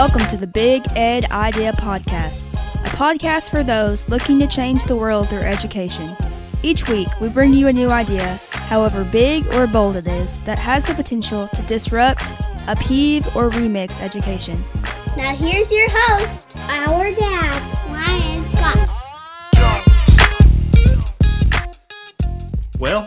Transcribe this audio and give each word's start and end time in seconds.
Welcome 0.00 0.24
to 0.28 0.38
the 0.38 0.46
Big 0.46 0.82
Ed 0.96 1.26
Idea 1.30 1.74
Podcast, 1.74 2.54
a 2.54 2.88
podcast 2.96 3.50
for 3.50 3.62
those 3.62 4.08
looking 4.08 4.38
to 4.38 4.46
change 4.46 4.82
the 4.84 4.96
world 4.96 5.28
through 5.28 5.42
education. 5.42 6.16
Each 6.62 6.88
week, 6.88 7.08
we 7.20 7.28
bring 7.28 7.52
you 7.52 7.66
a 7.66 7.72
new 7.74 7.90
idea, 7.90 8.40
however 8.50 9.04
big 9.04 9.46
or 9.52 9.66
bold 9.66 9.96
it 9.96 10.08
is, 10.08 10.40
that 10.46 10.58
has 10.58 10.86
the 10.86 10.94
potential 10.94 11.48
to 11.48 11.60
disrupt, 11.64 12.22
upheave, 12.66 13.26
or 13.36 13.50
remix 13.50 14.00
education. 14.00 14.64
Now 15.18 15.36
here's 15.36 15.70
your 15.70 15.90
host, 15.90 16.56
our 16.56 17.12
dad, 17.12 17.60
Ryan 17.90 18.48
Scott. 18.52 18.90
Well, 22.78 23.04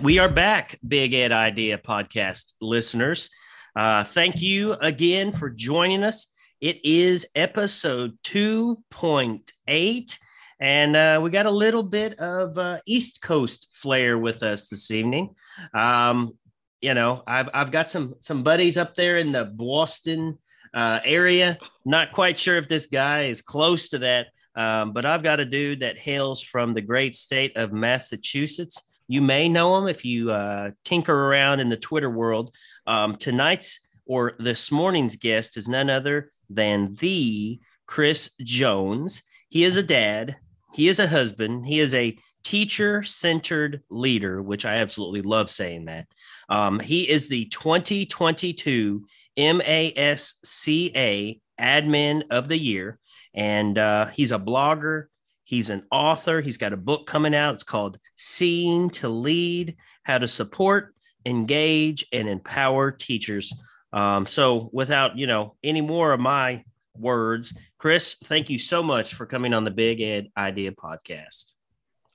we 0.00 0.20
are 0.20 0.28
back, 0.28 0.78
Big 0.86 1.14
Ed 1.14 1.32
Idea 1.32 1.78
podcast 1.78 2.52
listeners. 2.60 3.28
Uh, 3.74 4.04
thank 4.04 4.42
you 4.42 4.74
again 4.74 5.32
for 5.32 5.48
joining 5.48 6.04
us. 6.04 6.26
It 6.60 6.80
is 6.84 7.26
episode 7.34 8.18
2.8, 8.24 10.18
and 10.60 10.96
uh, 10.96 11.20
we 11.22 11.30
got 11.30 11.46
a 11.46 11.50
little 11.50 11.82
bit 11.82 12.18
of 12.18 12.58
uh, 12.58 12.78
East 12.86 13.22
Coast 13.22 13.68
flair 13.72 14.18
with 14.18 14.42
us 14.42 14.68
this 14.68 14.90
evening. 14.90 15.34
Um, 15.72 16.36
you 16.82 16.92
know, 16.92 17.22
I've, 17.26 17.48
I've 17.54 17.70
got 17.70 17.90
some 17.90 18.14
some 18.20 18.42
buddies 18.42 18.76
up 18.76 18.94
there 18.94 19.16
in 19.16 19.32
the 19.32 19.46
Boston 19.46 20.38
uh, 20.74 21.00
area. 21.04 21.56
Not 21.86 22.12
quite 22.12 22.38
sure 22.38 22.58
if 22.58 22.68
this 22.68 22.86
guy 22.86 23.22
is 23.22 23.40
close 23.40 23.88
to 23.88 24.00
that, 24.00 24.26
um, 24.54 24.92
but 24.92 25.06
I've 25.06 25.22
got 25.22 25.40
a 25.40 25.46
dude 25.46 25.80
that 25.80 25.96
hails 25.96 26.42
from 26.42 26.74
the 26.74 26.82
great 26.82 27.16
state 27.16 27.56
of 27.56 27.72
Massachusetts. 27.72 28.82
You 29.08 29.20
may 29.20 29.48
know 29.48 29.76
him 29.78 29.88
if 29.88 30.04
you 30.04 30.30
uh, 30.30 30.70
tinker 30.84 31.14
around 31.14 31.60
in 31.60 31.68
the 31.68 31.76
Twitter 31.76 32.10
world. 32.10 32.54
Um, 32.86 33.16
tonight's 33.16 33.80
or 34.06 34.34
this 34.38 34.70
morning's 34.70 35.16
guest 35.16 35.56
is 35.56 35.68
none 35.68 35.90
other 35.90 36.32
than 36.50 36.94
the 36.94 37.60
Chris 37.86 38.30
Jones. 38.40 39.22
He 39.48 39.64
is 39.64 39.76
a 39.76 39.82
dad, 39.82 40.36
he 40.72 40.88
is 40.88 40.98
a 40.98 41.06
husband, 41.06 41.66
he 41.66 41.80
is 41.80 41.94
a 41.94 42.16
teacher 42.42 43.02
centered 43.02 43.82
leader, 43.90 44.42
which 44.42 44.64
I 44.64 44.76
absolutely 44.76 45.22
love 45.22 45.50
saying 45.50 45.86
that. 45.86 46.06
Um, 46.48 46.80
he 46.80 47.08
is 47.08 47.28
the 47.28 47.46
2022 47.46 49.04
MASCA 49.38 51.40
Admin 51.60 52.22
of 52.30 52.48
the 52.48 52.58
Year, 52.58 52.98
and 53.34 53.78
uh, 53.78 54.06
he's 54.06 54.32
a 54.32 54.38
blogger. 54.38 55.06
He's 55.44 55.70
an 55.70 55.84
author. 55.90 56.40
He's 56.40 56.58
got 56.58 56.72
a 56.72 56.76
book 56.76 57.06
coming 57.06 57.34
out. 57.34 57.54
It's 57.54 57.62
called 57.62 57.98
Seeing 58.16 58.90
to 58.90 59.08
Lead 59.08 59.76
How 60.04 60.18
to 60.18 60.28
Support, 60.28 60.94
Engage, 61.26 62.06
and 62.12 62.28
Empower 62.28 62.90
Teachers. 62.90 63.52
Um, 63.92 64.26
so, 64.26 64.70
without 64.72 65.18
you 65.18 65.26
know 65.26 65.56
any 65.62 65.80
more 65.80 66.12
of 66.12 66.20
my 66.20 66.64
words, 66.96 67.56
Chris, 67.78 68.16
thank 68.24 68.48
you 68.48 68.58
so 68.58 68.82
much 68.82 69.14
for 69.14 69.26
coming 69.26 69.52
on 69.52 69.64
the 69.64 69.70
Big 69.70 70.00
Ed 70.00 70.28
Idea 70.36 70.72
podcast. 70.72 71.52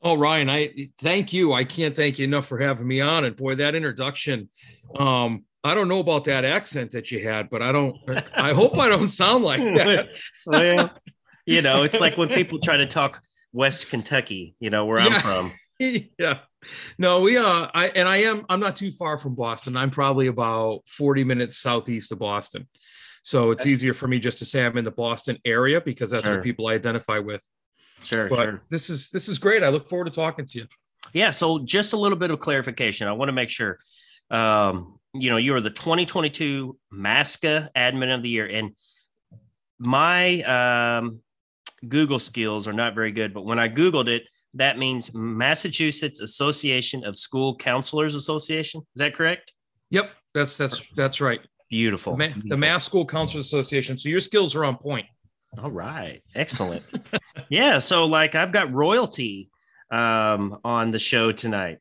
Oh, 0.02 0.16
Ryan, 0.16 0.50
I 0.50 0.90
thank 1.00 1.34
you. 1.34 1.54
I 1.54 1.64
can't 1.64 1.96
thank 1.96 2.20
you 2.20 2.26
enough 2.26 2.48
for 2.48 2.60
having 2.60 2.88
me 2.88 3.02
on. 3.02 3.26
And 3.26 3.36
boy, 3.36 3.56
that 3.56 3.76
introduction, 3.76 4.50
um, 4.96 5.44
I 5.64 5.74
don't 5.74 5.88
know 5.88 6.00
about 6.00 6.26
that 6.26 6.46
accent 6.46 6.92
that 6.92 7.12
you 7.12 7.20
had, 7.28 7.50
but 7.50 7.62
I 7.62 7.72
don't, 7.72 7.98
I 8.36 8.54
hope 8.54 8.78
I 8.78 8.90
don't 8.90 9.10
sound 9.10 9.44
like 9.44 9.60
that. 9.60 10.16
well, 10.46 10.92
you 11.48 11.62
know, 11.64 11.84
it's 11.84 12.00
like 12.00 12.18
when 12.18 12.30
people 12.40 12.60
try 12.60 12.78
to 12.78 12.86
talk 12.86 13.22
West 13.54 13.90
Kentucky, 13.90 14.56
you 14.60 14.70
know, 14.70 14.86
where 14.86 15.00
I'm 15.00 15.12
Yeah. 15.12 15.22
from. 15.22 15.52
yeah. 16.20 16.40
No, 16.98 17.22
we 17.22 17.38
uh 17.38 17.68
I 17.74 17.88
and 17.96 18.08
I 18.08 18.18
am 18.18 18.46
I'm 18.50 18.60
not 18.60 18.76
too 18.76 18.92
far 18.92 19.18
from 19.18 19.36
Boston. 19.36 19.78
I'm 19.78 19.90
probably 19.92 20.28
about 20.28 20.82
40 20.88 21.24
minutes 21.24 21.58
southeast 21.58 22.12
of 22.12 22.20
Boston. 22.20 22.68
So 23.24 23.52
it's 23.52 23.66
easier 23.66 23.94
for 23.94 24.08
me 24.08 24.20
just 24.20 24.40
to 24.40 24.46
say 24.46 24.66
I'm 24.66 24.78
in 24.78 24.86
the 24.86 24.92
Boston 24.92 25.38
area 25.46 25.82
because 25.82 26.12
that's 26.12 26.26
Sure. 26.26 26.36
what 26.36 26.44
people 26.44 26.68
I 26.68 26.74
identify 26.74 27.20
with. 27.20 27.46
Sure, 28.04 28.28
But 28.30 28.40
sure. 28.40 28.62
this 28.70 28.90
is 28.90 29.10
this 29.10 29.28
is 29.28 29.38
great. 29.38 29.64
I 29.64 29.70
look 29.70 29.88
forward 29.90 30.06
to 30.06 30.12
talking 30.12 30.46
to 30.46 30.60
you. 30.60 30.68
Yeah. 31.14 31.32
So 31.32 31.60
just 31.64 31.94
a 31.94 31.98
little 31.98 32.18
bit 32.18 32.32
of 32.32 32.40
clarification. 32.40 33.08
I 33.08 33.12
want 33.14 33.30
to 33.30 33.34
make 33.34 33.50
sure, 33.50 33.78
um, 34.30 35.00
you 35.14 35.30
know, 35.30 35.38
you 35.38 35.54
are 35.56 35.62
the 35.62 35.70
2022 35.70 36.78
MASCA 36.94 37.70
Admin 37.76 38.14
of 38.16 38.22
the 38.24 38.30
Year, 38.30 38.46
and 38.48 38.72
my 39.80 40.42
um, 40.98 41.22
Google 41.88 42.20
skills 42.20 42.68
are 42.68 42.74
not 42.74 42.96
very 42.96 43.12
good. 43.12 43.34
But 43.34 43.46
when 43.46 43.60
I 43.60 43.70
Googled 43.70 44.08
it, 44.08 44.28
that 44.54 44.78
means 44.78 45.14
Massachusetts 45.14 46.20
Association 46.20 47.04
of 47.04 47.20
School 47.20 47.56
Counselors 47.56 48.16
Association. 48.16 48.82
Is 48.82 49.00
that 49.00 49.14
correct? 49.14 49.54
Yep, 49.90 50.12
that's 50.34 50.58
that's 50.58 50.88
that's 50.96 51.22
right. 51.22 51.42
Beautiful. 51.70 52.16
The, 52.16 52.30
Ma- 52.30 52.36
the 52.46 52.58
Mass 52.58 52.86
School 52.86 53.06
Counselors 53.06 53.46
Association. 53.46 53.98
So 53.98 54.10
your 54.10 54.20
skills 54.22 54.56
are 54.56 54.64
on 54.64 54.78
point. 54.78 55.06
All 55.62 55.72
right. 55.72 56.22
Excellent. 56.36 56.84
yeah. 57.50 57.80
So, 57.80 58.06
like, 58.06 58.36
I've 58.36 58.52
got 58.52 58.72
royalty 58.74 59.50
um, 59.92 60.60
on 60.64 60.92
the 60.92 61.00
show 61.00 61.32
tonight. 61.32 61.80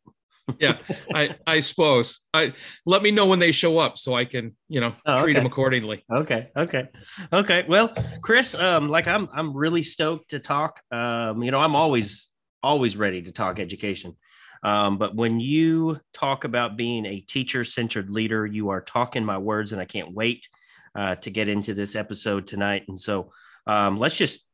Yeah, 0.60 0.78
I 1.12 1.36
I 1.46 1.60
suppose. 1.60 2.20
I 2.32 2.52
let 2.84 3.02
me 3.02 3.10
know 3.10 3.26
when 3.26 3.40
they 3.40 3.52
show 3.52 3.78
up 3.78 3.98
so 3.98 4.14
I 4.14 4.24
can 4.24 4.56
you 4.68 4.80
know 4.80 4.94
Oh, 5.04 5.20
treat 5.22 5.32
okay. 5.32 5.40
them 5.40 5.46
accordingly. 5.46 6.04
Okay. 6.10 6.48
Okay. 6.56 6.88
Okay. 7.32 7.64
Well, 7.68 7.92
Chris, 8.22 8.54
um, 8.54 8.88
like 8.88 9.08
I'm 9.08 9.28
I'm 9.32 9.56
really 9.56 9.82
stoked 9.82 10.30
to 10.30 10.38
talk. 10.38 10.80
Um, 10.92 11.42
you 11.42 11.50
know, 11.50 11.60
I'm 11.60 11.74
always 11.74 12.30
always 12.62 12.96
ready 12.96 13.22
to 13.22 13.32
talk 13.32 13.58
education. 13.58 14.16
Um, 14.62 14.98
but 14.98 15.14
when 15.14 15.38
you 15.40 16.00
talk 16.12 16.44
about 16.44 16.76
being 16.76 17.06
a 17.06 17.20
teacher-centered 17.20 18.10
leader, 18.10 18.46
you 18.46 18.70
are 18.70 18.80
talking 18.80 19.24
my 19.24 19.38
words, 19.38 19.72
and 19.72 19.80
I 19.80 19.84
can't 19.84 20.12
wait 20.12 20.48
uh, 20.94 21.16
to 21.16 21.30
get 21.30 21.48
into 21.48 21.74
this 21.74 21.94
episode 21.94 22.46
tonight. 22.46 22.84
And 22.88 22.98
so 22.98 23.30
um, 23.66 23.98
let's 23.98 24.14
just 24.14 24.46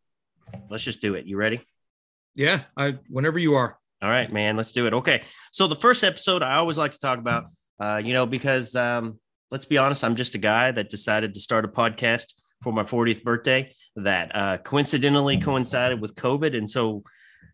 let's 0.70 0.82
just 0.82 1.00
do 1.00 1.14
it. 1.14 1.26
You 1.26 1.36
ready? 1.36 1.60
Yeah, 2.34 2.62
I 2.76 2.98
whenever 3.08 3.38
you 3.38 3.54
are. 3.54 3.78
All 4.02 4.10
right, 4.10 4.32
man, 4.32 4.56
let's 4.56 4.72
do 4.72 4.88
it. 4.88 4.94
Okay. 4.94 5.22
So 5.52 5.68
the 5.68 5.76
first 5.76 6.02
episode 6.02 6.42
I 6.42 6.56
always 6.56 6.76
like 6.76 6.90
to 6.90 6.98
talk 6.98 7.20
about, 7.20 7.44
uh, 7.78 8.00
you 8.04 8.12
know, 8.12 8.26
because 8.26 8.74
um, 8.74 9.20
let's 9.52 9.64
be 9.64 9.78
honest, 9.78 10.02
I'm 10.02 10.16
just 10.16 10.34
a 10.34 10.38
guy 10.38 10.72
that 10.72 10.90
decided 10.90 11.34
to 11.34 11.40
start 11.40 11.64
a 11.64 11.68
podcast 11.68 12.34
for 12.64 12.72
my 12.72 12.82
40th 12.82 13.22
birthday 13.22 13.72
that 13.94 14.34
uh, 14.34 14.58
coincidentally 14.58 15.38
coincided 15.38 16.00
with 16.00 16.16
COVID. 16.16 16.56
And 16.56 16.68
so, 16.68 17.04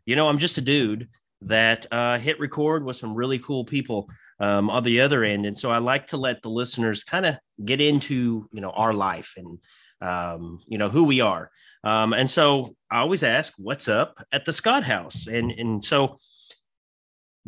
you 0.06 0.16
know, 0.16 0.26
I'm 0.26 0.38
just 0.38 0.56
a 0.56 0.62
dude 0.62 1.08
that 1.42 1.86
uh, 1.92 2.18
hit 2.18 2.40
record 2.40 2.82
with 2.82 2.96
some 2.96 3.14
really 3.14 3.38
cool 3.38 3.66
people 3.66 4.08
um, 4.40 4.70
on 4.70 4.82
the 4.84 5.02
other 5.02 5.24
end. 5.24 5.44
And 5.44 5.58
so 5.58 5.70
I 5.70 5.78
like 5.78 6.06
to 6.08 6.16
let 6.16 6.40
the 6.40 6.48
listeners 6.48 7.04
kind 7.04 7.26
of 7.26 7.36
get 7.62 7.82
into, 7.82 8.48
you 8.52 8.62
know, 8.62 8.70
our 8.70 8.94
life 8.94 9.34
and, 9.36 9.58
um, 10.00 10.60
you 10.66 10.78
know, 10.78 10.88
who 10.88 11.04
we 11.04 11.20
are. 11.20 11.50
Um, 11.84 12.14
and 12.14 12.30
so 12.30 12.74
I 12.90 13.00
always 13.00 13.22
ask, 13.22 13.52
what's 13.58 13.86
up 13.86 14.24
at 14.32 14.46
the 14.46 14.52
Scott 14.52 14.84
House? 14.84 15.26
And, 15.26 15.50
and 15.50 15.84
so, 15.84 16.18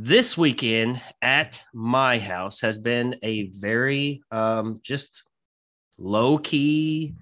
this 0.02 0.38
weekend 0.38 0.98
at 1.20 1.62
my 1.74 2.18
house 2.18 2.62
has 2.62 2.78
been 2.78 3.16
a 3.22 3.50
very 3.50 4.22
um, 4.30 4.80
just 4.82 5.24
low 5.98 6.38
key. 6.38 7.16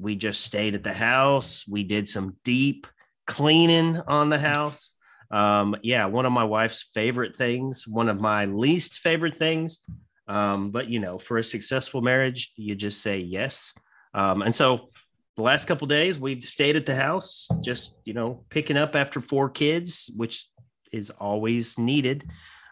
We 0.00 0.16
just 0.16 0.40
stayed 0.40 0.74
at 0.74 0.82
the 0.82 0.92
house. 0.92 1.64
We 1.70 1.84
did 1.84 2.08
some 2.08 2.34
deep 2.42 2.88
cleaning 3.28 4.00
on 4.08 4.30
the 4.30 4.38
house. 4.40 4.90
Um, 5.30 5.76
yeah, 5.84 6.06
one 6.06 6.26
of 6.26 6.32
my 6.32 6.42
wife's 6.42 6.90
favorite 6.92 7.36
things, 7.36 7.86
one 7.86 8.08
of 8.08 8.20
my 8.20 8.46
least 8.46 8.98
favorite 8.98 9.38
things. 9.38 9.84
Um, 10.26 10.72
but 10.72 10.88
you 10.88 10.98
know, 10.98 11.18
for 11.18 11.36
a 11.36 11.44
successful 11.44 12.02
marriage, 12.02 12.52
you 12.56 12.74
just 12.74 13.00
say 13.00 13.18
yes. 13.18 13.74
Um, 14.12 14.42
and 14.42 14.54
so 14.54 14.90
the 15.36 15.42
last 15.42 15.66
couple 15.66 15.86
days 15.86 16.18
we've 16.18 16.42
stayed 16.42 16.74
at 16.74 16.84
the 16.84 16.96
house, 16.96 17.46
just 17.62 17.96
you 18.04 18.12
know, 18.12 18.44
picking 18.50 18.76
up 18.76 18.96
after 18.96 19.20
four 19.20 19.50
kids, 19.50 20.10
which 20.16 20.48
is 20.94 21.10
always 21.10 21.78
needed. 21.78 22.28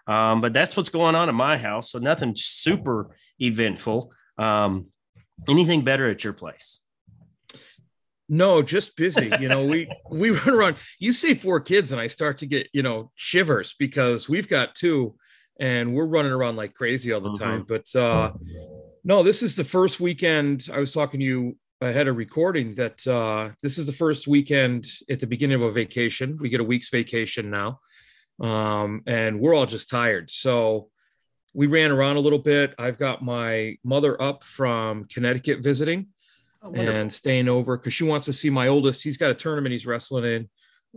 Um, 0.07 0.41
but 0.41 0.53
that's 0.53 0.77
what's 0.77 0.89
going 0.89 1.15
on 1.15 1.29
at 1.29 1.35
my 1.35 1.57
house. 1.59 1.93
So 1.93 1.99
nothing 1.99 2.35
super 2.37 3.15
eventful. 3.41 4.13
Um, 4.39 4.87
anything 5.49 5.83
better 5.83 6.09
at 6.09 6.25
your 6.25 6.33
place? 6.33 6.81
No, 8.29 8.63
just 8.63 8.97
busy. 8.97 9.31
You 9.41 9.49
know, 9.49 9.65
we 9.65 9.89
we 10.11 10.31
run 10.31 10.49
around. 10.55 10.77
You 10.99 11.13
say 11.13 11.35
four 11.35 11.61
kids, 11.61 11.93
and 11.93 12.01
I 12.01 12.07
start 12.07 12.39
to 12.39 12.47
get 12.47 12.69
you 12.73 12.83
know 12.83 13.11
shivers 13.15 13.75
because 13.79 14.29
we've 14.29 14.49
got 14.49 14.75
two, 14.75 15.15
and 15.61 15.95
we're 15.95 16.07
running 16.07 16.33
around 16.33 16.57
like 16.57 16.75
crazy 16.75 17.13
all 17.13 17.21
the 17.21 17.31
Mhm. 17.31 17.39
time. 17.41 17.65
But 17.69 17.95
uh 17.95 18.33
no, 19.05 19.23
this 19.25 19.43
is 19.43 19.57
the 19.57 19.65
first 19.65 19.99
weekend. 20.01 20.69
I 20.73 20.79
was 20.79 20.93
talking 20.93 21.19
to 21.21 21.27
you 21.27 21.57
ahead 21.81 22.07
of 22.07 22.17
recording 22.17 22.77
that 22.77 23.05
uh, 23.09 23.51
this 23.61 23.77
is 23.77 23.87
the 23.89 23.93
first 23.93 24.29
weekend 24.29 24.87
at 25.11 25.19
the 25.19 25.27
beginning 25.27 25.57
of 25.57 25.63
a 25.63 25.73
vacation. 25.73 26.39
We 26.41 26.49
get 26.51 26.61
a 26.61 26.65
week's 26.65 26.89
vacation 26.89 27.51
now, 27.51 27.81
um, 28.43 29.03
and 29.07 29.41
we're 29.41 29.55
all 29.55 29.67
just 29.67 29.89
tired. 29.89 30.29
So 30.29 30.89
we 31.55 31.67
ran 31.67 31.91
around 31.91 32.17
a 32.17 32.21
little 32.21 32.39
bit. 32.39 32.75
I've 32.79 32.99
got 32.99 33.23
my 33.23 33.77
mother 33.85 34.21
up 34.21 34.45
from 34.45 35.05
Connecticut 35.05 35.61
visiting 35.61 36.09
Oh, 36.65 36.73
and 36.75 37.13
staying 37.13 37.49
over 37.49 37.77
because 37.77 37.93
she 37.93 38.05
wants 38.05 38.27
to 38.27 38.33
see 38.33 38.49
my 38.49 38.69
oldest. 38.69 39.03
He's 39.03 39.17
got 39.17 39.33
a 39.33 39.35
tournament 39.35 39.73
he's 39.73 39.87
wrestling 39.87 40.25
in 40.25 40.49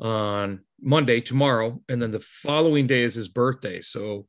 on 0.03 0.59
Monday, 0.79 1.21
tomorrow, 1.21 1.81
and 1.89 1.99
then 1.99 2.11
the 2.11 2.19
following 2.19 2.85
day 2.85 3.01
is 3.01 3.15
his 3.15 3.27
birthday. 3.27 3.81
So, 3.81 4.27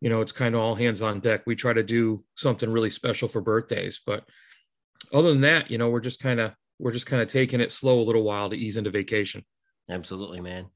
you 0.00 0.08
know, 0.08 0.22
it's 0.22 0.32
kind 0.32 0.54
of 0.54 0.62
all 0.62 0.74
hands 0.74 1.02
on 1.02 1.20
deck. 1.20 1.42
We 1.46 1.56
try 1.56 1.74
to 1.74 1.82
do 1.82 2.20
something 2.36 2.70
really 2.70 2.90
special 2.90 3.28
for 3.28 3.42
birthdays, 3.42 4.00
but 4.06 4.24
other 5.12 5.28
than 5.28 5.42
that, 5.42 5.70
you 5.70 5.76
know, 5.76 5.90
we're 5.90 6.00
just 6.00 6.22
kind 6.22 6.40
of 6.40 6.52
we're 6.78 6.92
just 6.92 7.06
kind 7.06 7.20
of 7.20 7.28
taking 7.28 7.60
it 7.60 7.72
slow 7.72 8.00
a 8.00 8.04
little 8.04 8.22
while 8.22 8.48
to 8.48 8.56
ease 8.56 8.78
into 8.78 8.90
vacation. 8.90 9.44
Absolutely, 9.90 10.40
man. 10.40 10.66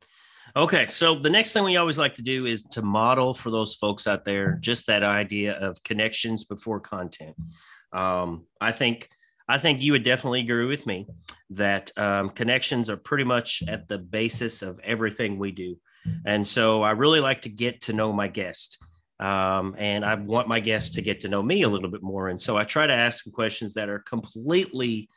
Okay, 0.55 0.87
so 0.91 1.15
the 1.15 1.31
next 1.31 1.55
thing 1.55 1.65
we 1.65 1.79
always 1.79 1.97
like 1.97 2.15
to 2.17 2.23
do 2.23 2.45
is 2.45 2.63
to 2.65 2.83
model 2.83 3.33
for 3.33 3.51
those 3.51 3.75
folks 3.75 4.07
out 4.07 4.27
there 4.27 4.59
just 4.61 4.87
that 4.87 5.03
idea 5.03 5.55
of 5.55 5.83
connections 5.83 6.45
before 6.45 6.79
content. 6.79 7.35
Um, 7.93 8.45
I 8.61 8.73
think 8.73 9.09
I 9.49 9.59
think 9.59 9.81
you 9.81 9.93
would 9.93 10.03
definitely 10.03 10.41
agree 10.41 10.67
with 10.67 10.87
me 10.87 11.07
that 11.51 11.91
um, 11.97 12.31
connections 12.31 12.91
are 12.91 12.97
pretty 12.99 13.25
much 13.25 13.63
at 13.67 13.89
the 13.89 13.99
basis 13.99 14.63
of 14.63 14.79
everything 14.81 15.39
we 15.39 15.53
do, 15.53 15.77
and 16.27 16.47
so 16.47 16.83
I 16.83 16.91
really 16.93 17.21
like 17.21 17.43
to 17.43 17.49
get 17.49 17.83
to 17.83 17.95
know 17.95 18.13
my 18.13 18.29
guest. 18.29 18.79
Um, 19.21 19.77
and 19.79 20.05
I 20.05 20.17
want 20.17 20.49
my 20.49 20.59
guests 20.59 20.97
to 20.97 21.03
get 21.03 21.21
to 21.21 21.29
know 21.29 21.43
me 21.43 21.63
a 21.63 21.69
little 21.69 21.91
bit 21.91 22.03
more. 22.03 22.29
And 22.29 22.41
so 22.41 22.57
I 22.57 22.65
try 22.65 22.89
to 22.89 22.93
ask 22.93 23.31
questions 23.31 23.75
that 23.75 23.89
are 23.89 24.01
completely 24.01 25.09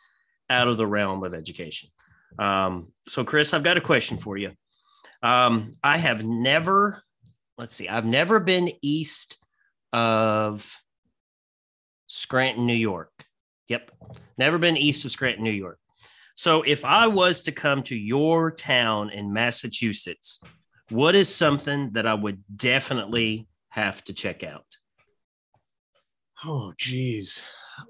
out 0.47 0.67
of 0.67 0.77
the 0.77 0.85
realm 0.85 1.23
of 1.23 1.33
education. 1.33 1.89
Um, 2.37 2.89
so, 3.07 3.23
Chris, 3.23 3.51
I've 3.51 3.63
got 3.63 3.77
a 3.77 3.81
question 3.81 4.19
for 4.19 4.37
you. 4.37 4.51
Um, 5.23 5.71
I 5.83 5.97
have 5.97 6.23
never, 6.23 7.03
let's 7.57 7.75
see, 7.75 7.89
I've 7.89 8.05
never 8.05 8.39
been 8.39 8.71
east 8.81 9.37
of 9.93 10.69
Scranton, 12.07 12.65
New 12.65 12.73
York. 12.73 13.11
Yep. 13.67 13.91
Never 14.37 14.57
been 14.57 14.77
east 14.77 15.05
of 15.05 15.11
Scranton, 15.11 15.43
New 15.43 15.51
York. 15.51 15.79
So 16.35 16.63
if 16.63 16.83
I 16.83 17.07
was 17.07 17.41
to 17.41 17.51
come 17.51 17.81
to 17.83 17.95
your 17.95 18.51
town 18.51 19.09
in 19.09 19.31
Massachusetts, 19.31 20.41
what 20.89 21.15
is 21.15 21.33
something 21.33 21.91
that 21.93 22.05
I 22.05 22.13
would 22.13 22.43
definitely 22.55 23.47
have 23.69 24.03
to 24.03 24.13
check 24.13 24.43
out? 24.43 24.65
Oh, 26.43 26.73
geez. 26.77 27.41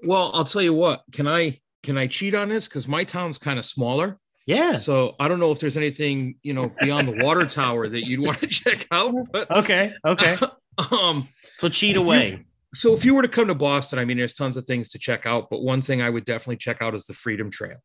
Well, 0.02 0.30
I'll 0.32 0.44
tell 0.44 0.62
you 0.62 0.72
what. 0.74 1.02
Can 1.12 1.26
I 1.28 1.60
can 1.82 1.98
I 1.98 2.06
cheat 2.06 2.34
on 2.34 2.48
this? 2.48 2.68
Because 2.68 2.88
my 2.88 3.04
town's 3.04 3.38
kind 3.38 3.58
of 3.58 3.64
smaller. 3.64 4.18
Yeah. 4.46 4.76
So 4.76 5.16
I 5.18 5.26
don't 5.28 5.40
know 5.40 5.50
if 5.50 5.58
there's 5.58 5.76
anything 5.76 6.36
you 6.42 6.54
know 6.54 6.72
beyond 6.80 7.08
the 7.08 7.24
water 7.24 7.44
tower 7.62 7.88
that 7.88 8.06
you'd 8.06 8.20
want 8.20 8.38
to 8.40 8.46
check 8.46 8.86
out. 8.90 9.14
But 9.32 9.50
Okay. 9.50 9.92
Okay. 10.06 10.36
um, 10.92 11.28
So 11.58 11.68
cheat 11.68 11.90
If 11.90 11.96
you- 11.96 12.02
away. 12.02 12.44
so 12.74 12.94
if 12.94 13.04
you 13.04 13.14
were 13.14 13.22
to 13.22 13.28
come 13.28 13.48
to 13.48 13.54
Boston, 13.54 13.98
I 13.98 14.04
mean, 14.04 14.16
there's 14.18 14.34
tons 14.34 14.56
of 14.56 14.64
things 14.66 14.88
to 14.90 14.98
check 14.98 15.26
out, 15.26 15.48
but 15.50 15.62
one 15.62 15.82
thing 15.82 16.00
I 16.02 16.10
would 16.10 16.24
definitely 16.24 16.56
check 16.58 16.80
out 16.82 16.94
is 16.94 17.06
the 17.06 17.14
Freedom 17.14 17.50
Trail. 17.50 17.78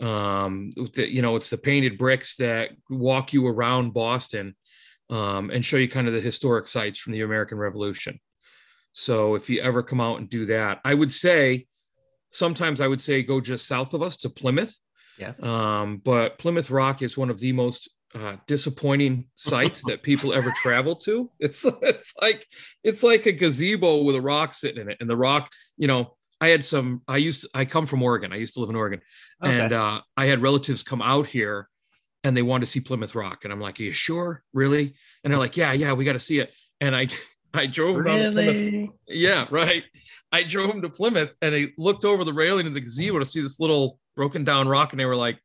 Um, 0.00 0.72
the, 0.94 1.08
you 1.12 1.22
know, 1.22 1.36
it's 1.36 1.50
the 1.50 1.58
painted 1.58 1.98
bricks 1.98 2.36
that 2.36 2.70
walk 2.90 3.32
you 3.32 3.46
around 3.46 3.92
Boston 3.92 4.56
um, 5.10 5.50
and 5.50 5.64
show 5.64 5.76
you 5.76 5.88
kind 5.88 6.08
of 6.08 6.14
the 6.14 6.20
historic 6.20 6.66
sites 6.66 6.98
from 6.98 7.12
the 7.12 7.20
American 7.20 7.58
Revolution. 7.58 8.18
So 8.94 9.34
if 9.36 9.48
you 9.50 9.60
ever 9.60 9.82
come 9.82 10.00
out 10.00 10.18
and 10.18 10.28
do 10.28 10.46
that, 10.46 10.80
I 10.84 10.94
would 10.94 11.12
say 11.12 11.66
sometimes 12.30 12.80
I 12.80 12.88
would 12.88 13.02
say 13.02 13.22
go 13.22 13.40
just 13.40 13.66
south 13.66 13.94
of 13.94 14.02
us 14.02 14.16
to 14.18 14.30
Plymouth. 14.30 14.78
Yeah. 15.18 15.32
Um, 15.42 15.98
but 16.04 16.38
Plymouth 16.38 16.70
Rock 16.70 17.02
is 17.02 17.16
one 17.16 17.30
of 17.30 17.38
the 17.38 17.52
most 17.52 17.90
uh, 18.14 18.36
disappointing 18.46 19.26
sites 19.36 19.82
that 19.86 20.02
people 20.02 20.32
ever 20.34 20.52
travel 20.62 20.96
to. 20.96 21.30
It's 21.38 21.64
it's 21.82 22.12
like 22.20 22.46
it's 22.84 23.02
like 23.02 23.26
a 23.26 23.32
gazebo 23.32 24.02
with 24.02 24.16
a 24.16 24.20
rock 24.20 24.54
sitting 24.54 24.82
in 24.82 24.90
it, 24.90 24.98
and 25.00 25.08
the 25.08 25.16
rock, 25.16 25.50
you 25.76 25.88
know. 25.88 26.14
I 26.40 26.48
had 26.48 26.64
some. 26.64 27.02
I 27.06 27.18
used. 27.18 27.42
To, 27.42 27.50
I 27.54 27.64
come 27.64 27.86
from 27.86 28.02
Oregon. 28.02 28.32
I 28.32 28.36
used 28.36 28.54
to 28.54 28.60
live 28.60 28.68
in 28.70 28.74
Oregon, 28.74 29.00
Okay. 29.44 29.60
and 29.60 29.72
uh, 29.72 30.00
I 30.16 30.26
had 30.26 30.42
relatives 30.42 30.82
come 30.82 31.00
out 31.00 31.28
here, 31.28 31.68
and 32.24 32.36
they 32.36 32.42
wanted 32.42 32.64
to 32.66 32.70
see 32.72 32.80
Plymouth 32.80 33.14
Rock, 33.14 33.44
and 33.44 33.52
I'm 33.52 33.60
like, 33.60 33.78
"Are 33.78 33.84
you 33.84 33.92
sure, 33.92 34.42
really?" 34.52 34.92
And 35.22 35.30
they're 35.30 35.38
like, 35.38 35.56
"Yeah, 35.56 35.72
yeah, 35.72 35.92
we 35.92 36.04
got 36.04 36.14
to 36.14 36.18
see 36.18 36.40
it." 36.40 36.52
And 36.80 36.96
I, 36.96 37.06
I 37.54 37.66
drove 37.66 37.94
them 37.94 38.06
down 38.06 38.18
to 38.18 38.32
Plymouth. 38.32 38.90
Yeah, 39.06 39.46
right. 39.52 39.84
I 40.32 40.42
drove 40.42 40.66
them 40.72 40.82
to 40.82 40.88
Plymouth, 40.88 41.32
and 41.40 41.54
they 41.54 41.74
looked 41.78 42.04
over 42.04 42.24
the 42.24 42.32
railing 42.32 42.66
of 42.66 42.74
the 42.74 42.80
gazebo 42.80 43.20
to 43.20 43.24
see 43.24 43.40
this 43.40 43.60
little 43.60 44.00
broken 44.16 44.44
down 44.44 44.68
rock, 44.68 44.92
and 44.92 45.00
they 45.00 45.06
were 45.06 45.16
like, 45.16 45.38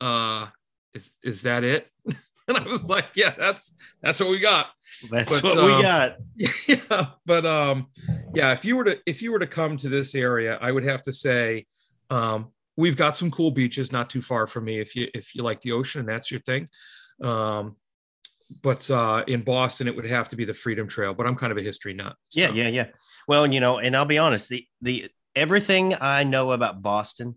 "Uh, 0.00 0.46
is 0.94 1.10
is 1.22 1.42
that 1.42 1.64
it?" 1.64 1.88
And 2.46 2.58
I 2.58 2.62
was 2.62 2.84
like, 2.90 3.06
"Yeah, 3.14 3.32
that's 3.38 3.72
that's 4.02 4.20
what 4.20 4.28
we 4.28 4.38
got." 4.38 4.66
That's 5.10 5.40
But, 5.40 5.44
what 5.44 5.64
we 5.64 5.72
um, 5.72 5.80
got. 5.82 6.16
yeah, 6.68 7.06
but 7.24 7.46
um, 7.46 7.86
yeah, 8.34 8.52
if 8.52 8.66
you 8.66 8.76
were 8.76 8.84
to 8.84 8.98
if 9.06 9.22
you 9.22 9.32
were 9.32 9.38
to 9.38 9.46
come 9.46 9.78
to 9.78 9.88
this 9.88 10.14
area, 10.14 10.58
I 10.60 10.70
would 10.70 10.84
have 10.84 11.00
to 11.04 11.12
say, 11.12 11.64
um, 12.10 12.52
we've 12.76 12.96
got 12.96 13.16
some 13.16 13.30
cool 13.30 13.50
beaches 13.50 13.92
not 13.92 14.10
too 14.10 14.20
far 14.20 14.46
from 14.46 14.64
me. 14.66 14.78
If 14.78 14.94
you 14.94 15.08
if 15.14 15.34
you 15.34 15.42
like 15.42 15.62
the 15.62 15.72
ocean 15.72 16.00
and 16.00 16.08
that's 16.10 16.30
your 16.30 16.40
thing, 16.40 16.68
um, 17.22 17.76
but 18.60 18.90
uh, 18.90 19.24
in 19.26 19.40
Boston 19.40 19.88
it 19.88 19.96
would 19.96 20.04
have 20.04 20.28
to 20.28 20.36
be 20.36 20.44
the 20.44 20.52
Freedom 20.52 20.86
Trail. 20.86 21.14
But 21.14 21.26
I'm 21.26 21.36
kind 21.36 21.50
of 21.50 21.56
a 21.56 21.62
history 21.62 21.94
nut. 21.94 22.14
Yeah, 22.32 22.48
so- 22.48 22.54
yeah, 22.56 22.68
yeah. 22.68 22.86
Well, 23.26 23.50
you 23.50 23.60
know, 23.60 23.78
and 23.78 23.96
I'll 23.96 24.04
be 24.04 24.18
honest, 24.18 24.50
the 24.50 24.66
the 24.82 25.08
everything 25.34 25.94
I 25.94 26.24
know 26.24 26.52
about 26.52 26.82
Boston, 26.82 27.36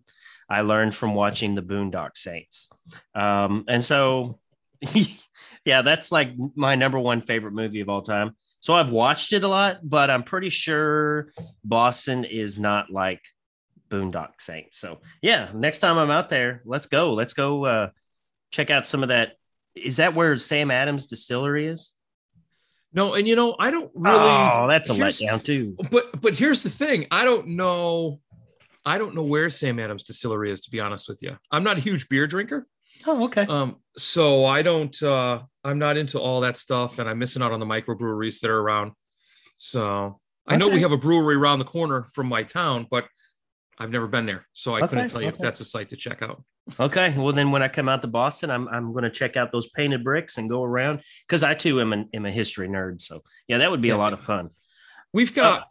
I 0.49 0.61
learned 0.61 0.95
from 0.95 1.13
watching 1.13 1.55
the 1.55 1.61
Boondock 1.61 2.15
Saints. 2.15 2.69
Um, 3.13 3.65
and 3.67 3.83
so 3.83 4.39
yeah, 5.65 5.81
that's 5.81 6.11
like 6.11 6.31
my 6.55 6.75
number 6.75 6.99
one 6.99 7.21
favorite 7.21 7.53
movie 7.53 7.81
of 7.81 7.89
all 7.89 8.01
time. 8.01 8.35
So 8.59 8.73
I've 8.73 8.89
watched 8.89 9.33
it 9.33 9.43
a 9.43 9.47
lot, 9.47 9.79
but 9.83 10.09
I'm 10.09 10.23
pretty 10.23 10.49
sure 10.49 11.31
Boston 11.63 12.23
is 12.23 12.57
not 12.57 12.89
like 12.89 13.21
Boondock 13.89 14.39
Saints. 14.41 14.77
So 14.79 14.99
yeah, 15.21 15.49
next 15.53 15.79
time 15.79 15.97
I'm 15.97 16.11
out 16.11 16.29
there, 16.29 16.61
let's 16.65 16.87
go. 16.87 17.13
Let's 17.13 17.33
go 17.33 17.65
uh 17.65 17.89
check 18.51 18.69
out 18.69 18.85
some 18.85 19.03
of 19.03 19.09
that. 19.09 19.33
Is 19.75 19.97
that 19.97 20.15
where 20.15 20.37
Sam 20.37 20.71
Adams 20.71 21.05
Distillery 21.05 21.67
is? 21.67 21.93
No, 22.93 23.13
and 23.13 23.27
you 23.27 23.35
know 23.35 23.55
I 23.59 23.69
don't 23.69 23.91
really. 23.93 24.17
oh, 24.17 24.65
that's 24.67 24.89
a 24.89 24.93
letdown 24.93 25.43
too. 25.43 25.75
But 25.91 26.19
but 26.19 26.35
here's 26.35 26.63
the 26.63 26.69
thing: 26.69 27.05
I 27.11 27.25
don't 27.25 27.49
know. 27.49 28.19
I 28.87 28.97
don't 28.97 29.13
know 29.13 29.23
where 29.23 29.49
Sam 29.49 29.79
Adams 29.79 30.03
Distillery 30.03 30.49
is. 30.49 30.61
To 30.61 30.71
be 30.71 30.79
honest 30.79 31.09
with 31.09 31.21
you, 31.21 31.37
I'm 31.51 31.63
not 31.63 31.77
a 31.77 31.81
huge 31.81 32.07
beer 32.07 32.25
drinker. 32.25 32.65
Oh, 33.05 33.25
okay. 33.25 33.45
Um, 33.47 33.77
so 33.97 34.45
I 34.45 34.61
don't. 34.61 35.03
uh 35.03 35.41
I'm 35.63 35.77
not 35.77 35.97
into 35.97 36.19
all 36.19 36.41
that 36.41 36.57
stuff, 36.57 36.97
and 36.97 37.09
I'm 37.09 37.19
missing 37.19 37.41
out 37.43 37.51
on 37.51 37.59
the 37.59 37.65
microbreweries 37.65 38.39
that 38.39 38.49
are 38.49 38.59
around. 38.59 38.93
So 39.57 40.19
I 40.47 40.55
know 40.55 40.69
we 40.69 40.81
have 40.81 40.93
a 40.93 40.97
brewery 40.97 41.35
around 41.35 41.59
the 41.59 41.65
corner 41.65 42.05
from 42.13 42.27
my 42.27 42.43
town, 42.43 42.87
but 42.89 43.05
I've 43.77 43.91
never 43.91 44.07
been 44.07 44.25
there, 44.25 44.47
so 44.53 44.75
I 44.75 44.87
couldn't 44.87 45.09
tell 45.09 45.21
you 45.21 45.27
if 45.27 45.37
that's 45.37 45.59
a 45.59 45.65
site 45.65 45.89
to 45.89 45.97
check 45.97 46.21
out. 46.21 46.41
Okay. 46.79 47.13
Well, 47.17 47.33
then 47.33 47.51
when 47.51 47.61
I 47.61 47.67
come 47.67 47.89
out 47.89 48.01
to 48.03 48.07
Boston, 48.07 48.49
I'm 48.49 48.67
I'm 48.69 48.93
going 48.93 49.03
to 49.03 49.09
check 49.09 49.35
out 49.35 49.51
those 49.51 49.69
painted 49.69 50.03
bricks 50.03 50.37
and 50.37 50.49
go 50.49 50.63
around 50.63 51.01
because 51.27 51.43
I 51.43 51.53
too 51.53 51.81
am, 51.81 51.91
an, 51.93 52.09
am 52.13 52.25
a 52.25 52.31
history 52.31 52.69
nerd. 52.69 53.01
So 53.01 53.21
yeah, 53.47 53.57
that 53.59 53.69
would 53.69 53.81
be 53.81 53.89
a 53.89 53.97
lot 53.97 54.13
of 54.13 54.21
fun. 54.21 54.49
We've 55.13 55.33
got 55.33 55.67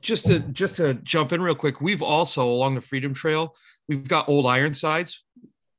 just 0.00 0.26
to 0.26 0.40
just 0.40 0.76
to 0.76 0.94
jump 0.94 1.32
in 1.32 1.42
real 1.42 1.54
quick. 1.54 1.80
We've 1.80 2.02
also 2.02 2.48
along 2.48 2.74
the 2.74 2.80
Freedom 2.80 3.14
Trail, 3.14 3.54
we've 3.88 4.06
got 4.06 4.28
Old 4.28 4.46
Ironsides, 4.46 5.24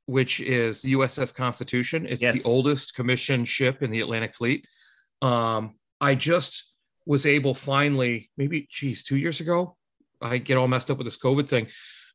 which 0.06 0.40
is 0.40 0.82
the 0.82 0.92
USS 0.92 1.34
Constitution. 1.34 2.06
It's 2.06 2.22
Yes. 2.22 2.34
the 2.34 2.42
oldest 2.44 2.94
commissioned 2.94 3.48
ship 3.48 3.82
in 3.82 3.90
the 3.90 4.00
Atlantic 4.00 4.34
Fleet. 4.34 4.66
Um, 5.22 5.76
I 6.00 6.14
just 6.14 6.70
was 7.06 7.26
able 7.26 7.54
finally, 7.54 8.30
maybe 8.36 8.66
geez, 8.70 9.02
two 9.02 9.16
years 9.16 9.40
ago. 9.40 9.76
I 10.20 10.38
get 10.38 10.56
all 10.56 10.68
messed 10.68 10.90
up 10.90 10.98
with 10.98 11.06
this 11.06 11.18
COVID 11.18 11.48
thing. 11.48 11.68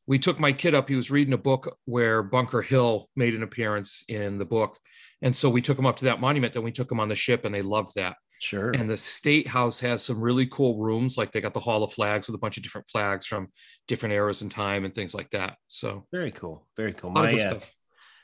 We 0.06 0.18
took 0.18 0.40
my 0.40 0.52
kid 0.52 0.74
up. 0.74 0.88
He 0.88 0.96
was 0.96 1.10
reading 1.10 1.34
a 1.34 1.38
book 1.38 1.76
where 1.84 2.22
Bunker 2.22 2.62
Hill 2.62 3.08
made 3.14 3.34
an 3.34 3.42
appearance 3.42 4.04
in 4.08 4.38
the 4.38 4.44
book. 4.44 4.78
And 5.22 5.34
so 5.34 5.48
we 5.48 5.62
took 5.62 5.78
him 5.78 5.86
up 5.86 5.96
to 5.96 6.06
that 6.06 6.20
monument. 6.20 6.54
Then 6.54 6.64
we 6.64 6.72
took 6.72 6.90
him 6.90 6.98
on 6.98 7.08
the 7.08 7.14
ship 7.14 7.44
and 7.44 7.54
they 7.54 7.62
loved 7.62 7.94
that 7.96 8.16
Sure. 8.40 8.70
and 8.70 8.88
the 8.88 8.96
state 8.96 9.46
house 9.46 9.78
has 9.80 10.02
some 10.02 10.20
really 10.20 10.46
cool 10.46 10.78
rooms 10.78 11.18
like 11.18 11.30
they 11.30 11.40
got 11.40 11.54
the 11.54 11.60
hall 11.60 11.82
of 11.82 11.92
flags 11.92 12.26
with 12.26 12.34
a 12.34 12.38
bunch 12.38 12.56
of 12.56 12.62
different 12.62 12.88
flags 12.88 13.26
from 13.26 13.48
different 13.86 14.14
eras 14.14 14.42
in 14.42 14.48
time 14.48 14.84
and 14.84 14.94
things 14.94 15.14
like 15.14 15.28
that 15.30 15.56
so 15.68 16.06
Very 16.10 16.32
cool. 16.32 16.66
Very 16.76 16.92
cool. 16.92 17.10
a 17.10 17.12
My 17.12 17.34
uh, 17.34 17.60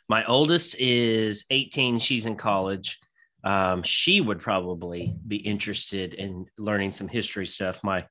my 0.09 0.25
oldest 0.27 0.77
is 0.79 1.45
18. 1.51 1.99
She's 1.99 2.27
in 2.27 2.37
college. 2.37 2.99
Um, 3.45 3.83
she 3.83 4.21
would 4.21 4.41
probably 4.41 5.15
be 5.27 5.37
interested 5.37 6.15
in 6.15 6.47
learning 6.59 6.93
some 6.93 7.09
history 7.09 7.47
stuff. 7.47 7.83
My 7.83 8.07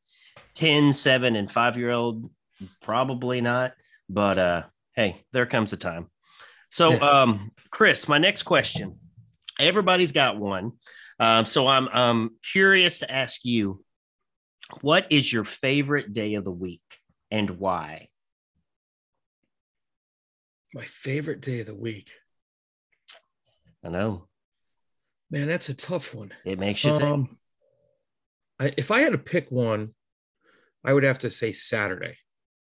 10, 0.56 0.94
7, 0.94 1.36
and 1.36 1.52
5 1.52 1.78
year 1.78 1.92
old, 1.92 2.30
probably 2.82 3.42
not. 3.42 3.74
But 4.10 4.38
uh, 4.38 4.64
hey, 4.96 5.24
there 5.34 5.46
comes 5.46 5.72
the 5.72 5.78
time. 5.78 6.08
So, 6.70 7.02
um, 7.02 7.52
Chris, 7.70 8.08
my 8.08 8.18
next 8.18 8.44
question. 8.44 9.00
Everybody's 9.60 10.12
got 10.12 10.38
one. 10.38 10.74
Um, 11.20 11.46
so 11.46 11.68
I'm 11.68 11.88
um, 11.90 12.36
curious 12.44 13.00
to 13.00 13.12
ask 13.12 13.46
you 13.46 13.84
what 14.82 15.08
is 15.12 15.32
your 15.32 15.44
favorite 15.44 16.12
day 16.12 16.36
of 16.36 16.44
the 16.44 16.52
week 16.52 16.82
and 17.32 17.52
why? 17.52 18.10
My 20.74 20.84
favorite 20.86 21.42
day 21.42 21.62
of 21.62 21.68
the 21.68 21.76
week. 21.76 22.12
I 23.84 23.90
know 23.90 24.28
Man, 25.32 25.48
that's 25.48 25.70
a 25.70 25.74
tough 25.74 26.14
one. 26.14 26.32
it 26.46 26.60
makes 26.60 26.84
you 26.84 26.92
think. 26.92 27.04
Um, 27.04 27.38
I, 28.60 28.74
if 28.78 28.92
I 28.92 29.00
had 29.00 29.12
to 29.14 29.18
pick 29.18 29.52
one, 29.52 29.94
I 30.84 30.94
would 30.94 31.04
have 31.04 31.20
to 31.20 31.32
say 31.32 31.52
Saturday. 31.52 32.18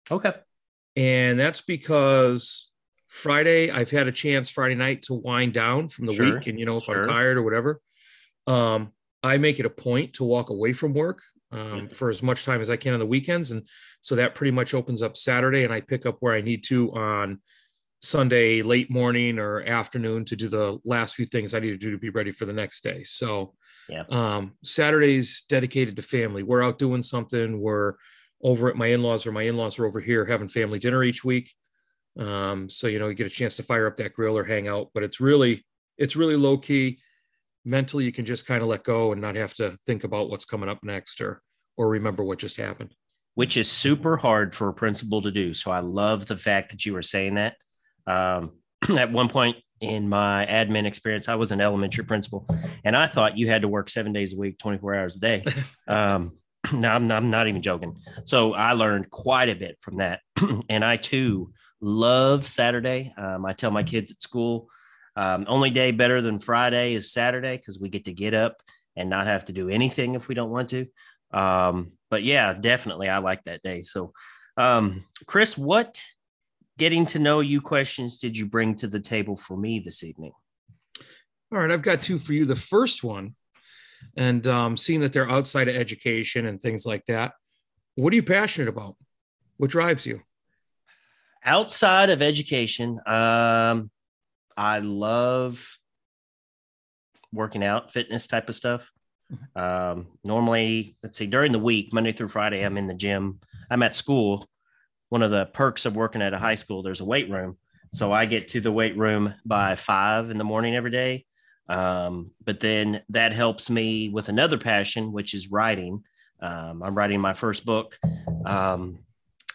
Okay. 0.10 0.34
And 0.96 1.40
that's 1.40 1.62
because 1.62 2.70
Friday, 3.08 3.72
I've 3.72 3.90
had 3.90 4.08
a 4.08 4.12
chance 4.12 4.50
Friday 4.50 4.76
night 4.76 5.04
to 5.04 5.14
wind 5.14 5.54
down 5.54 5.88
from 5.90 6.06
the 6.06 6.14
Sure, 6.14 6.36
week. 6.36 6.48
And, 6.48 6.60
you 6.60 6.66
know, 6.66 6.78
if 6.78 6.84
sure. 6.84 7.02
I'm 7.02 7.08
tired 7.08 7.38
or 7.38 7.44
whatever, 7.44 7.82
um, 8.48 8.92
I 9.24 9.38
make 9.38 9.60
it 9.60 9.66
a 9.66 9.70
point 9.70 10.14
to 10.16 10.24
walk 10.24 10.50
away 10.50 10.74
from 10.74 10.94
work 10.94 11.22
um, 11.52 11.90
for 11.90 12.10
as 12.10 12.24
much 12.24 12.46
time 12.46 12.62
as 12.62 12.70
I 12.70 12.78
can 12.78 12.94
on 12.94 13.00
the 13.00 13.06
weekends. 13.06 13.52
And 13.52 13.68
so 14.02 14.16
that 14.16 14.36
pretty 14.36 14.52
much 14.52 14.74
opens 14.74 15.02
up 15.02 15.18
Saturday 15.18 15.64
and 15.64 15.74
I 15.74 15.82
pick 15.82 16.06
up 16.06 16.18
where 16.20 16.34
I 16.34 16.42
need 16.42 16.64
to 16.66 16.92
on 16.94 17.42
Sunday, 18.02 18.62
late 18.64 18.90
morning 18.90 19.38
or 19.38 19.62
afternoon 19.62 20.26
to 20.26 20.36
do 20.36 20.48
the 20.48 20.80
last 20.86 21.16
few 21.16 21.26
things 21.26 21.54
I 21.54 21.60
need 21.60 21.70
to 21.72 21.78
do 21.78 21.92
to 21.92 21.98
be 21.98 22.10
ready 22.10 22.32
for 22.32 22.46
the 22.46 22.54
next 22.54 22.82
day. 22.84 23.04
So, 23.04 23.54
Yeah. 23.90 24.06
um, 24.10 24.54
Saturdays 24.64 25.44
dedicated 25.50 25.96
to 25.98 26.02
family. 26.02 26.42
We're 26.42 26.64
out 26.64 26.80
doing 26.80 27.04
something. 27.04 27.60
We're 27.60 27.96
over 28.42 28.70
at 28.70 28.76
my 28.76 28.88
in-laws 28.88 29.28
or 29.28 29.32
my 29.32 29.44
in-laws 29.44 29.78
are 29.78 29.86
over 29.86 30.00
here 30.00 30.26
having 30.26 30.48
family 30.48 30.80
dinner 30.80 31.04
each 31.04 31.24
week. 31.24 31.54
Um, 32.18 32.70
so 32.70 32.88
you 32.88 32.98
know, 32.98 33.08
you 33.08 33.14
get 33.14 33.28
a 33.28 33.30
chance 33.30 33.56
to 33.58 33.64
fire 33.64 33.86
up 33.86 33.98
that 33.98 34.14
grill 34.14 34.36
or 34.38 34.44
hang 34.44 34.68
out, 34.68 34.90
but 34.96 35.04
it's 35.04 35.20
really, 35.20 35.64
it's 35.98 36.16
really 36.16 36.36
low 36.36 36.58
key. 36.58 37.00
Mentally, 37.64 38.06
you 38.06 38.12
can 38.12 38.26
just 38.26 38.46
kind 38.46 38.62
of 38.62 38.68
let 38.70 38.84
go 38.84 39.12
and 39.12 39.22
not 39.22 39.36
have 39.36 39.54
to 39.56 39.78
think 39.86 40.04
about 40.04 40.30
what's 40.30 40.46
coming 40.46 40.70
up 40.70 40.80
next 40.84 41.22
or 41.22 41.42
or 41.78 41.90
remember 41.90 42.24
what 42.24 42.40
just 42.40 42.58
happened. 42.58 42.94
which 43.36 43.56
is 43.58 43.72
super 43.72 44.18
hard 44.18 44.54
for 44.54 44.68
a 44.70 44.74
principal 44.74 45.22
to 45.22 45.32
do. 45.32 45.54
So 45.54 45.72
I 45.72 45.80
love 45.80 46.26
the 46.26 46.36
fact 46.38 46.72
that 46.72 46.86
you 46.86 46.94
were 46.94 47.02
saying 47.02 47.36
that. 47.36 47.56
Um, 48.06 48.52
at 48.98 49.12
one 49.12 49.30
point 49.30 49.58
in 49.80 50.10
my 50.10 50.46
admin 50.48 50.86
experience, 50.86 51.30
I 51.30 51.36
was 51.36 51.52
an 51.52 51.62
elementary 51.62 52.04
principal, 52.04 52.46
and 52.84 52.96
I 52.96 53.08
thought 53.08 53.38
you 53.38 53.48
had 53.48 53.62
to 53.64 53.68
work 53.68 53.90
seven 53.90 54.14
days 54.14 54.34
a 54.34 54.38
week, 54.38 54.58
24 54.60 54.96
hours 54.96 55.16
a 55.16 55.20
day. 55.20 55.44
Um, 55.88 56.34
no, 56.74 56.90
I'm, 56.90 57.12
I'm 57.12 57.30
not 57.32 57.48
even 57.48 57.62
joking. 57.62 57.98
So 58.24 58.54
I 58.54 58.74
learned 58.74 59.10
quite 59.10 59.50
a 59.50 59.56
bit 59.56 59.78
from 59.82 59.98
that. 59.98 60.20
and 60.70 60.86
I 60.86 60.96
too 60.98 61.52
love 61.82 62.46
Saturday. 62.46 63.14
Um, 63.18 63.46
I 63.46 63.54
tell 63.54 63.72
my 63.72 63.84
kids 63.84 64.12
at 64.12 64.22
school, 64.22 64.70
um, 65.16 65.46
only 65.48 65.70
day 65.70 65.92
better 65.92 66.22
than 66.22 66.40
Friday 66.40 66.94
is 66.94 67.12
Saturday 67.12 67.58
because 67.58 67.80
we 67.80 67.90
get 67.90 68.06
to 68.06 68.14
get 68.14 68.34
up 68.34 68.62
and 68.96 69.10
not 69.10 69.28
have 69.28 69.46
to 69.46 69.54
do 69.54 69.70
anything 69.70 70.16
if 70.16 70.28
we 70.28 70.36
don't 70.36 70.50
want 70.50 70.70
to. 70.70 70.88
Um, 71.34 71.94
but 72.10 72.24
yeah, 72.24 72.54
definitely, 72.54 73.10
I 73.10 73.20
like 73.20 73.44
that 73.46 73.64
day. 73.64 73.82
So, 73.82 74.14
um, 74.58 75.06
Chris, 75.26 75.58
what 75.58 76.04
getting 76.78 77.06
to 77.08 77.20
know 77.20 77.40
you 77.40 77.62
questions 77.62 78.18
did 78.18 78.36
you 78.36 78.46
bring 78.46 78.76
to 78.76 78.88
the 78.88 79.00
table 79.00 79.38
for 79.38 79.56
me 79.56 79.80
this 79.80 80.04
evening? 80.04 80.34
All 81.52 81.60
right, 81.60 81.72
I've 81.72 81.82
got 81.82 82.02
two 82.02 82.18
for 82.18 82.34
you. 82.34 82.46
The 82.46 82.56
first 82.56 83.04
one, 83.04 83.36
and 84.18 84.46
um, 84.48 84.78
seeing 84.78 85.02
that 85.02 85.14
they're 85.14 85.30
outside 85.30 85.68
of 85.68 85.76
education 85.76 86.46
and 86.48 86.62
things 86.62 86.86
like 86.86 87.06
that, 87.06 87.34
what 87.96 88.14
are 88.14 88.16
you 88.16 88.24
passionate 88.24 88.70
about? 88.70 88.96
What 89.58 89.70
drives 89.70 90.06
you? 90.06 90.22
Outside 91.44 92.10
of 92.10 92.22
education, 92.22 93.00
um, 93.06 93.92
I 94.58 94.80
love 94.80 95.66
working 97.34 97.64
out, 97.64 97.92
fitness 97.92 98.28
type 98.28 98.50
of 98.50 98.56
stuff. 98.56 98.92
Um, 99.56 100.08
normally, 100.24 100.98
let's 101.04 101.18
see, 101.18 101.28
during 101.28 101.52
the 101.52 101.60
week, 101.60 101.94
Monday 101.94 102.12
through 102.12 102.28
Friday, 102.30 102.64
I'm 102.64 102.78
in 102.78 102.88
the 102.88 102.94
gym. 102.94 103.40
I'm 103.70 103.84
at 103.84 103.96
school. 103.96 104.46
One 105.10 105.24
of 105.24 105.32
the 105.32 105.46
perks 105.46 105.86
of 105.86 105.96
working 105.96 106.22
at 106.22 106.34
a 106.34 106.38
high 106.38 106.56
school, 106.56 106.84
there's 106.84 107.02
a 107.02 107.06
weight 107.06 107.30
room. 107.30 107.58
So 107.94 108.12
I 108.12 108.26
get 108.26 108.50
to 108.50 108.62
the 108.62 108.72
weight 108.72 108.98
room 108.98 109.34
by 109.46 109.76
five 109.76 110.30
in 110.30 110.38
the 110.38 110.44
morning 110.44 110.76
every 110.76 110.92
day. 110.92 111.26
Um, 111.70 112.32
but 112.44 112.60
then 112.60 113.02
that 113.10 113.34
helps 113.34 113.70
me 113.70 114.10
with 114.10 114.30
another 114.30 114.58
passion, 114.58 115.12
which 115.12 115.34
is 115.34 115.52
writing. 115.52 116.04
Um, 116.42 116.82
I'm 116.84 116.96
writing 116.96 117.22
my 117.22 117.34
first 117.34 117.66
book, 117.66 117.98
um, 118.46 119.00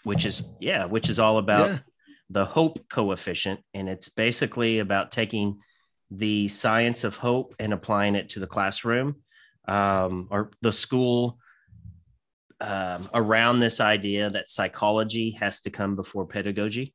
which 0.05 0.25
is, 0.25 0.43
yeah, 0.61 0.85
which 0.85 1.09
is 1.11 1.19
all 1.19 1.39
about 1.39 1.71
Yeah. 1.71 1.79
The 2.31 2.45
hope 2.45 2.89
coefficient. 2.89 3.61
And 3.75 3.89
it's 3.89 4.09
basically 4.09 4.79
about 4.79 5.11
taking 5.13 5.59
the 6.11 6.49
science 6.49 7.05
of 7.05 7.17
hope 7.17 7.55
and 7.59 7.73
applying 7.73 8.15
it 8.15 8.31
to 8.31 8.41
the 8.41 8.47
classroom 8.47 9.17
um, 9.67 10.29
or 10.31 10.51
the 10.63 10.73
school 10.73 11.39
um, 12.61 13.09
around 13.13 13.61
this 13.61 13.81
idea 13.81 14.31
that 14.31 14.51
psychology 14.51 15.33
has 15.33 15.61
to 15.63 15.71
come 15.71 15.97
before 15.97 16.27
pedagogy. 16.27 16.95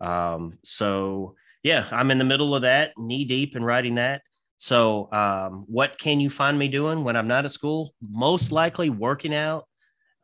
Um, 0.00 0.58
so, 0.64 1.34
yeah, 1.62 1.86
I'm 1.90 2.10
in 2.10 2.18
the 2.18 2.24
middle 2.24 2.54
of 2.54 2.62
that, 2.62 2.92
knee 2.96 3.24
deep 3.24 3.56
in 3.56 3.64
writing 3.64 3.96
that. 3.96 4.22
So, 4.56 5.12
um, 5.12 5.64
what 5.66 5.98
can 5.98 6.20
you 6.20 6.30
find 6.30 6.58
me 6.58 6.68
doing 6.68 7.04
when 7.04 7.16
I'm 7.16 7.28
not 7.28 7.44
at 7.44 7.50
school? 7.50 7.94
Most 8.00 8.52
likely 8.52 8.90
working 8.90 9.34
out, 9.34 9.66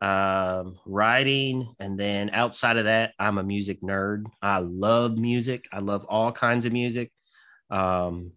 um, 0.01 0.79
writing, 0.85 1.75
and 1.79 1.99
then 1.99 2.29
outside 2.31 2.77
of 2.77 2.85
that, 2.85 3.13
I'm 3.19 3.37
a 3.37 3.43
music 3.43 3.81
nerd. 3.81 4.25
I 4.41 4.59
love 4.59 5.17
music. 5.17 5.67
I 5.71 5.79
love 5.79 6.05
all 6.05 6.31
kinds 6.31 6.65
of 6.65 6.73
music. 6.73 7.11
Um, 7.69 8.31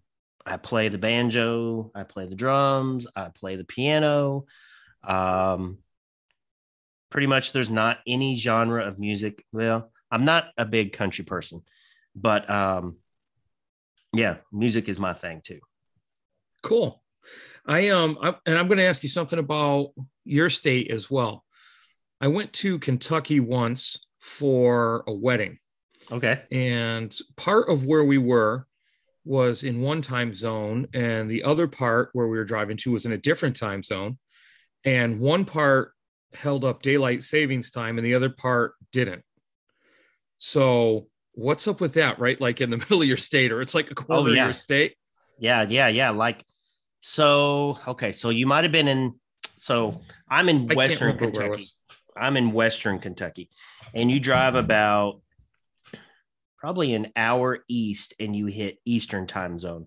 I 0.44 0.56
play 0.56 0.88
the 0.88 0.98
banjo, 0.98 1.92
I 1.94 2.02
play 2.02 2.26
the 2.26 2.34
drums, 2.34 3.06
I 3.14 3.28
play 3.28 3.56
the 3.56 3.64
piano. 3.64 4.46
Um, 5.04 5.78
pretty 7.10 7.28
much, 7.28 7.52
there's 7.52 7.70
not 7.70 7.98
any 8.06 8.36
genre 8.36 8.84
of 8.84 8.98
music. 8.98 9.44
Well, 9.52 9.90
I'm 10.10 10.24
not 10.24 10.48
a 10.58 10.64
big 10.64 10.92
country 10.92 11.24
person, 11.24 11.62
but 12.16 12.50
um, 12.50 12.96
yeah, 14.12 14.36
music 14.52 14.88
is 14.88 14.98
my 14.98 15.14
thing 15.14 15.40
too. 15.44 15.60
Cool. 16.62 17.02
I 17.64 17.90
um 17.90 18.18
and 18.44 18.58
I'm 18.58 18.66
going 18.66 18.78
to 18.78 18.84
ask 18.84 19.02
you 19.02 19.08
something 19.08 19.38
about 19.38 19.92
your 20.24 20.50
state 20.50 20.90
as 20.90 21.10
well. 21.10 21.44
I 22.22 22.28
went 22.28 22.52
to 22.54 22.78
Kentucky 22.78 23.40
once 23.40 23.98
for 24.20 25.02
a 25.08 25.12
wedding, 25.12 25.58
Okay. 26.10 26.40
and 26.52 27.14
part 27.36 27.68
of 27.68 27.84
where 27.84 28.04
we 28.04 28.16
were 28.16 28.68
was 29.24 29.64
in 29.64 29.80
one 29.80 30.02
time 30.02 30.32
zone, 30.32 30.86
and 30.94 31.28
the 31.28 31.42
other 31.42 31.66
part 31.66 32.10
where 32.12 32.28
we 32.28 32.38
were 32.38 32.44
driving 32.44 32.76
to 32.78 32.92
was 32.92 33.06
in 33.06 33.12
a 33.12 33.18
different 33.18 33.56
time 33.56 33.82
zone. 33.82 34.18
And 34.84 35.18
one 35.18 35.44
part 35.44 35.92
held 36.32 36.64
up 36.64 36.82
daylight 36.82 37.24
savings 37.24 37.72
time, 37.72 37.98
and 37.98 38.06
the 38.06 38.14
other 38.14 38.30
part 38.30 38.74
didn't. 38.92 39.24
So 40.38 41.08
what's 41.32 41.66
up 41.66 41.80
with 41.80 41.94
that? 41.94 42.20
Right, 42.20 42.40
like 42.40 42.60
in 42.60 42.70
the 42.70 42.76
middle 42.78 43.02
of 43.02 43.08
your 43.08 43.16
state, 43.16 43.50
or 43.50 43.62
it's 43.62 43.74
like 43.74 43.90
a 43.90 43.96
quarter 43.96 44.30
of 44.30 44.36
yeah. 44.36 44.44
your 44.44 44.54
state. 44.54 44.94
Yeah, 45.40 45.62
yeah, 45.62 45.88
yeah. 45.88 46.10
Like, 46.10 46.44
so 47.00 47.78
okay, 47.88 48.12
so 48.12 48.30
you 48.30 48.46
might 48.46 48.62
have 48.62 48.72
been 48.72 48.86
in. 48.86 49.14
So 49.56 50.02
I'm 50.30 50.48
in 50.48 50.70
I 50.70 50.74
Western 50.74 51.18
Kentucky. 51.18 51.64
I'm 52.16 52.36
in 52.36 52.52
Western 52.52 52.98
Kentucky, 52.98 53.50
and 53.94 54.10
you 54.10 54.20
drive 54.20 54.54
about 54.54 55.20
probably 56.58 56.94
an 56.94 57.12
hour 57.16 57.58
east, 57.68 58.14
and 58.20 58.36
you 58.36 58.46
hit 58.46 58.78
Eastern 58.84 59.26
time 59.26 59.58
zone. 59.58 59.86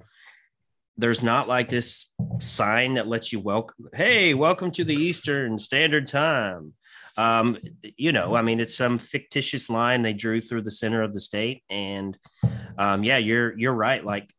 There's 0.98 1.24
not 1.24 1.48
like 1.48 1.70
this 1.70 2.12
sign 2.40 2.96
that 2.96 3.08
lets 3.08 3.32
you 3.32 3.40
welcome. 3.40 3.90
Hey, 3.94 4.34
welcome 4.34 4.72
to 4.72 4.84
the 4.84 4.96
Eastern 4.96 5.58
Standard 5.58 6.08
Time. 6.08 6.74
Um, 7.18 7.58
you 7.98 8.12
know, 8.12 8.36
I 8.36 8.42
mean, 8.42 8.60
it's 8.60 8.76
some 8.76 8.98
fictitious 8.98 9.70
line 9.70 10.02
they 10.02 10.14
drew 10.14 10.42
through 10.42 10.64
the 10.64 10.72
center 10.72 11.02
of 11.02 11.14
the 11.14 11.20
state, 11.20 11.64
and 11.70 12.18
um, 12.78 13.04
yeah, 13.04 13.18
you're 13.18 13.58
you're 13.58 13.74
right. 13.74 14.04
Like 14.04 14.30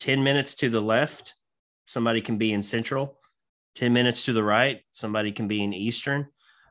10 0.00 0.22
minutes 0.22 0.54
to 0.56 0.68
the 0.68 0.80
left, 0.80 1.34
somebody 1.86 2.20
can 2.20 2.38
be 2.38 2.52
in 2.52 2.62
central. 2.62 3.18
10 3.76 3.92
minutes 3.92 4.26
to 4.26 4.32
the 4.32 4.42
right, 4.42 4.82
somebody 4.92 5.32
can 5.32 5.48
be 5.48 5.62
in 5.62 5.72
eastern. 5.72 6.28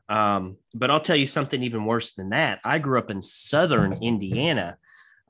Um, 0.08 0.56
but 0.74 0.90
I'll 0.90 1.00
tell 1.00 1.16
you 1.16 1.26
something 1.26 1.62
even 1.62 1.84
worse 1.84 2.12
than 2.12 2.30
that. 2.30 2.60
I 2.64 2.78
grew 2.78 2.98
up 2.98 3.10
in 3.10 3.22
southern 3.22 3.92
Indiana, 4.02 4.76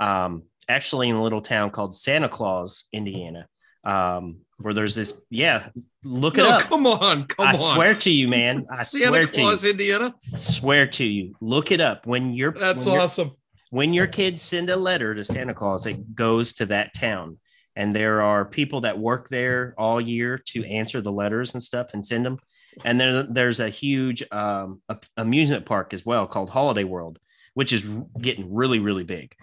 um, 0.01 0.43
actually 0.69 1.09
in 1.09 1.17
a 1.17 1.23
little 1.23 1.43
town 1.43 1.71
called 1.71 1.95
Santa 1.95 2.29
Claus, 2.29 2.85
Indiana, 2.93 3.47
um, 3.85 4.39
where 4.59 4.75
there's 4.75 4.95
this. 4.95 5.21
Yeah, 5.31 5.69
look 6.03 6.39
it 6.39 6.43
No, 6.43 6.51
up. 6.51 6.63
come 6.63 6.87
on, 6.87 7.27
come 7.27 7.47
I 7.47 7.51
on. 7.53 7.75
swear 7.75 7.95
to 7.95 8.11
you, 8.11 8.27
man. 8.29 8.65
I 8.71 8.83
Santa 8.83 9.09
swear 9.09 9.27
Claus, 9.29 9.61
to 9.61 9.67
you. 9.67 9.73
Indiana. 9.73 10.15
Swear 10.37 10.87
to 10.89 11.05
you. 11.05 11.37
Look 11.41 11.71
it 11.71 11.81
up. 11.81 12.07
When 12.07 12.33
you're 12.35 12.53
That's 12.53 12.85
when 12.85 12.95
you're- 12.95 13.05
awesome. 13.05 13.31
when 13.71 13.93
your 13.95 14.07
kids 14.09 14.43
send 14.43 14.71
a 14.71 14.77
letter 14.77 15.15
to 15.15 15.25
Santa 15.25 15.55
Claus, 15.55 15.87
it 15.87 16.15
goes 16.17 16.53
to 16.55 16.67
that 16.67 16.95
town. 16.95 17.39
And 17.77 17.95
there 17.95 18.23
are 18.23 18.45
people 18.45 18.83
that 18.83 18.99
work 19.01 19.29
there 19.29 19.75
all 19.77 20.01
year 20.01 20.39
to 20.51 20.65
answer 20.65 21.01
the 21.01 21.11
letters 21.11 21.55
and 21.55 21.63
stuff 21.63 21.89
and 21.93 22.05
send 22.07 22.25
them. 22.25 22.39
And 22.85 22.99
then 22.99 23.33
there's 23.33 23.61
a 23.61 23.69
huge 23.69 24.23
um, 24.33 24.83
amusement 25.17 25.67
park 25.67 25.95
as 25.95 26.05
well 26.05 26.27
called 26.27 26.51
Holiday 26.51 26.85
World, 26.85 27.19
which 27.55 27.73
is 27.73 27.87
getting 28.21 28.53
really, 28.55 28.79
really 28.79 29.05
big. 29.05 29.35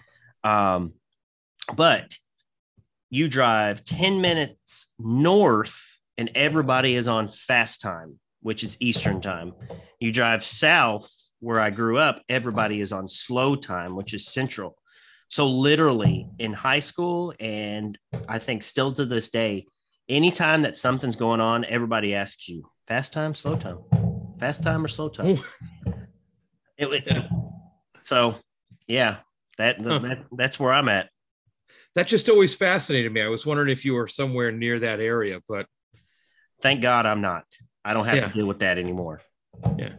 Um, 0.44 0.94
but 1.74 2.16
you 3.10 3.28
drive 3.28 3.84
10 3.84 4.20
minutes 4.20 4.92
north 4.98 5.98
and 6.18 6.30
everybody 6.34 6.94
is 6.94 7.08
on 7.08 7.28
fast 7.28 7.80
time, 7.80 8.18
which 8.42 8.64
is 8.64 8.76
Eastern 8.80 9.20
time. 9.20 9.52
You 10.00 10.12
drive 10.12 10.44
south 10.44 11.10
where 11.40 11.60
I 11.60 11.70
grew 11.70 11.98
up, 11.98 12.22
everybody 12.28 12.80
is 12.80 12.92
on 12.92 13.08
slow 13.08 13.56
time, 13.56 13.96
which 13.96 14.14
is 14.14 14.26
central. 14.26 14.76
So 15.28 15.48
literally 15.48 16.28
in 16.38 16.52
high 16.52 16.80
school, 16.80 17.34
and 17.40 17.98
I 18.28 18.38
think 18.38 18.62
still 18.62 18.92
to 18.92 19.04
this 19.04 19.30
day, 19.30 19.66
anytime 20.08 20.62
that 20.62 20.76
something's 20.76 21.16
going 21.16 21.40
on, 21.40 21.64
everybody 21.64 22.14
asks 22.14 22.48
you 22.48 22.71
fast 22.86 23.12
time, 23.12 23.34
slow 23.34 23.56
time, 23.56 23.78
fast 24.38 24.62
time 24.62 24.84
or 24.84 24.88
slow 24.88 25.08
time. 25.08 25.38
It, 26.78 26.86
it, 26.92 27.04
Yeah. 27.06 27.28
So 28.02 28.36
yeah, 28.86 29.18
that, 29.58 29.80
Huh. 29.80 29.98
that 30.00 30.24
that's 30.32 30.58
where 30.58 30.72
I'm 30.72 30.88
at. 30.88 31.08
That 31.94 32.06
just 32.06 32.28
always 32.28 32.54
fascinated 32.54 33.12
me. 33.12 33.20
I 33.22 33.28
was 33.28 33.44
wondering 33.46 33.68
if 33.68 33.84
you 33.84 33.94
were 33.94 34.08
somewhere 34.08 34.50
near 34.50 34.78
that 34.80 35.00
area, 35.00 35.40
but 35.48 35.66
Thank 36.62 36.80
God 36.80 37.06
I'm 37.06 37.20
not. 37.20 37.44
I 37.84 37.92
don't 37.92 38.04
have 38.04 38.14
Yeah. 38.14 38.28
to 38.28 38.32
deal 38.32 38.46
with 38.46 38.60
that 38.60 38.78
anymore. 38.78 39.20
Yeah. 39.76 39.94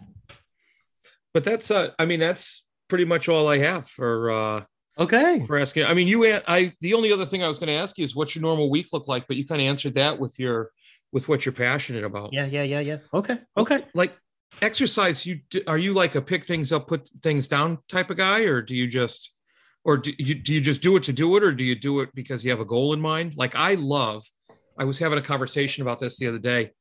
But 1.33 1.43
that's 1.43 1.69
uh 1.71 1.91
I 1.99 2.05
mean 2.05 2.19
that's 2.21 2.65
pretty 2.87 3.03
much 3.05 3.27
all 3.27 3.47
I 3.49 3.57
have 3.57 3.89
for 3.89 4.31
uh 4.31 4.63
Okay. 4.97 5.43
for 5.45 5.57
asking. 5.59 5.85
I 5.85 5.93
mean, 5.93 6.07
you, 6.07 6.23
I 6.47 6.71
the 6.79 6.93
only 6.93 7.11
other 7.11 7.25
thing 7.25 7.43
I 7.43 7.47
was 7.47 7.57
going 7.59 7.67
to 7.67 7.73
ask 7.73 7.97
you 7.97 8.05
is 8.05 8.15
what's 8.15 8.35
your 8.35 8.43
normal 8.43 8.69
week 8.69 8.87
look 8.93 9.07
like, 9.07 9.27
but 9.27 9.35
you 9.37 9.45
kind 9.45 9.59
of 9.59 9.65
answered 9.65 9.95
that 9.95 10.19
with 10.19 10.37
your, 10.37 10.69
with 11.13 11.29
what 11.29 11.45
you're 11.45 11.53
passionate 11.53 12.03
about. 12.03 12.33
Yeah, 12.33 12.47
yeah, 12.47 12.63
yeah, 12.63 12.79
yeah. 12.79 12.97
Okay. 13.13 13.39
Okay. 13.55 13.81
Like 13.93 14.13
exercise, 14.61 15.25
you, 15.25 15.39
are 15.67 15.77
you 15.77 15.93
like 15.93 16.15
a 16.15 16.21
pick 16.21 16.45
things 16.45 16.73
up, 16.73 16.87
put 16.87 17.07
things 17.21 17.47
down 17.47 17.77
type 17.87 18.09
of 18.09 18.17
guy, 18.17 18.41
or 18.41 18.61
do 18.61 18.75
you 18.75 18.87
just, 18.87 19.31
or 19.85 19.95
do 19.97 20.11
you, 20.17 20.35
do 20.35 20.53
you 20.53 20.59
just 20.59 20.81
do 20.81 20.97
it 20.97 21.03
to 21.03 21.13
do 21.13 21.37
it, 21.37 21.43
or 21.43 21.53
do 21.53 21.63
you 21.63 21.75
do 21.75 22.01
it 22.01 22.09
because 22.15 22.43
you 22.43 22.49
have 22.49 22.59
a 22.59 22.65
goal 22.65 22.93
in 22.93 22.99
mind? 22.99 23.37
Like 23.37 23.55
I 23.55 23.75
love, 23.75 24.25
I 24.77 24.85
was 24.85 24.97
having 24.97 25.19
a 25.19 25.21
conversation 25.21 25.83
about 25.83 25.99
this 25.99 26.17
the 26.17 26.27
other 26.27 26.39
day 26.39 26.71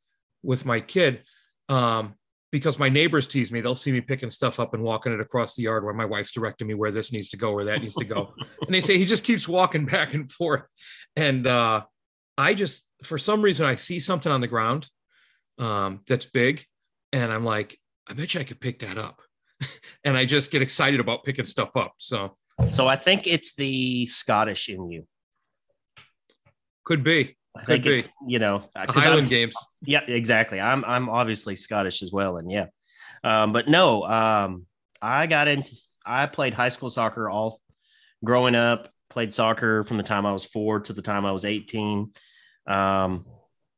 with 0.42 0.64
my 0.64 0.80
kid. 0.80 1.22
Um, 1.68 2.14
because 2.50 2.78
my 2.78 2.90
neighbors 2.90 3.26
tease 3.26 3.50
me, 3.50 3.62
they'll 3.62 3.74
see 3.74 3.92
me 3.92 4.02
picking 4.02 4.28
stuff 4.28 4.60
up 4.60 4.74
and 4.74 4.82
walking 4.82 5.10
it 5.10 5.20
across 5.20 5.56
the 5.56 5.62
yard 5.62 5.84
where 5.84 5.94
my 5.94 6.04
wife's 6.04 6.32
directing 6.32 6.66
me 6.66 6.74
where 6.74 6.90
this 6.90 7.10
needs 7.10 7.30
to 7.30 7.38
go, 7.38 7.52
where 7.54 7.64
that 7.64 7.80
needs 7.80 7.94
to 7.94 8.04
go. 8.04 8.34
and 8.60 8.74
they 8.74 8.82
say 8.82 8.98
he 8.98 9.06
just 9.06 9.24
keeps 9.24 9.48
walking 9.48 9.86
back 9.86 10.12
and 10.12 10.30
forth. 10.30 10.62
And 11.16 11.46
uh, 11.46 11.84
I 12.38 12.54
just, 12.54 12.86
for 13.04 13.18
some 13.18 13.42
reason, 13.42 13.66
I 13.66 13.76
see 13.76 13.98
something 13.98 14.30
on 14.32 14.40
the 14.40 14.46
ground 14.48 14.88
um, 15.58 16.00
that's 16.06 16.26
big, 16.26 16.64
and 17.12 17.32
I'm 17.32 17.44
like, 17.44 17.78
I 18.08 18.14
bet 18.14 18.34
you 18.34 18.40
I 18.40 18.44
could 18.44 18.60
pick 18.60 18.80
that 18.80 18.98
up. 18.98 19.20
and 20.04 20.16
I 20.16 20.24
just 20.24 20.50
get 20.50 20.62
excited 20.62 20.98
about 21.00 21.24
picking 21.24 21.44
stuff 21.44 21.76
up. 21.76 21.92
So 21.98 22.36
So 22.70 22.88
I 22.88 22.96
think 22.96 23.26
it's 23.26 23.54
the 23.54 24.06
Scottish 24.06 24.68
in 24.68 24.90
you. 24.90 25.06
could 26.84 27.04
be 27.04 27.36
I 27.56 27.60
Could 27.60 27.66
think 27.84 27.86
it's 27.86 28.08
you 28.26 28.38
know 28.38 28.68
the 28.74 28.86
'cause 28.86 28.96
I'm- 28.96 29.10
Highland 29.10 29.28
Games. 29.28 29.54
Yeah, 29.82 30.00
exactly. 30.06 30.58
I'm 30.60 30.84
I'm 30.84 31.08
obviously 31.10 31.54
Scottish 31.54 32.02
as 32.02 32.10
well, 32.10 32.38
and 32.38 32.50
yeah, 32.50 32.66
um, 33.22 33.52
but 33.52 33.68
no, 33.68 34.04
um, 34.04 34.66
I 35.02 35.26
got 35.26 35.48
into 35.48 35.76
I 36.04 36.26
played 36.26 36.54
high 36.54 36.70
school 36.70 36.88
soccer 36.90 37.28
all 37.28 37.60
growing 38.24 38.54
up. 38.54 38.88
Played 39.12 39.35
soccer 39.35 39.85
from 39.85 39.99
the 39.99 40.02
time 40.02 40.25
I 40.25 40.33
was 40.33 40.47
four 40.47 40.81
to 40.81 40.95
the 40.95 41.02
time 41.02 41.26
I 41.26 41.33
was 41.33 41.45
eighteen, 41.45 42.12
um, 42.66 43.26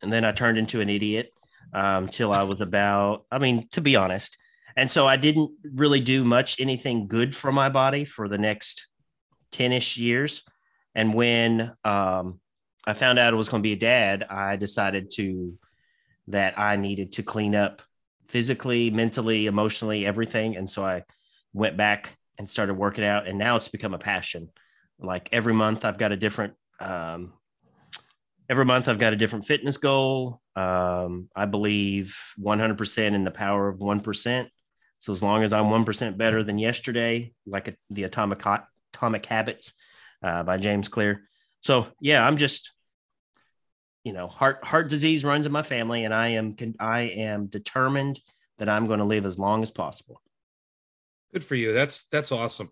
and 0.00 0.12
then 0.12 0.24
I 0.24 0.30
turned 0.30 0.58
into 0.58 0.80
an 0.80 0.88
idiot 0.88 1.32
um, 1.72 2.06
till 2.06 2.32
I 2.32 2.44
was 2.44 2.60
about. 2.60 3.24
I 3.32 3.38
mean, 3.38 3.66
to 3.72 3.80
be 3.80 3.96
honest, 3.96 4.38
and 4.76 4.88
so 4.88 5.08
I 5.08 5.16
didn't 5.16 5.50
really 5.74 5.98
do 5.98 6.22
much 6.22 6.60
anything 6.60 7.08
good 7.08 7.34
for 7.34 7.50
my 7.50 7.68
body 7.68 8.04
for 8.04 8.28
the 8.28 8.38
next 8.38 8.86
ten 9.50 9.72
ish 9.72 9.96
years. 9.96 10.44
And 10.94 11.14
when 11.14 11.72
um, 11.84 12.38
I 12.86 12.92
found 12.92 13.18
out 13.18 13.34
I 13.34 13.36
was 13.36 13.48
going 13.48 13.60
to 13.60 13.68
be 13.68 13.72
a 13.72 13.76
dad, 13.76 14.22
I 14.30 14.54
decided 14.54 15.10
to 15.16 15.58
that 16.28 16.56
I 16.56 16.76
needed 16.76 17.10
to 17.14 17.24
clean 17.24 17.56
up 17.56 17.82
physically, 18.28 18.92
mentally, 18.92 19.46
emotionally, 19.46 20.06
everything. 20.06 20.56
And 20.56 20.70
so 20.70 20.84
I 20.84 21.02
went 21.52 21.76
back 21.76 22.16
and 22.38 22.48
started 22.48 22.74
working 22.74 23.04
out, 23.04 23.26
and 23.26 23.36
now 23.36 23.56
it's 23.56 23.68
become 23.68 23.94
a 23.94 23.98
passion. 23.98 24.50
Like 24.98 25.28
every 25.32 25.54
month, 25.54 25.84
I've 25.84 25.98
got 25.98 26.12
a 26.12 26.16
different. 26.16 26.54
Um, 26.80 27.32
every 28.48 28.64
month, 28.64 28.88
I've 28.88 28.98
got 28.98 29.12
a 29.12 29.16
different 29.16 29.46
fitness 29.46 29.76
goal. 29.76 30.40
Um, 30.56 31.28
I 31.34 31.46
believe 31.46 32.16
100% 32.38 32.98
in 33.14 33.24
the 33.24 33.30
power 33.30 33.68
of 33.68 33.78
1%. 33.78 34.48
So 34.98 35.12
as 35.12 35.22
long 35.22 35.42
as 35.42 35.52
I'm 35.52 35.64
1% 35.64 36.16
better 36.16 36.42
than 36.42 36.58
yesterday, 36.58 37.32
like 37.46 37.68
a, 37.68 37.74
the 37.90 38.04
Atomic 38.04 38.42
Atomic 38.94 39.26
Habits 39.26 39.74
uh, 40.22 40.42
by 40.44 40.56
James 40.56 40.88
Clear. 40.88 41.28
So 41.60 41.86
yeah, 42.00 42.26
I'm 42.26 42.36
just 42.36 42.72
you 44.04 44.12
know 44.12 44.28
heart 44.28 44.62
heart 44.62 44.88
disease 44.88 45.24
runs 45.24 45.46
in 45.46 45.52
my 45.52 45.62
family 45.62 46.04
and 46.04 46.12
i 46.12 46.28
am 46.28 46.54
i 46.78 47.00
am 47.00 47.46
determined 47.46 48.20
that 48.58 48.68
i'm 48.68 48.86
going 48.86 48.98
to 48.98 49.04
live 49.06 49.24
as 49.24 49.38
long 49.38 49.62
as 49.62 49.70
possible 49.70 50.20
Good 51.34 51.44
for 51.44 51.56
you. 51.56 51.72
That's 51.72 52.04
that's 52.12 52.30
awesome. 52.30 52.70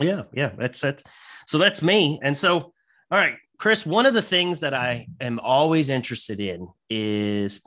Yeah 0.00 0.22
yeah 0.32 0.52
that's 0.58 0.80
that's 0.80 1.02
so 1.46 1.58
that's 1.58 1.82
me. 1.82 2.20
And 2.22 2.36
so 2.36 2.72
all 3.10 3.18
right 3.18 3.36
chris 3.58 3.86
one 3.86 4.04
of 4.04 4.12
the 4.12 4.20
things 4.20 4.60
that 4.60 4.74
i 4.74 5.06
am 5.18 5.38
always 5.38 5.88
interested 5.88 6.40
in 6.40 6.68
is 6.90 7.62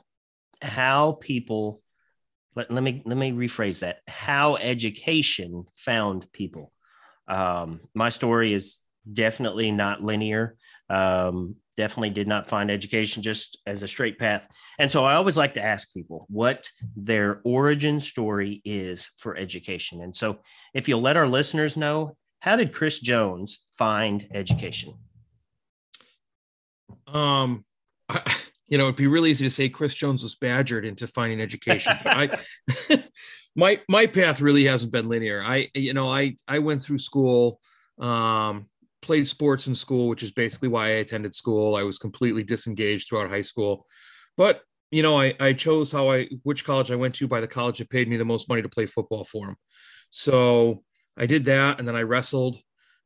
how 0.62 1.12
people 1.20 1.82
let, 2.56 2.70
let 2.70 2.82
me 2.82 3.02
let 3.04 3.16
me 3.16 3.32
rephrase 3.32 3.80
that 3.80 3.98
how 4.06 4.56
education 4.56 5.66
found 5.76 6.30
people. 6.32 6.72
Um, 7.28 7.80
my 7.94 8.08
story 8.08 8.52
is 8.52 8.78
definitely 9.10 9.70
not 9.70 10.02
linear. 10.02 10.56
Um, 10.88 11.56
definitely 11.76 12.10
did 12.10 12.26
not 12.26 12.48
find 12.48 12.70
education 12.70 13.22
just 13.22 13.58
as 13.66 13.82
a 13.82 13.88
straight 13.88 14.18
path. 14.18 14.46
And 14.78 14.90
so 14.90 15.04
i 15.04 15.14
always 15.14 15.36
like 15.36 15.54
to 15.54 15.64
ask 15.64 15.94
people 15.94 16.26
what 16.28 16.68
their 16.96 17.40
origin 17.44 18.00
story 18.00 18.60
is 18.64 19.10
for 19.16 19.36
education. 19.36 20.02
And 20.02 20.14
so 20.14 20.40
if 20.74 20.88
you'll 20.88 21.00
let 21.00 21.16
our 21.16 21.28
listeners 21.28 21.76
know 21.76 22.16
how 22.40 22.56
did 22.56 22.72
chris 22.74 22.98
jones 22.98 23.64
find 23.78 24.26
education 24.34 24.94
Um, 27.06 27.64
I, 28.08 28.34
you 28.68 28.78
know, 28.78 28.84
it'd 28.84 28.96
be 28.96 29.08
really 29.08 29.30
easy 29.30 29.44
to 29.44 29.50
say 29.50 29.68
Chris 29.68 29.94
Jones 29.94 30.22
was 30.22 30.36
badgered 30.36 30.84
into 30.84 31.06
finding 31.06 31.40
education. 31.40 31.92
I, 32.04 32.38
my 33.56 33.80
my 33.88 34.06
path 34.06 34.40
really 34.40 34.64
hasn't 34.64 34.92
been 34.92 35.08
linear. 35.08 35.42
I, 35.42 35.68
you 35.74 35.92
know, 35.92 36.10
I 36.10 36.36
I 36.46 36.60
went 36.60 36.80
through 36.80 36.98
school, 36.98 37.60
um, 37.98 38.68
played 39.02 39.26
sports 39.26 39.66
in 39.66 39.74
school, 39.74 40.08
which 40.08 40.22
is 40.22 40.30
basically 40.30 40.68
why 40.68 40.86
I 40.86 41.00
attended 41.00 41.34
school. 41.34 41.74
I 41.74 41.82
was 41.82 41.98
completely 41.98 42.44
disengaged 42.44 43.08
throughout 43.08 43.30
high 43.30 43.42
school, 43.42 43.86
but 44.36 44.62
you 44.92 45.02
know, 45.02 45.20
I 45.20 45.34
I 45.40 45.52
chose 45.52 45.90
how 45.90 46.10
I 46.10 46.28
which 46.44 46.64
college 46.64 46.92
I 46.92 46.96
went 46.96 47.16
to 47.16 47.26
by 47.26 47.40
the 47.40 47.48
college 47.48 47.78
that 47.78 47.90
paid 47.90 48.08
me 48.08 48.16
the 48.16 48.24
most 48.24 48.48
money 48.48 48.62
to 48.62 48.68
play 48.68 48.86
football 48.86 49.24
for 49.24 49.46
them. 49.46 49.56
So 50.10 50.84
I 51.16 51.26
did 51.26 51.44
that, 51.46 51.78
and 51.78 51.86
then 51.86 51.96
I 51.96 52.02
wrestled 52.02 52.58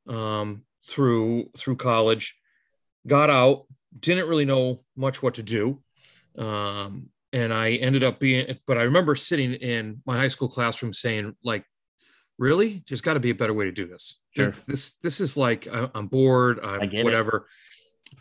um, 0.09 0.63
through 0.89 1.51
through 1.57 1.77
college. 1.77 2.37
Got 3.07 3.31
out, 3.31 3.67
didn't 3.99 4.29
really 4.29 4.45
know 4.45 4.83
much 4.97 5.23
what 5.23 5.35
to 5.35 5.43
do. 5.43 5.83
Um, 6.39 7.11
and 7.33 7.53
I 7.53 7.73
ended 7.73 8.03
up 8.05 8.19
being, 8.19 8.59
but 8.67 8.79
I 8.79 8.83
remember 8.83 9.17
sitting 9.17 9.55
in 9.55 10.03
my 10.07 10.17
high 10.17 10.29
school 10.29 10.49
classroom 10.49 10.95
saying, 10.95 11.37
like, 11.43 11.65
really, 12.39 12.83
there's 12.89 13.01
got 13.01 13.15
to 13.15 13.21
be 13.21 13.31
a 13.31 13.35
better 13.35 13.53
way 13.53 13.65
to 13.67 13.73
do 13.73 13.87
this. 13.87 14.19
Sure. 14.31 14.55
This, 14.67 14.93
this 15.03 15.21
is 15.21 15.37
like, 15.37 15.69
I'm 15.71 16.07
bored, 16.07 16.61
I'm 16.61 16.83
I 16.83 16.87
get 16.87 17.01
it. 17.01 17.05
whatever. 17.05 17.49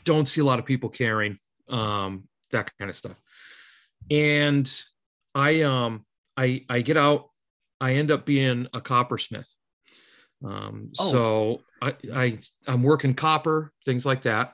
Don't 0.03 0.27
see 0.27 0.41
a 0.41 0.45
lot 0.45 0.59
of 0.59 0.65
people 0.65 0.89
caring, 0.89 1.37
um, 1.69 2.27
that 2.51 2.71
kind 2.77 2.89
of 2.89 2.95
stuff. 2.95 3.19
And 4.11 4.69
I, 5.33 5.61
um, 5.61 6.05
I, 6.35 6.65
I 6.69 6.81
get 6.81 6.97
out, 6.97 7.29
I 7.79 7.93
end 7.93 8.11
up 8.11 8.25
being 8.25 8.67
a 8.73 8.81
coppersmith. 8.81 9.49
Um, 10.43 10.91
Oh. 10.99 11.11
so 11.11 11.61
I, 11.81 11.93
I, 12.13 12.37
I'm 12.67 12.83
working 12.83 13.13
copper, 13.13 13.71
things 13.85 14.05
like 14.05 14.23
that 14.23 14.53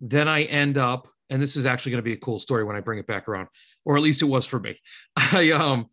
then 0.00 0.28
I 0.28 0.42
end 0.42 0.76
up, 0.76 1.08
and 1.30 1.40
this 1.40 1.56
is 1.56 1.64
actually 1.64 1.92
going 1.92 2.00
to 2.00 2.10
be 2.10 2.12
a 2.12 2.18
cool 2.18 2.38
story 2.38 2.62
when 2.64 2.76
I 2.76 2.80
bring 2.80 2.98
it 2.98 3.06
back 3.06 3.26
around, 3.28 3.48
or 3.84 3.96
at 3.96 4.02
least 4.02 4.20
it 4.22 4.26
was 4.26 4.44
for 4.44 4.60
me. 4.60 4.78
I 5.16 5.50
um, 5.52 5.86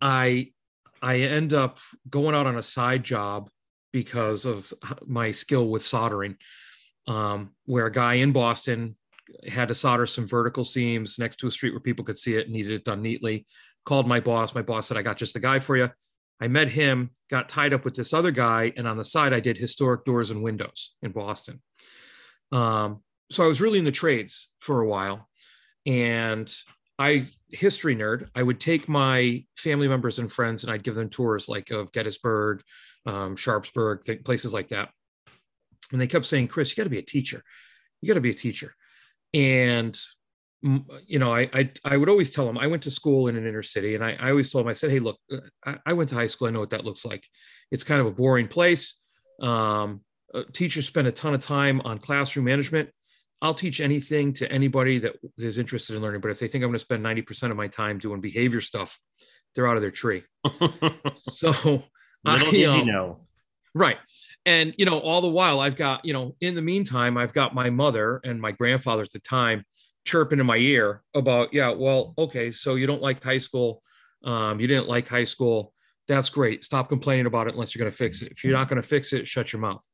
I 0.00 0.48
I 1.00 1.20
end 1.20 1.54
up 1.54 1.78
going 2.10 2.34
out 2.34 2.46
on 2.46 2.56
a 2.56 2.62
side 2.62 3.04
job 3.04 3.48
because 3.92 4.44
of 4.44 4.72
my 5.06 5.30
skill 5.30 5.68
with 5.68 5.82
soldering, 5.82 6.36
um, 7.06 7.52
where 7.66 7.86
a 7.86 7.92
guy 7.92 8.14
in 8.14 8.32
Boston 8.32 8.96
had 9.46 9.68
to 9.68 9.74
solder 9.74 10.06
some 10.06 10.26
vertical 10.26 10.64
seams 10.64 11.18
next 11.18 11.36
to 11.36 11.46
a 11.46 11.50
street 11.50 11.70
where 11.70 11.80
people 11.80 12.04
could 12.04 12.18
see 12.18 12.34
it, 12.34 12.50
needed 12.50 12.72
it 12.72 12.84
done 12.84 13.02
neatly. 13.02 13.46
Called 13.84 14.08
my 14.08 14.18
boss. 14.18 14.54
My 14.54 14.62
boss 14.62 14.88
said, 14.88 14.96
"I 14.96 15.02
got 15.02 15.18
just 15.18 15.34
the 15.34 15.40
guy 15.40 15.60
for 15.60 15.76
you." 15.76 15.88
I 16.40 16.48
met 16.48 16.68
him, 16.68 17.10
got 17.30 17.48
tied 17.48 17.72
up 17.72 17.84
with 17.84 17.94
this 17.94 18.12
other 18.12 18.30
guy, 18.30 18.72
and 18.76 18.86
on 18.86 18.96
the 18.96 19.04
side, 19.04 19.32
I 19.32 19.40
did 19.40 19.56
historic 19.56 20.04
doors 20.04 20.30
and 20.30 20.42
windows 20.42 20.94
in 21.02 21.12
Boston. 21.12 21.62
Um, 22.52 23.02
so 23.30 23.44
I 23.44 23.46
was 23.46 23.60
really 23.60 23.78
in 23.78 23.84
the 23.84 23.92
trades 23.92 24.48
for 24.60 24.80
a 24.80 24.86
while. 24.86 25.28
And 25.86 26.52
I, 26.98 27.26
history 27.48 27.96
nerd, 27.96 28.28
I 28.34 28.42
would 28.42 28.60
take 28.60 28.88
my 28.88 29.44
family 29.56 29.88
members 29.88 30.18
and 30.18 30.32
friends 30.32 30.62
and 30.62 30.72
I'd 30.72 30.82
give 30.82 30.94
them 30.94 31.08
tours 31.08 31.48
like 31.48 31.70
of 31.70 31.92
Gettysburg, 31.92 32.62
um, 33.06 33.36
Sharpsburg, 33.36 34.04
th- 34.04 34.24
places 34.24 34.52
like 34.52 34.68
that. 34.68 34.90
And 35.92 36.00
they 36.00 36.06
kept 36.06 36.26
saying, 36.26 36.48
Chris, 36.48 36.70
you 36.70 36.76
got 36.76 36.84
to 36.84 36.90
be 36.90 36.98
a 36.98 37.02
teacher. 37.02 37.42
You 38.00 38.08
got 38.08 38.14
to 38.14 38.20
be 38.20 38.30
a 38.30 38.34
teacher. 38.34 38.74
And, 39.34 39.98
you 41.06 41.18
know, 41.18 41.34
I, 41.34 41.48
I, 41.52 41.70
I 41.84 41.96
would 41.96 42.08
always 42.08 42.30
tell 42.30 42.46
them 42.46 42.58
I 42.58 42.66
went 42.66 42.82
to 42.84 42.90
school 42.90 43.28
in 43.28 43.36
an 43.36 43.46
inner 43.46 43.62
city 43.62 43.94
and 43.94 44.04
I, 44.04 44.16
I 44.18 44.30
always 44.30 44.50
told 44.50 44.64
them, 44.64 44.70
I 44.70 44.74
said, 44.74 44.90
Hey, 44.90 44.98
look, 44.98 45.18
uh, 45.32 45.38
I, 45.64 45.76
I 45.86 45.92
went 45.92 46.08
to 46.10 46.14
high 46.14 46.26
school. 46.26 46.48
I 46.48 46.50
know 46.50 46.60
what 46.60 46.70
that 46.70 46.84
looks 46.84 47.04
like. 47.04 47.26
It's 47.70 47.84
kind 47.84 48.00
of 48.00 48.06
a 48.06 48.10
boring 48.10 48.48
place. 48.48 48.94
Um, 49.40 50.02
uh, 50.34 50.42
teachers 50.52 50.86
spend 50.86 51.06
a 51.06 51.12
ton 51.12 51.34
of 51.34 51.40
time 51.40 51.80
on 51.82 51.98
classroom 51.98 52.46
management. 52.46 52.90
I'll 53.42 53.54
teach 53.54 53.80
anything 53.80 54.32
to 54.34 54.50
anybody 54.50 54.98
that 55.00 55.16
is 55.38 55.58
interested 55.58 55.94
in 55.94 56.02
learning. 56.02 56.20
But 56.20 56.30
if 56.30 56.38
they 56.38 56.48
think 56.48 56.64
I'm 56.64 56.70
going 56.70 56.78
to 56.78 56.84
spend 56.84 57.04
90% 57.04 57.50
of 57.50 57.56
my 57.56 57.68
time 57.68 57.98
doing 57.98 58.20
behavior 58.20 58.60
stuff, 58.60 58.98
they're 59.54 59.68
out 59.68 59.76
of 59.76 59.82
their 59.82 59.90
tree. 59.90 60.22
so, 61.30 61.50
Little 61.50 61.84
I, 62.24 62.50
did 62.50 62.68
um, 62.68 62.78
you 62.80 62.92
know. 62.92 63.26
Right. 63.74 63.98
And, 64.46 64.74
you 64.78 64.86
know, 64.86 64.98
all 65.00 65.20
the 65.20 65.28
while 65.28 65.60
I've 65.60 65.76
got, 65.76 66.04
you 66.04 66.14
know, 66.14 66.34
in 66.40 66.54
the 66.54 66.62
meantime, 66.62 67.18
I've 67.18 67.34
got 67.34 67.54
my 67.54 67.68
mother 67.68 68.20
and 68.24 68.40
my 68.40 68.52
grandfather 68.52 69.02
at 69.02 69.10
the 69.10 69.18
time 69.18 69.64
chirping 70.06 70.40
in 70.40 70.46
my 70.46 70.56
ear 70.56 71.02
about, 71.14 71.52
yeah, 71.52 71.70
well, 71.70 72.14
okay, 72.16 72.50
so 72.50 72.76
you 72.76 72.86
don't 72.86 73.02
like 73.02 73.22
high 73.22 73.38
school. 73.38 73.82
Um, 74.24 74.60
you 74.60 74.66
didn't 74.66 74.88
like 74.88 75.08
high 75.08 75.24
school. 75.24 75.74
That's 76.08 76.30
great. 76.30 76.64
Stop 76.64 76.88
complaining 76.88 77.26
about 77.26 77.48
it 77.48 77.54
unless 77.54 77.74
you're 77.74 77.84
going 77.84 77.92
to 77.92 77.96
fix 77.96 78.22
it. 78.22 78.32
If 78.32 78.44
you're 78.44 78.52
not 78.52 78.68
going 78.68 78.80
to 78.80 78.88
fix 78.88 79.12
it, 79.12 79.28
shut 79.28 79.52
your 79.52 79.60
mouth. 79.60 79.84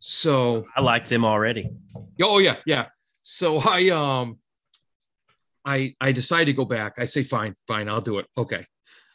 So, 0.00 0.64
I 0.76 0.80
like 0.80 1.08
them 1.08 1.24
already. 1.24 1.70
oh 2.22 2.38
yeah, 2.38 2.56
yeah. 2.66 2.86
So 3.22 3.58
I, 3.64 3.88
um, 3.88 4.38
I, 5.64 5.94
I 6.00 6.12
decided 6.12 6.46
to 6.46 6.52
go 6.52 6.64
back. 6.64 6.94
I 6.98 7.04
say, 7.04 7.22
fine, 7.22 7.54
fine, 7.66 7.88
I'll 7.88 8.00
do 8.00 8.18
it. 8.18 8.26
Okay. 8.36 8.66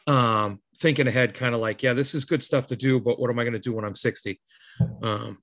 Um, 0.06 0.60
thinking 0.78 1.08
ahead, 1.08 1.34
kind 1.34 1.56
of 1.56 1.62
like, 1.62 1.82
yeah, 1.82 1.94
this 1.94 2.14
is 2.14 2.26
good 2.26 2.44
stuff 2.44 2.68
to 2.68 2.76
do, 2.76 3.00
but 3.00 3.20
what 3.20 3.30
am 3.30 3.40
I 3.40 3.44
going 3.44 3.54
to 3.54 3.60
do 3.60 3.74
when 3.74 3.86
I'm 3.86 3.96
60? 3.96 4.40
Um, 5.02 5.38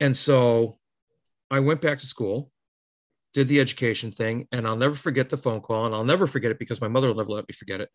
and 0.00 0.16
so 0.16 0.76
I 1.50 1.60
went 1.60 1.80
back 1.80 1.98
to 1.98 2.06
school, 2.06 2.51
did 3.32 3.48
the 3.48 3.60
education 3.60 4.12
thing, 4.12 4.46
and 4.52 4.66
I'll 4.66 4.76
never 4.76 4.94
forget 4.94 5.30
the 5.30 5.36
phone 5.36 5.60
call, 5.60 5.86
and 5.86 5.94
I'll 5.94 6.04
never 6.04 6.26
forget 6.26 6.50
it 6.50 6.58
because 6.58 6.80
my 6.80 6.88
mother 6.88 7.08
will 7.08 7.16
never 7.16 7.30
let 7.32 7.48
me 7.48 7.54
forget 7.54 7.80
it. 7.80 7.88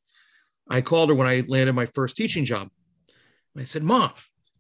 I 0.70 0.82
called 0.82 1.10
her 1.10 1.16
when 1.16 1.28
I 1.28 1.44
landed 1.48 1.74
my 1.74 1.86
first 1.88 2.16
teaching 2.16 2.46
job. 2.46 2.70
And 3.56 3.62
I 3.62 3.64
said, 3.64 3.84
Mom, 3.84 4.12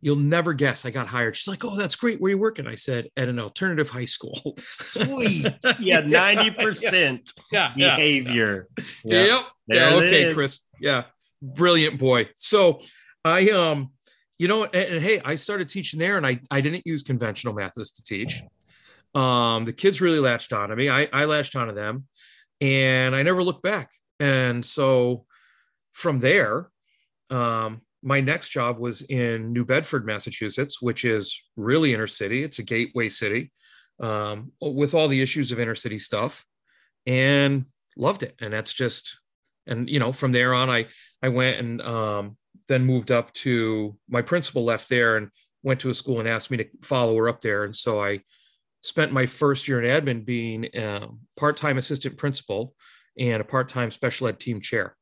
you'll 0.01 0.15
never 0.15 0.53
guess 0.53 0.85
I 0.85 0.91
got 0.91 1.07
hired. 1.07 1.35
She's 1.35 1.47
like, 1.47 1.65
Oh, 1.65 1.75
that's 1.75 1.95
great. 1.95 2.21
Where 2.21 2.29
are 2.29 2.31
you 2.31 2.37
working? 2.37 2.65
I 2.67 2.75
said, 2.75 3.09
At 3.17 3.27
an 3.27 3.39
alternative 3.39 3.89
high 3.89 4.05
school. 4.05 4.57
Sweet. 4.69 5.45
Yeah, 5.79 6.01
90% 6.01 7.19
Yeah. 7.51 7.73
behavior. 7.75 8.67
Yeah. 9.03 9.25
Yep. 9.25 9.41
There 9.67 9.89
yeah. 9.91 9.95
Okay, 9.97 10.23
is. 10.29 10.35
Chris. 10.35 10.61
Yeah. 10.79 11.03
Brilliant 11.41 11.99
boy. 11.99 12.29
So 12.35 12.79
I 13.25 13.49
um, 13.49 13.91
you 14.39 14.47
know, 14.47 14.63
and, 14.63 14.75
and 14.75 15.03
hey, 15.03 15.19
I 15.25 15.35
started 15.35 15.67
teaching 15.69 15.99
there 15.99 16.17
and 16.17 16.25
I 16.25 16.39
I 16.49 16.61
didn't 16.61 16.85
use 16.85 17.03
conventional 17.03 17.53
methods 17.53 17.91
to 17.91 18.03
teach. 18.03 18.41
Um, 19.15 19.65
the 19.65 19.73
kids 19.73 20.01
really 20.01 20.19
latched 20.19 20.53
on 20.53 20.69
to 20.69 20.75
me. 20.75 20.89
I, 20.89 21.09
I 21.11 21.25
latched 21.25 21.55
onto 21.55 21.73
them 21.73 22.05
and 22.61 23.15
I 23.15 23.23
never 23.23 23.43
looked 23.43 23.63
back. 23.63 23.91
And 24.19 24.65
so 24.65 25.25
from 25.93 26.19
there, 26.19 26.69
um, 27.29 27.81
my 28.03 28.21
next 28.21 28.49
job 28.49 28.77
was 28.79 29.01
in 29.01 29.51
New 29.53 29.65
Bedford, 29.65 30.05
Massachusetts, 30.05 30.81
which 30.81 31.03
is 31.03 31.41
really 31.55 31.93
inner 31.93 32.07
city. 32.07 32.43
It's 32.43 32.59
a 32.59 32.63
gateway 32.63 33.09
city 33.09 33.51
um, 33.99 34.51
with 34.61 34.93
all 34.93 35.07
the 35.07 35.21
issues 35.21 35.51
of 35.51 35.59
inner 35.59 35.75
city 35.75 35.99
stuff 35.99 36.45
and 37.05 37.65
loved 37.97 38.23
it. 38.23 38.35
And 38.39 38.53
that's 38.53 38.73
just, 38.73 39.19
and 39.65 39.89
you 39.89 39.99
know, 39.99 40.11
from 40.11 40.31
there 40.31 40.53
on, 40.53 40.69
I, 40.69 40.87
I 41.21 41.29
went 41.29 41.59
and 41.59 41.81
um, 41.81 42.37
then 42.67 42.85
moved 42.85 43.11
up 43.11 43.33
to 43.33 43.97
my 44.07 44.21
principal 44.21 44.63
left 44.63 44.89
there 44.89 45.17
and 45.17 45.29
went 45.63 45.79
to 45.81 45.89
a 45.89 45.93
school 45.93 46.19
and 46.19 46.29
asked 46.29 46.51
me 46.51 46.57
to 46.57 46.67
follow 46.83 47.15
her 47.17 47.27
up 47.27 47.41
there. 47.41 47.63
And 47.63 47.75
so 47.75 48.01
I 48.01 48.21
spent 48.87 49.11
my 49.11 49.25
first 49.25 49.67
year 49.67 49.83
in 49.83 50.05
admin 50.05 50.25
being 50.25 50.65
a 50.73 51.09
part-time 51.35 51.77
assistant 51.77 52.15
principal 52.17 52.73
and 53.19 53.41
a 53.41 53.45
part-time 53.45 53.91
special 53.91 54.27
ed 54.27 54.39
team 54.39 54.61
chair. 54.61 54.95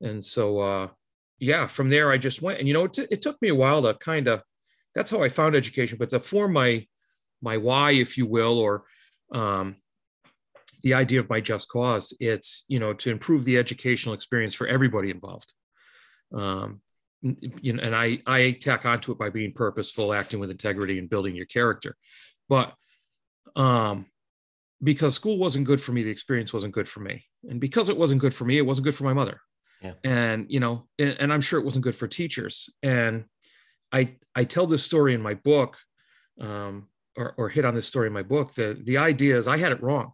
And 0.00 0.24
so, 0.24 0.58
uh, 0.60 0.88
yeah, 1.38 1.66
from 1.66 1.90
there 1.90 2.10
I 2.10 2.16
just 2.16 2.40
went, 2.40 2.60
and 2.60 2.66
you 2.66 2.72
know, 2.72 2.84
it, 2.84 2.94
t- 2.94 3.06
it 3.10 3.20
took 3.20 3.40
me 3.42 3.48
a 3.50 3.54
while 3.54 3.82
to 3.82 3.94
kind 3.94 4.26
of. 4.28 4.42
That's 4.94 5.10
how 5.10 5.22
I 5.22 5.28
found 5.28 5.56
education, 5.56 5.98
but 5.98 6.10
to 6.10 6.20
form 6.20 6.52
my 6.52 6.86
my 7.42 7.56
why, 7.58 7.90
if 7.92 8.16
you 8.16 8.26
will, 8.26 8.58
or 8.58 8.84
um, 9.34 9.76
the 10.82 10.94
idea 10.94 11.18
of 11.20 11.28
my 11.28 11.40
just 11.40 11.68
cause, 11.68 12.16
it's 12.20 12.64
you 12.68 12.78
know 12.78 12.94
to 12.94 13.10
improve 13.10 13.44
the 13.44 13.58
educational 13.58 14.14
experience 14.14 14.54
for 14.54 14.66
everybody 14.68 15.10
involved. 15.10 15.52
Um, 16.32 16.80
you 17.20 17.72
know, 17.72 17.82
and 17.82 17.94
I 17.94 18.20
I 18.26 18.52
tack 18.52 18.86
onto 18.86 19.12
it 19.12 19.18
by 19.18 19.30
being 19.30 19.52
purposeful, 19.52 20.14
acting 20.14 20.40
with 20.40 20.50
integrity, 20.50 20.98
and 20.98 21.10
building 21.10 21.34
your 21.34 21.46
character. 21.46 21.96
But 22.48 22.72
um, 23.56 24.06
because 24.82 25.14
school 25.14 25.38
wasn't 25.38 25.66
good 25.66 25.80
for 25.80 25.92
me, 25.92 26.02
the 26.02 26.10
experience 26.10 26.52
wasn't 26.52 26.74
good 26.74 26.88
for 26.88 27.00
me, 27.00 27.24
and 27.48 27.60
because 27.60 27.88
it 27.88 27.96
wasn't 27.96 28.20
good 28.20 28.34
for 28.34 28.44
me, 28.44 28.58
it 28.58 28.66
wasn't 28.66 28.84
good 28.84 28.94
for 28.94 29.04
my 29.04 29.12
mother. 29.12 29.40
And 30.02 30.46
you 30.48 30.60
know 30.60 30.86
and, 30.98 31.16
and 31.20 31.32
i'm 31.32 31.42
sure 31.42 31.60
it 31.60 31.64
wasn't 31.64 31.84
good 31.84 31.96
for 31.96 32.08
teachers. 32.08 32.70
And 32.82 33.24
i 33.92 34.14
i 34.34 34.44
tell 34.44 34.66
this 34.66 34.82
story 34.82 35.14
in 35.14 35.20
my 35.20 35.34
book 35.34 35.76
um 36.40 36.88
or, 37.16 37.34
or 37.36 37.48
hit 37.48 37.64
on 37.64 37.74
this 37.74 37.86
story 37.86 38.06
in 38.06 38.12
my 38.12 38.22
book. 38.22 38.54
The 38.54 38.80
the 38.82 38.96
idea 38.98 39.36
is 39.38 39.46
i 39.46 39.56
had 39.58 39.72
it 39.72 39.82
wrong. 39.82 40.12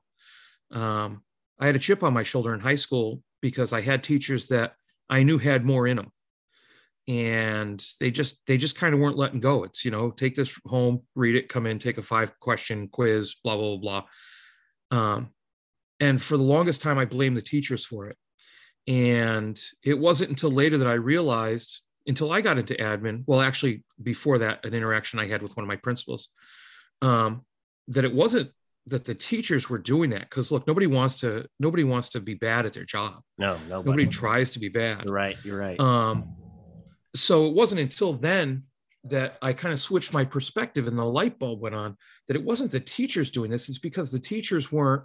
Um 0.73 1.23
i 1.59 1.67
had 1.67 1.77
a 1.77 1.79
chip 1.79 2.03
on 2.03 2.13
my 2.15 2.25
shoulder 2.25 2.53
in 2.53 2.61
high 2.61 2.77
school 2.77 3.23
because 3.41 3.73
i 3.73 3.81
had 3.81 4.03
teachers 4.03 4.49
that 4.49 4.75
i 5.09 5.23
knew 5.23 5.39
had 5.39 5.65
more 5.65 5.87
in 5.87 5.97
them 5.97 6.11
and 7.09 7.85
they 7.99 8.11
just 8.11 8.41
they 8.47 8.57
just 8.57 8.77
kind 8.77 8.95
of 8.95 9.01
weren't 9.01 9.17
letting 9.17 9.41
go 9.41 9.65
it's 9.65 9.85
you 9.85 9.91
know 9.91 10.11
take 10.11 10.35
this 10.35 10.55
home 10.67 11.01
read 11.15 11.35
it 11.35 11.49
come 11.49 11.67
in 11.67 11.79
take 11.79 11.99
a 11.99 12.03
five 12.03 12.39
question 12.41 12.89
quiz 12.89 13.37
blah 13.43 13.57
blah 13.57 13.77
blah 13.77 14.03
um 14.91 15.31
and 15.99 16.21
for 16.21 16.37
the 16.37 16.43
longest 16.43 16.83
time 16.83 16.99
i 16.99 17.05
blamed 17.05 17.37
the 17.37 17.43
teachers 17.43 17.85
for 17.85 18.09
it 18.09 18.17
and 18.87 19.61
it 19.85 19.99
wasn't 19.99 20.31
until 20.31 20.51
later 20.51 20.79
that 20.79 20.87
I 20.89 20.95
realized, 20.95 21.81
until 22.07 22.33
I 22.33 22.41
got 22.41 22.59
into 22.59 22.75
admin, 22.75 23.25
well, 23.27 23.41
actually, 23.41 23.85
before 24.03 24.39
that, 24.39 24.65
an 24.65 24.75
interaction 24.75 25.19
I 25.19 25.27
had 25.27 25.43
with 25.43 25.57
one 25.57 25.65
of 25.65 25.69
my 25.69 25.77
principals, 25.77 26.29
um, 27.03 27.43
that 27.89 28.05
it 28.05 28.15
wasn't 28.15 28.51
that 28.87 29.05
the 29.05 29.15
teachers 29.15 29.69
were 29.69 29.79
doing 29.79 30.11
that. 30.11 30.29
Because 30.29 30.51
look, 30.51 30.67
nobody 30.67 30.87
wants 30.87 31.17
to, 31.21 31.47
nobody 31.59 31.85
wants 31.85 32.09
to 32.11 32.21
be 32.21 32.35
bad 32.35 32.67
at 32.67 32.73
their 32.73 32.85
job. 32.85 33.21
No, 33.39 33.59
nobody. 33.69 33.91
Nobody 33.91 34.07
tries 34.07 34.51
to 34.51 34.59
be 34.59 34.69
bad. 34.69 35.05
You're 35.05 35.15
right. 35.15 35.37
You're 35.45 35.59
right. 35.59 35.79
Um, 35.79 36.35
so 37.15 37.47
it 37.47 37.55
wasn't 37.55 37.81
until 37.81 38.13
then 38.13 38.65
that 39.05 39.39
I 39.43 39.53
kind 39.53 39.73
of 39.73 39.81
switched 39.81 40.13
my 40.13 40.25
perspective 40.25 40.87
and 40.87 40.99
the 40.99 41.05
light 41.05 41.39
bulb 41.39 41.61
went 41.61 41.75
on 41.75 41.97
that 42.29 42.37
it 42.37 42.45
wasn't 42.45 42.71
the 42.71 42.81
teachers 42.81 43.31
doing 43.31 43.51
this. 43.51 43.69
It's 43.69 43.79
because 43.79 44.13
the 44.13 44.19
teachers 44.19 44.71
weren't 44.71 45.05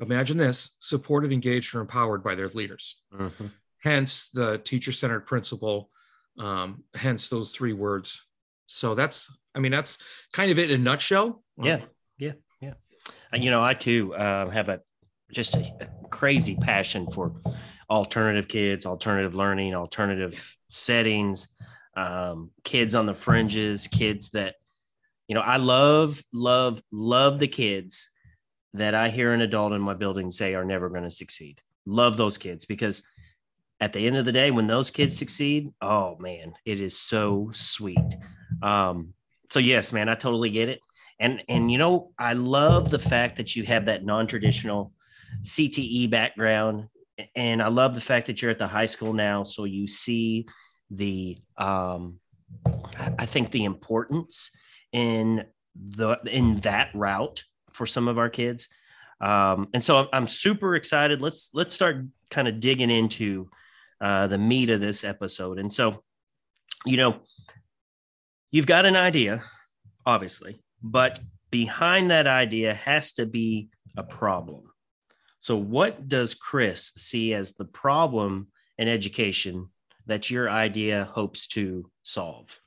imagine 0.00 0.36
this 0.36 0.70
supported 0.80 1.32
engaged 1.32 1.74
or 1.74 1.80
empowered 1.80 2.24
by 2.24 2.34
their 2.34 2.48
leaders 2.48 3.00
Mhm. 3.14 3.50
hence 3.84 4.30
the 4.30 4.58
teacher-centered 4.58 5.26
principal 5.26 5.90
um, 6.38 6.82
hence 6.94 7.28
those 7.28 7.52
three 7.52 7.72
words 7.74 8.26
so 8.66 8.94
that's 8.96 9.30
i 9.54 9.60
mean 9.60 9.70
that's 9.70 9.98
kind 10.32 10.50
of 10.50 10.58
it 10.58 10.70
in 10.72 10.80
a 10.80 10.82
nutshell 10.82 11.44
Yeah. 11.62 11.82
Yeah. 12.18 12.32
Yeah. 12.60 12.74
And, 13.32 13.44
you 13.44 13.50
know, 13.50 13.62
I 13.62 13.74
too 13.74 14.14
uh, 14.14 14.48
have 14.50 14.68
a 14.70 14.80
just 15.30 15.54
a, 15.56 15.60
a 15.80 16.08
crazy 16.08 16.56
passion 16.56 17.06
for 17.10 17.32
alternative 17.92 18.48
kids, 18.48 18.86
alternative 18.86 19.34
learning, 19.34 19.74
alternative 19.74 20.56
settings, 20.68 21.48
um, 21.96 22.50
kids 22.64 22.94
on 22.94 23.06
the 23.06 23.14
fringes, 23.14 23.86
kids 23.86 24.30
that, 24.30 24.54
you 25.28 25.34
know, 25.34 25.42
I 25.42 25.58
love, 25.58 26.22
love, 26.32 26.82
love 26.90 27.38
the 27.38 27.48
kids 27.48 28.10
that 28.74 28.94
I 28.94 29.10
hear 29.10 29.34
an 29.34 29.42
adult 29.42 29.72
in 29.72 29.82
my 29.82 29.94
building 29.94 30.30
say 30.30 30.54
are 30.54 30.64
never 30.64 30.88
going 30.88 31.04
to 31.04 31.10
succeed. 31.10 31.60
Love 31.84 32.16
those 32.16 32.38
kids 32.38 32.64
because 32.64 33.02
at 33.80 33.92
the 33.92 34.06
end 34.06 34.16
of 34.16 34.24
the 34.24 34.32
day, 34.32 34.50
when 34.50 34.66
those 34.66 34.90
kids 34.90 35.18
succeed, 35.18 35.70
oh 35.82 36.16
man, 36.18 36.54
it 36.64 36.80
is 36.80 36.98
so 36.98 37.50
sweet. 37.52 38.14
Um, 38.62 39.12
so 39.50 39.58
yes, 39.58 39.92
man, 39.92 40.08
I 40.08 40.14
totally 40.14 40.50
get 40.50 40.70
it 40.70 40.80
and 41.22 41.42
and 41.48 41.70
you 41.70 41.78
know 41.78 42.10
i 42.18 42.32
love 42.34 42.90
the 42.90 42.98
fact 42.98 43.36
that 43.36 43.56
you 43.56 43.62
have 43.64 43.86
that 43.86 44.04
non-traditional 44.04 44.92
cte 45.42 46.10
background 46.10 46.88
and 47.36 47.62
i 47.62 47.68
love 47.68 47.94
the 47.94 48.00
fact 48.00 48.26
that 48.26 48.40
you're 48.40 48.50
at 48.50 48.58
the 48.58 48.66
high 48.66 48.86
school 48.86 49.12
now 49.12 49.42
so 49.44 49.64
you 49.64 49.86
see 49.86 50.46
the 50.90 51.38
um 51.56 52.18
I- 53.18 53.26
think 53.26 53.50
the 53.50 53.64
importance 53.64 54.50
in 54.92 55.44
the 55.74 56.18
in 56.30 56.56
that 56.60 56.90
route 56.94 57.44
for 57.72 57.86
some 57.86 58.08
of 58.08 58.18
our 58.18 58.28
kids. 58.28 58.68
Um 59.20 59.68
and 59.72 59.82
so 59.82 59.96
i'm, 59.98 60.08
I'm 60.12 60.28
super 60.28 60.74
excited. 60.74 61.22
Let's 61.22 61.48
let's 61.54 61.74
start 61.74 62.04
kind 62.30 62.48
of 62.48 62.60
digging 62.60 62.90
into 62.90 63.48
uh 64.00 64.26
the 64.26 64.38
meat 64.38 64.70
of 64.70 64.80
this 64.80 65.04
episode. 65.04 65.58
And 65.58 65.72
so 65.72 66.02
you 66.84 66.96
know 66.96 67.20
you've 68.50 68.66
got 68.66 68.84
an 68.84 68.96
idea 68.96 69.42
obviously 70.04 70.60
but 70.82 71.20
behind 71.50 72.10
that 72.10 72.26
idea 72.26 72.74
has 72.74 73.12
to 73.12 73.24
be 73.24 73.68
a 73.96 74.02
problem. 74.02 74.71
So, 75.42 75.56
what 75.56 76.06
does 76.06 76.34
Chris 76.34 76.92
see 76.96 77.34
as 77.34 77.54
the 77.54 77.64
problem 77.64 78.46
in 78.78 78.86
education 78.86 79.70
that 80.06 80.30
your 80.30 80.48
idea 80.48 81.08
hopes 81.12 81.48
to 81.48 81.90
solve? 82.04 82.60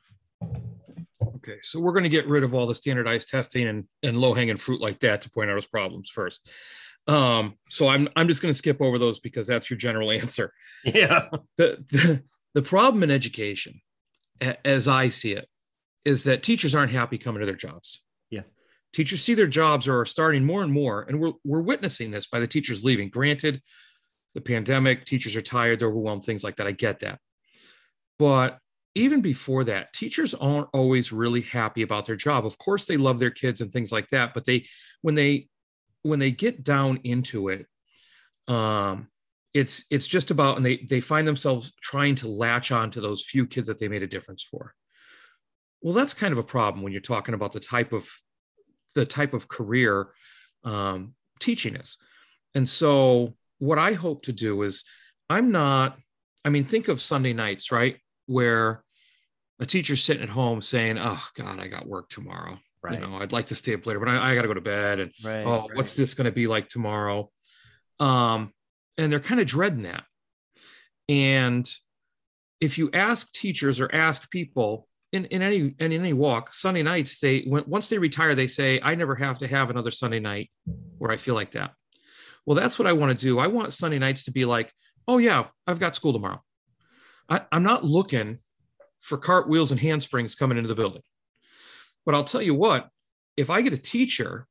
okay 1.37 1.57
so 1.61 1.79
we're 1.79 1.93
going 1.93 2.03
to 2.03 2.09
get 2.09 2.27
rid 2.27 2.43
of 2.43 2.53
all 2.53 2.67
the 2.67 2.75
standardized 2.75 3.29
testing 3.29 3.67
and, 3.67 3.85
and 4.03 4.17
low-hanging 4.17 4.57
fruit 4.57 4.81
like 4.81 4.99
that 4.99 5.21
to 5.21 5.29
point 5.29 5.49
out 5.49 5.57
as 5.57 5.65
problems 5.65 6.09
first 6.09 6.49
um, 7.07 7.53
so 7.69 7.87
i'm 7.87 8.09
i'm 8.17 8.27
just 8.27 8.41
going 8.41 8.53
to 8.53 8.57
skip 8.57 8.81
over 8.81 8.99
those 8.99 9.19
because 9.19 9.47
that's 9.47 9.69
your 9.69 9.77
general 9.77 10.11
answer 10.21 10.51
Yeah. 10.83 11.29
the, 11.57 11.83
the 11.91 12.23
the 12.53 12.61
problem 12.61 13.01
in 13.01 13.09
education 13.11 13.79
as 14.65 14.87
i 14.89 15.07
see 15.09 15.31
it 15.31 15.47
is 16.03 16.23
that 16.25 16.43
teachers 16.43 16.75
aren't 16.75 16.91
happy 16.91 17.17
coming 17.17 17.39
to 17.39 17.45
their 17.45 17.55
jobs. 17.55 18.01
Teachers 18.95 19.21
see 19.21 19.33
their 19.33 19.45
jobs 19.45 19.89
are 19.89 20.05
starting 20.05 20.45
more 20.45 20.63
and 20.63 20.71
more, 20.71 21.01
and 21.01 21.19
we're, 21.19 21.33
we're 21.43 21.61
witnessing 21.61 22.11
this 22.11 22.27
by 22.27 22.39
the 22.39 22.47
teachers 22.47 22.85
leaving. 22.85 23.09
Granted, 23.09 23.61
the 24.35 24.39
pandemic, 24.39 25.03
teachers 25.03 25.35
are 25.35 25.41
tired, 25.41 25.81
they're 25.81 25.89
overwhelmed, 25.89 26.23
things 26.23 26.45
like 26.45 26.55
that. 26.55 26.67
I 26.67 26.71
get 26.71 27.01
that. 27.01 27.19
But 28.17 28.57
even 28.95 29.19
before 29.19 29.65
that, 29.65 29.91
teachers 29.91 30.33
aren't 30.33 30.69
always 30.73 31.11
really 31.11 31.41
happy 31.41 31.81
about 31.81 32.05
their 32.05 32.15
job. 32.15 32.45
Of 32.45 32.57
course, 32.57 32.85
they 32.85 32.95
love 32.95 33.19
their 33.19 33.31
kids 33.31 33.59
and 33.59 33.69
things 33.69 33.91
like 33.91 34.07
that, 34.11 34.33
but 34.33 34.45
they 34.45 34.65
when 35.01 35.13
they 35.13 35.49
when 36.03 36.19
they 36.19 36.31
get 36.31 36.63
down 36.63 37.01
into 37.03 37.49
it, 37.49 37.65
um, 38.47 39.09
it's 39.53 39.83
it's 39.91 40.07
just 40.07 40.31
about 40.31 40.55
and 40.55 40.65
they 40.65 40.85
they 40.89 41.01
find 41.01 41.27
themselves 41.27 41.73
trying 41.81 42.15
to 42.15 42.29
latch 42.29 42.71
on 42.71 42.91
to 42.91 43.01
those 43.01 43.25
few 43.25 43.45
kids 43.45 43.67
that 43.67 43.77
they 43.77 43.89
made 43.89 44.03
a 44.03 44.07
difference 44.07 44.41
for. 44.41 44.73
Well, 45.81 45.93
that's 45.93 46.13
kind 46.13 46.31
of 46.31 46.37
a 46.37 46.43
problem 46.43 46.81
when 46.81 46.93
you're 46.93 47.01
talking 47.01 47.35
about 47.35 47.51
the 47.51 47.59
type 47.59 47.91
of 47.91 48.07
the 48.95 49.05
type 49.05 49.33
of 49.33 49.47
career 49.47 50.07
um, 50.63 51.13
teaching 51.39 51.75
is. 51.75 51.97
And 52.55 52.67
so, 52.67 53.35
what 53.59 53.77
I 53.77 53.93
hope 53.93 54.23
to 54.23 54.33
do 54.33 54.63
is, 54.63 54.83
I'm 55.29 55.51
not. 55.51 55.97
I 56.43 56.49
mean, 56.49 56.63
think 56.63 56.87
of 56.87 57.01
Sunday 57.01 57.33
nights, 57.33 57.71
right? 57.71 57.97
Where 58.27 58.83
a 59.59 59.65
teacher's 59.65 60.03
sitting 60.03 60.23
at 60.23 60.29
home 60.29 60.61
saying, 60.61 60.97
"Oh 60.97 61.23
God, 61.35 61.59
I 61.59 61.67
got 61.67 61.87
work 61.87 62.09
tomorrow. 62.09 62.57
Right. 62.81 62.99
You 62.99 63.07
know, 63.07 63.17
I'd 63.17 63.31
like 63.31 63.47
to 63.47 63.55
stay 63.55 63.73
up 63.73 63.85
later, 63.85 63.99
but 63.99 64.09
I, 64.09 64.31
I 64.31 64.35
got 64.35 64.43
to 64.43 64.47
go 64.47 64.53
to 64.53 64.61
bed." 64.61 64.99
And 64.99 65.11
Right. 65.23 65.45
oh, 65.45 65.69
what's 65.73 65.95
this 65.95 66.13
going 66.13 66.25
to 66.25 66.31
be 66.31 66.47
like 66.47 66.67
tomorrow? 66.67 67.31
Um, 67.99 68.51
and 68.97 69.11
they're 69.11 69.19
kind 69.19 69.41
of 69.41 69.47
dreading 69.47 69.83
that. 69.83 70.03
And 71.09 71.69
if 72.61 72.77
you 72.77 72.89
ask 72.93 73.31
teachers 73.33 73.79
or 73.79 73.93
ask 73.93 74.29
people 74.31 74.87
in, 75.15 75.25
in 75.25 75.41
any 75.41 75.73
in 75.79 75.91
any 75.91 76.13
walk, 76.13 76.53
Sunday 76.53 76.83
nights, 76.83 77.19
they 77.19 77.41
when, 77.41 77.63
once 77.67 77.89
they 77.89 77.97
retire, 77.97 78.35
they 78.35 78.47
say, 78.47 78.79
"I 78.83 78.95
never 78.95 79.15
have 79.15 79.39
to 79.39 79.47
have 79.47 79.69
another 79.69 79.91
Sunday 79.91 80.19
night 80.19 80.51
where 80.97 81.11
I 81.11 81.17
feel 81.17 81.35
like 81.35 81.51
that." 81.51 81.71
Well, 82.45 82.55
that's 82.55 82.77
what 82.77 82.87
I 82.87 82.93
want 82.93 83.17
to 83.17 83.25
do. 83.25 83.39
I 83.39 83.47
want 83.47 83.73
Sunday 83.73 83.97
nights 83.97 84.23
to 84.23 84.31
be 84.31 84.45
like, 84.45 84.71
"Oh 85.07 85.17
yeah, 85.17 85.47
I've 85.65 85.79
got 85.79 85.95
school 85.95 86.13
tomorrow." 86.13 86.43
I, 87.29 87.41
I'm 87.51 87.63
not 87.63 87.83
looking 87.83 88.37
for 88.99 89.17
cartwheels 89.17 89.71
and 89.71 89.79
handsprings 89.79 90.35
coming 90.35 90.57
into 90.57 90.67
the 90.67 90.75
building. 90.75 91.01
But 92.05 92.15
I'll 92.15 92.23
tell 92.23 92.41
you 92.41 92.53
what, 92.53 92.89
if 93.37 93.49
I 93.49 93.61
get 93.61 93.73
a 93.73 93.77
teacher 93.77 94.47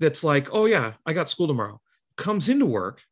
that's 0.00 0.24
like, 0.24 0.48
oh, 0.52 0.66
yeah, 0.66 0.94
I 1.04 1.12
got 1.12 1.28
school 1.28 1.48
tomorrow, 1.48 1.80
comes 2.16 2.48
into 2.48 2.66
work, 2.66 3.02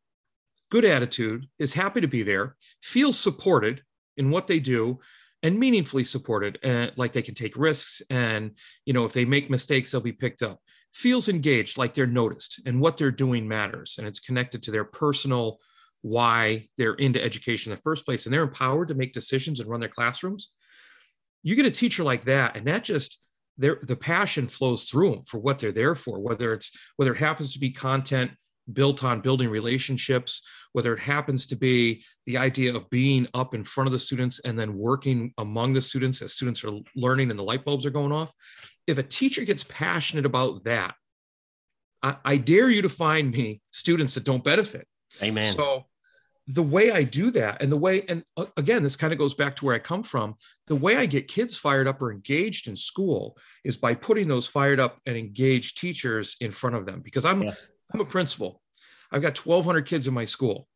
good 0.70 0.84
attitude, 0.84 1.46
is 1.58 1.72
happy 1.72 2.00
to 2.00 2.08
be 2.08 2.22
there, 2.22 2.56
feels 2.82 3.18
supported 3.18 3.82
in 4.16 4.30
what 4.30 4.46
they 4.46 4.60
do, 4.60 5.00
and 5.44 5.58
meaningfully 5.58 6.02
supported, 6.02 6.58
and 6.64 6.90
like 6.96 7.12
they 7.12 7.22
can 7.22 7.34
take 7.34 7.56
risks. 7.56 8.02
And, 8.10 8.56
you 8.84 8.92
know, 8.92 9.04
if 9.04 9.12
they 9.12 9.24
make 9.24 9.48
mistakes, 9.48 9.92
they'll 9.92 10.00
be 10.00 10.12
picked 10.12 10.42
up, 10.42 10.60
feels 10.92 11.28
engaged, 11.28 11.78
like 11.78 11.94
they're 11.94 12.06
noticed, 12.08 12.60
and 12.66 12.80
what 12.80 12.96
they're 12.96 13.12
doing 13.12 13.46
matters. 13.46 13.94
And 13.98 14.08
it's 14.08 14.18
connected 14.18 14.64
to 14.64 14.72
their 14.72 14.84
personal 14.84 15.58
why 16.02 16.68
they're 16.76 16.94
into 16.94 17.22
education 17.22 17.70
in 17.70 17.76
the 17.76 17.82
first 17.82 18.04
place. 18.04 18.26
And 18.26 18.34
they're 18.34 18.42
empowered 18.42 18.88
to 18.88 18.94
make 18.94 19.12
decisions 19.12 19.60
and 19.60 19.70
run 19.70 19.80
their 19.80 19.88
classrooms 19.88 20.50
you 21.44 21.54
get 21.54 21.66
a 21.66 21.70
teacher 21.70 22.02
like 22.02 22.24
that 22.24 22.56
and 22.56 22.66
that 22.66 22.82
just 22.82 23.24
their 23.56 23.78
the 23.84 23.94
passion 23.94 24.48
flows 24.48 24.90
through 24.90 25.10
them 25.10 25.22
for 25.22 25.38
what 25.38 25.60
they're 25.60 25.70
there 25.70 25.94
for 25.94 26.18
whether 26.18 26.52
it's 26.52 26.76
whether 26.96 27.12
it 27.12 27.18
happens 27.18 27.52
to 27.52 27.60
be 27.60 27.70
content 27.70 28.32
built 28.72 29.04
on 29.04 29.20
building 29.20 29.48
relationships 29.48 30.42
whether 30.72 30.94
it 30.94 31.00
happens 31.00 31.46
to 31.46 31.56
be 31.56 32.02
the 32.26 32.36
idea 32.36 32.74
of 32.74 32.88
being 32.90 33.28
up 33.34 33.54
in 33.54 33.62
front 33.62 33.86
of 33.86 33.92
the 33.92 33.98
students 33.98 34.40
and 34.40 34.58
then 34.58 34.76
working 34.76 35.32
among 35.38 35.72
the 35.72 35.82
students 35.82 36.22
as 36.22 36.32
students 36.32 36.64
are 36.64 36.72
learning 36.96 37.30
and 37.30 37.38
the 37.38 37.42
light 37.42 37.64
bulbs 37.64 37.84
are 37.84 37.90
going 37.90 38.12
off 38.12 38.32
if 38.86 38.98
a 38.98 39.02
teacher 39.02 39.44
gets 39.44 39.64
passionate 39.68 40.26
about 40.26 40.64
that 40.64 40.94
i, 42.02 42.16
I 42.24 42.36
dare 42.36 42.70
you 42.70 42.82
to 42.82 42.88
find 42.88 43.30
me 43.30 43.60
students 43.70 44.14
that 44.14 44.24
don't 44.24 44.44
benefit 44.44 44.86
Amen. 45.22 45.52
so 45.52 45.84
the 46.48 46.62
way 46.62 46.90
I 46.90 47.04
do 47.04 47.30
that 47.30 47.62
and 47.62 47.72
the 47.72 47.76
way, 47.76 48.04
and 48.08 48.22
uh, 48.36 48.46
again, 48.56 48.82
this 48.82 48.96
kind 48.96 49.12
of 49.12 49.18
goes 49.18 49.34
back 49.34 49.56
to 49.56 49.64
where 49.64 49.74
I 49.74 49.78
come 49.78 50.02
from. 50.02 50.34
The 50.66 50.76
way 50.76 50.96
I 50.96 51.06
get 51.06 51.26
kids 51.26 51.56
fired 51.56 51.88
up 51.88 52.02
or 52.02 52.12
engaged 52.12 52.68
in 52.68 52.76
school 52.76 53.38
is 53.64 53.76
by 53.76 53.94
putting 53.94 54.28
those 54.28 54.46
fired 54.46 54.78
up 54.78 54.98
and 55.06 55.16
engaged 55.16 55.78
teachers 55.78 56.36
in 56.40 56.52
front 56.52 56.76
of 56.76 56.84
them 56.84 57.00
because 57.00 57.24
I'm, 57.24 57.44
Yeah. 57.44 57.54
I'm 57.94 58.00
a 58.00 58.04
principal. 58.04 58.60
I've 59.12 59.22
got 59.22 59.38
1,200 59.38 59.86
kids 59.86 60.08
in 60.08 60.14
my 60.14 60.24
school. 60.24 60.66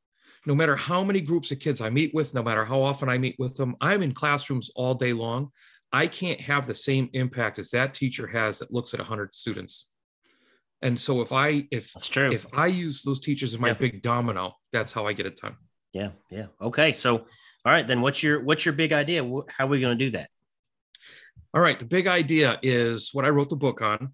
No 0.47 0.55
matter 0.55 0.77
how 0.77 1.03
many 1.03 1.21
groups 1.21 1.51
of 1.51 1.59
kids 1.59 1.81
I 1.81 1.91
meet 1.91 2.15
with, 2.15 2.33
no 2.33 2.43
matter 2.45 2.65
how 2.65 2.81
often 2.81 3.09
I 3.09 3.19
meet 3.19 3.35
with 3.41 3.57
them, 3.57 3.77
I'm 3.81 4.03
in 4.03 4.15
classrooms 4.15 4.71
all 4.77 4.95
day 4.95 5.13
long. 5.13 5.51
I 5.93 6.07
can't 6.07 6.41
have 6.41 6.67
the 6.67 6.75
same 6.75 7.11
impact 7.13 7.59
as 7.59 7.71
that 7.71 7.93
teacher 7.93 8.27
has 8.29 8.61
that 8.61 8.73
looks 8.73 8.95
at 8.95 9.01
100 9.01 9.35
students. 9.35 9.91
And 10.81 10.99
so 10.99 11.21
if 11.23 11.33
I 11.33 11.67
if 11.73 11.93
true. 12.03 12.31
if 12.31 12.47
I 12.53 12.69
use 12.69 13.03
those 13.03 13.19
teachers 13.19 13.53
as 13.53 13.59
my 13.59 13.69
Yeah. 13.69 13.75
big 13.75 14.01
domino, 14.01 14.53
that's 14.73 14.93
how 14.93 15.07
I 15.09 15.13
get 15.13 15.27
it 15.27 15.37
done. 15.41 15.57
yeah. 15.93 16.11
Yeah. 16.31 16.47
Okay. 16.63 16.93
So, 16.93 17.17
all 17.17 17.73
right, 17.73 17.87
then 17.89 18.01
what's 18.01 18.23
your, 18.23 18.41
what's 18.45 18.65
your 18.65 18.75
big 18.75 18.93
idea? 18.93 19.25
How 19.49 19.65
are 19.65 19.67
we 19.67 19.81
going 19.81 19.99
to 19.99 20.05
do 20.05 20.13
that? 20.13 20.31
All 21.53 21.61
right, 21.61 21.79
the 21.79 21.85
big 21.85 22.07
idea 22.07 22.61
is 22.63 23.11
what 23.13 23.25
I 23.25 23.31
wrote 23.31 23.51
the 23.51 23.57
book 23.57 23.83
on, 23.83 24.13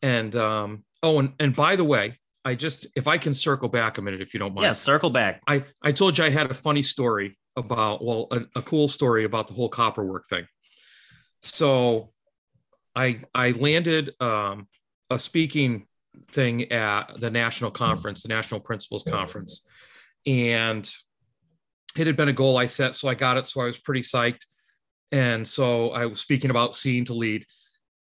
and 0.00 0.34
um, 0.36 0.84
oh, 1.02 1.18
and 1.18 1.34
and 1.38 1.54
by 1.54 1.76
the 1.76 1.84
way, 1.84 2.18
I 2.46 2.54
just 2.54 2.86
if 2.94 3.08
I 3.08 3.18
can 3.18 3.34
circle 3.34 3.68
back 3.68 3.98
a 3.98 4.02
minute, 4.02 4.20
if 4.20 4.32
you 4.32 4.38
don't 4.38 4.54
mind. 4.54 4.66
Yeah. 4.66 4.72
Circle 4.72 5.10
back. 5.10 5.42
I 5.48 5.64
I 5.82 5.90
told 5.90 6.16
you 6.16 6.24
I 6.24 6.30
had 6.30 6.48
a 6.48 6.54
funny 6.54 6.82
story 6.82 7.36
about 7.56 8.04
well, 8.04 8.28
a, 8.30 8.42
a 8.54 8.62
cool 8.62 8.86
story 8.86 9.24
about 9.24 9.48
the 9.48 9.54
whole 9.54 9.68
copper 9.68 10.04
work 10.04 10.28
thing. 10.28 10.46
So, 11.42 12.12
I 12.94 13.18
I 13.34 13.50
landed 13.50 14.14
um, 14.20 14.68
a 15.10 15.18
speaking 15.18 15.88
thing 16.30 16.70
at 16.70 17.18
the 17.20 17.30
national 17.32 17.72
conference, 17.72 18.22
the 18.22 18.28
National 18.28 18.60
Principals 18.60 19.02
Conference, 19.02 19.66
and 20.24 20.88
it 21.98 22.06
had 22.06 22.16
been 22.16 22.28
a 22.28 22.32
goal 22.32 22.58
I 22.58 22.66
set, 22.66 22.94
so 22.94 23.08
I 23.08 23.14
got 23.14 23.38
it. 23.38 23.48
So 23.48 23.60
I 23.60 23.64
was 23.64 23.78
pretty 23.78 24.02
psyched, 24.02 24.46
and 25.10 25.46
so 25.48 25.90
I 25.90 26.06
was 26.06 26.20
speaking 26.20 26.50
about 26.50 26.76
seeing 26.76 27.06
to 27.06 27.14
lead, 27.14 27.44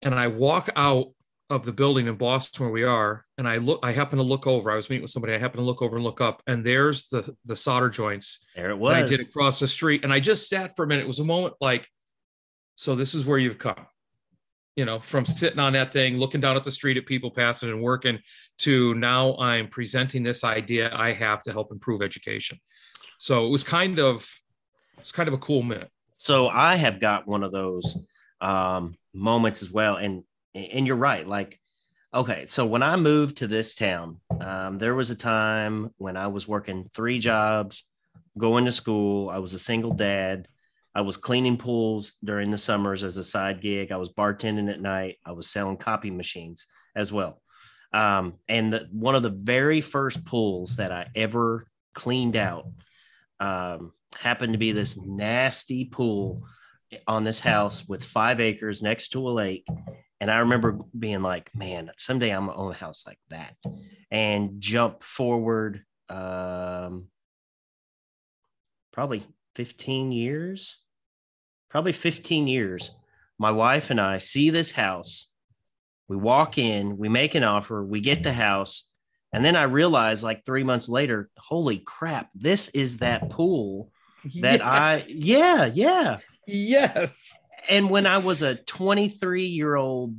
and 0.01 0.15
I 0.15 0.27
walk 0.27 0.69
out 0.77 1.07
of 1.51 1.65
the 1.65 1.73
building 1.73 2.07
in 2.07 2.15
Boston 2.15 2.65
where 2.65 2.73
we 2.73 2.83
are, 2.83 3.25
and 3.37 3.47
I 3.47 3.57
look. 3.57 3.81
I 3.83 3.91
happen 3.91 4.17
to 4.17 4.23
look 4.23 4.47
over. 4.47 4.71
I 4.71 4.75
was 4.75 4.89
meeting 4.89 5.01
with 5.01 5.11
somebody. 5.11 5.33
I 5.33 5.37
happen 5.37 5.59
to 5.59 5.65
look 5.65 5.81
over 5.81 5.97
and 5.97 6.05
look 6.05 6.21
up, 6.21 6.41
and 6.47 6.63
there's 6.63 7.09
the 7.09 7.35
the 7.45 7.55
solder 7.55 7.89
joints 7.89 8.39
There 8.55 8.71
it 8.71 8.77
was. 8.77 8.95
I 8.95 9.03
did 9.03 9.19
across 9.19 9.59
the 9.59 9.67
street. 9.67 10.03
And 10.03 10.13
I 10.13 10.19
just 10.21 10.47
sat 10.47 10.75
for 10.75 10.85
a 10.85 10.87
minute. 10.87 11.03
It 11.03 11.07
was 11.07 11.19
a 11.19 11.25
moment 11.25 11.55
like, 11.59 11.87
so 12.75 12.95
this 12.95 13.13
is 13.13 13.25
where 13.25 13.37
you've 13.37 13.59
come, 13.59 13.85
you 14.77 14.85
know, 14.85 14.99
from 14.99 15.25
sitting 15.25 15.59
on 15.59 15.73
that 15.73 15.91
thing, 15.91 16.17
looking 16.17 16.41
down 16.41 16.55
at 16.55 16.63
the 16.63 16.71
street 16.71 16.97
at 16.97 17.05
people 17.05 17.31
passing 17.31 17.69
and 17.69 17.81
working 17.81 18.19
to 18.59 18.93
now 18.95 19.35
I'm 19.37 19.67
presenting 19.67 20.23
this 20.23 20.43
idea 20.43 20.89
I 20.95 21.11
have 21.13 21.43
to 21.43 21.51
help 21.51 21.71
improve 21.71 22.01
education. 22.01 22.59
So 23.19 23.45
it 23.45 23.49
was 23.49 23.63
kind 23.65 23.99
of, 23.99 24.27
it's 24.99 25.11
kind 25.11 25.27
of 25.27 25.33
a 25.33 25.37
cool 25.39 25.63
minute. 25.63 25.91
So 26.13 26.47
I 26.47 26.77
have 26.77 27.01
got 27.01 27.27
one 27.27 27.43
of 27.43 27.51
those 27.51 27.97
um, 28.39 28.95
moments 29.13 29.61
as 29.61 29.69
well, 29.69 29.97
and 29.97 30.23
and 30.53 30.85
you're 30.87 30.95
right. 30.95 31.27
Like, 31.27 31.59
okay, 32.13 32.45
so 32.47 32.65
when 32.65 32.83
I 32.83 32.95
moved 32.95 33.37
to 33.37 33.47
this 33.47 33.75
town, 33.75 34.19
um, 34.39 34.77
there 34.77 34.95
was 34.95 35.09
a 35.09 35.15
time 35.15 35.91
when 35.97 36.17
I 36.17 36.27
was 36.27 36.47
working 36.47 36.89
three 36.93 37.19
jobs, 37.19 37.83
going 38.37 38.65
to 38.65 38.71
school. 38.71 39.29
I 39.29 39.39
was 39.39 39.53
a 39.53 39.59
single 39.59 39.93
dad. 39.93 40.47
I 40.93 41.01
was 41.01 41.17
cleaning 41.17 41.57
pools 41.57 42.13
during 42.23 42.51
the 42.51 42.57
summers 42.57 43.03
as 43.03 43.15
a 43.17 43.23
side 43.23 43.61
gig. 43.61 43.91
I 43.91 43.97
was 43.97 44.09
bartending 44.09 44.69
at 44.69 44.81
night. 44.81 45.19
I 45.25 45.31
was 45.31 45.49
selling 45.49 45.77
copy 45.77 46.11
machines 46.11 46.67
as 46.95 47.11
well. 47.11 47.41
Um, 47.93 48.35
and 48.47 48.73
the, 48.73 48.87
one 48.91 49.15
of 49.15 49.23
the 49.23 49.29
very 49.29 49.81
first 49.81 50.23
pools 50.25 50.77
that 50.77 50.91
I 50.91 51.07
ever 51.15 51.65
cleaned 51.93 52.35
out 52.35 52.67
um, 53.39 53.93
happened 54.17 54.53
to 54.53 54.59
be 54.59 54.71
this 54.71 54.97
nasty 54.97 55.85
pool 55.85 56.41
on 57.07 57.23
this 57.23 57.39
house 57.39 57.87
with 57.87 58.03
five 58.03 58.39
acres 58.39 58.81
next 58.81 59.09
to 59.09 59.27
a 59.27 59.31
lake. 59.31 59.65
And 60.21 60.29
I 60.29 60.37
remember 60.37 60.77
being 60.97 61.23
like, 61.23 61.49
man, 61.55 61.89
someday 61.97 62.29
I'm 62.29 62.45
gonna 62.45 62.57
own 62.57 62.71
a 62.71 62.75
house 62.75 63.05
like 63.07 63.17
that 63.31 63.55
and 64.11 64.61
jump 64.61 65.01
forward 65.01 65.83
um, 66.09 67.07
probably 68.93 69.25
15 69.55 70.11
years, 70.11 70.77
probably 71.71 71.91
15 71.91 72.47
years. 72.47 72.91
My 73.39 73.49
wife 73.49 73.89
and 73.89 73.99
I 73.99 74.19
see 74.19 74.51
this 74.51 74.73
house. 74.73 75.31
We 76.07 76.17
walk 76.17 76.59
in, 76.59 76.99
we 76.99 77.09
make 77.09 77.33
an 77.33 77.43
offer, 77.43 77.83
we 77.83 77.99
get 77.99 78.21
the 78.21 78.33
house. 78.33 78.91
And 79.33 79.43
then 79.43 79.55
I 79.55 79.63
realize 79.63 80.23
like 80.23 80.45
three 80.45 80.63
months 80.63 80.87
later, 80.87 81.31
holy 81.35 81.79
crap, 81.79 82.29
this 82.35 82.69
is 82.69 82.97
that 82.97 83.31
pool 83.31 83.91
that 84.41 84.61
I, 84.63 85.01
yeah, 85.07 85.65
yeah. 85.65 86.19
yes. 86.45 87.33
And 87.69 87.89
when 87.89 88.05
I 88.05 88.17
was 88.19 88.41
a 88.41 88.55
23 88.55 89.45
year 89.45 89.75
old 89.75 90.15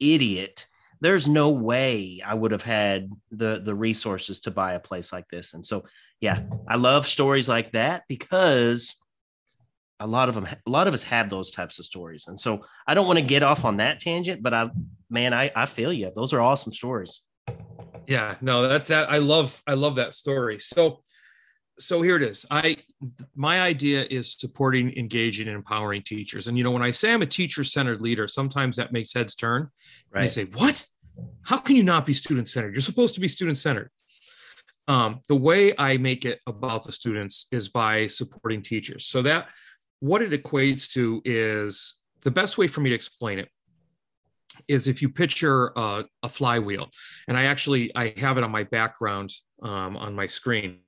idiot, 0.00 0.66
there's 1.00 1.28
no 1.28 1.50
way 1.50 2.22
I 2.24 2.34
would 2.34 2.52
have 2.52 2.62
had 2.62 3.10
the 3.30 3.60
the 3.62 3.74
resources 3.74 4.40
to 4.40 4.50
buy 4.50 4.74
a 4.74 4.80
place 4.80 5.12
like 5.12 5.28
this. 5.28 5.54
And 5.54 5.64
so, 5.64 5.84
yeah, 6.20 6.40
I 6.68 6.76
love 6.76 7.06
stories 7.06 7.48
like 7.48 7.72
that 7.72 8.04
because 8.08 8.96
a 10.00 10.06
lot 10.06 10.28
of 10.28 10.34
them 10.34 10.46
a 10.46 10.70
lot 10.70 10.88
of 10.88 10.94
us 10.94 11.02
have 11.04 11.30
those 11.30 11.50
types 11.50 11.78
of 11.78 11.84
stories. 11.84 12.26
And 12.26 12.38
so 12.38 12.64
i 12.86 12.94
don't 12.94 13.06
want 13.06 13.18
to 13.18 13.24
get 13.24 13.42
off 13.42 13.64
on 13.64 13.78
that 13.78 14.00
tangent 14.00 14.42
but 14.42 14.52
i 14.52 14.68
man 15.08 15.32
i 15.32 15.50
i 15.54 15.66
feel 15.66 15.92
you 15.92 16.10
those 16.14 16.32
are 16.32 16.40
awesome 16.40 16.72
stories. 16.72 17.22
Yeah 18.06 18.36
no 18.40 18.68
that's 18.68 18.88
that 18.88 19.10
i 19.10 19.18
love 19.18 19.62
i 19.66 19.74
love 19.74 19.96
that 19.96 20.14
story. 20.14 20.58
So 20.58 21.00
so 21.78 22.02
here 22.02 22.16
it 22.16 22.22
is. 22.22 22.46
I 22.50 22.76
my 23.34 23.60
idea 23.60 24.06
is 24.10 24.32
supporting 24.32 24.96
engaging 24.96 25.48
and 25.48 25.56
empowering 25.56 26.02
teachers. 26.02 26.48
And 26.48 26.56
you 26.56 26.64
know 26.64 26.70
when 26.70 26.82
i 26.82 26.90
say 26.90 27.12
i'm 27.12 27.22
a 27.22 27.26
teacher 27.26 27.64
centered 27.64 28.00
leader 28.00 28.28
sometimes 28.28 28.76
that 28.76 28.92
makes 28.92 29.12
heads 29.12 29.34
turn. 29.34 29.68
Right. 30.10 30.22
and 30.22 30.30
they 30.30 30.32
say 30.32 30.44
what? 30.44 30.86
How 31.42 31.58
can 31.58 31.76
you 31.76 31.82
not 31.82 32.06
be 32.06 32.14
student 32.14 32.48
centered 32.48 32.74
you're 32.74 32.82
supposed 32.82 33.14
to 33.14 33.20
be 33.20 33.28
student 33.28 33.58
centered 33.58 33.90
um, 34.88 35.20
the 35.28 35.36
way 35.36 35.72
i 35.78 35.96
make 35.96 36.24
it 36.24 36.40
about 36.46 36.84
the 36.84 36.92
students 36.92 37.46
is 37.50 37.68
by 37.68 38.06
supporting 38.06 38.62
teachers. 38.62 39.06
So 39.06 39.22
that 39.22 39.48
what 40.00 40.22
it 40.22 40.30
equates 40.30 40.92
to 40.92 41.22
is 41.24 42.00
the 42.22 42.30
best 42.30 42.58
way 42.58 42.66
for 42.66 42.80
me 42.80 42.90
to 42.90 42.94
explain 42.94 43.38
it 43.38 43.48
is 44.68 44.86
if 44.86 45.02
you 45.02 45.08
picture 45.08 45.72
a, 45.74 46.04
a 46.22 46.28
flywheel. 46.28 46.88
And 47.28 47.36
i 47.36 47.44
actually 47.44 47.94
i 47.96 48.14
have 48.18 48.38
it 48.38 48.44
on 48.44 48.50
my 48.50 48.64
background 48.64 49.32
um, 49.62 49.96
on 49.96 50.14
my 50.14 50.26
screen 50.26 50.78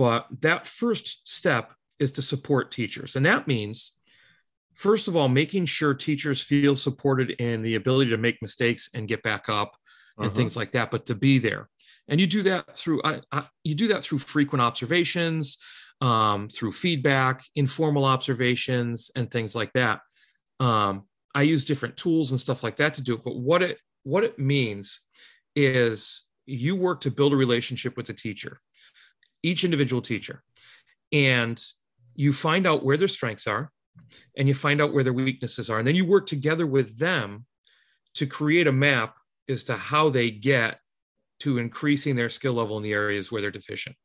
but 0.00 0.26
that 0.40 0.66
first 0.66 1.20
step 1.28 1.74
is 1.98 2.10
to 2.10 2.22
support 2.22 2.72
teachers 2.72 3.16
and 3.16 3.26
that 3.26 3.46
means 3.46 3.96
first 4.74 5.08
of 5.08 5.16
all 5.16 5.28
making 5.28 5.66
sure 5.66 5.92
teachers 5.92 6.40
feel 6.40 6.74
supported 6.74 7.32
in 7.32 7.60
the 7.60 7.74
ability 7.74 8.10
to 8.10 8.16
make 8.16 8.40
mistakes 8.40 8.88
and 8.94 9.08
get 9.08 9.22
back 9.22 9.50
up 9.50 9.76
and 10.16 10.28
uh-huh. 10.28 10.36
things 10.36 10.56
like 10.56 10.72
that 10.72 10.90
but 10.90 11.04
to 11.04 11.14
be 11.14 11.38
there 11.38 11.68
and 12.08 12.18
you 12.18 12.26
do 12.26 12.42
that 12.42 12.76
through 12.76 13.00
I, 13.04 13.20
I, 13.30 13.44
you 13.64 13.74
do 13.74 13.88
that 13.88 14.02
through 14.02 14.20
frequent 14.20 14.62
observations 14.62 15.58
um, 16.00 16.48
through 16.48 16.72
feedback, 16.72 17.44
informal 17.54 18.04
observations, 18.04 19.10
and 19.16 19.30
things 19.30 19.54
like 19.54 19.72
that. 19.74 20.00
Um, 20.58 21.04
I 21.34 21.42
use 21.42 21.64
different 21.64 21.96
tools 21.96 22.30
and 22.30 22.40
stuff 22.40 22.62
like 22.62 22.76
that 22.76 22.94
to 22.94 23.02
do 23.02 23.14
it. 23.14 23.24
But 23.24 23.36
what 23.36 23.62
it 23.62 23.78
what 24.02 24.24
it 24.24 24.38
means 24.38 25.00
is 25.54 26.22
you 26.46 26.74
work 26.74 27.02
to 27.02 27.10
build 27.10 27.32
a 27.32 27.36
relationship 27.36 27.96
with 27.96 28.06
the 28.06 28.14
teacher, 28.14 28.60
each 29.42 29.64
individual 29.64 30.02
teacher, 30.02 30.42
and 31.12 31.62
you 32.14 32.32
find 32.32 32.66
out 32.66 32.84
where 32.84 32.96
their 32.96 33.08
strengths 33.08 33.46
are, 33.46 33.70
and 34.36 34.48
you 34.48 34.54
find 34.54 34.80
out 34.80 34.92
where 34.92 35.04
their 35.04 35.12
weaknesses 35.12 35.70
are, 35.70 35.78
and 35.78 35.86
then 35.86 35.94
you 35.94 36.04
work 36.04 36.26
together 36.26 36.66
with 36.66 36.98
them 36.98 37.46
to 38.14 38.26
create 38.26 38.66
a 38.66 38.72
map 38.72 39.16
as 39.48 39.64
to 39.64 39.74
how 39.74 40.08
they 40.08 40.30
get 40.30 40.78
to 41.40 41.58
increasing 41.58 42.16
their 42.16 42.30
skill 42.30 42.54
level 42.54 42.76
in 42.76 42.82
the 42.82 42.92
areas 42.92 43.32
where 43.32 43.40
they're 43.40 43.50
deficient. 43.50 43.96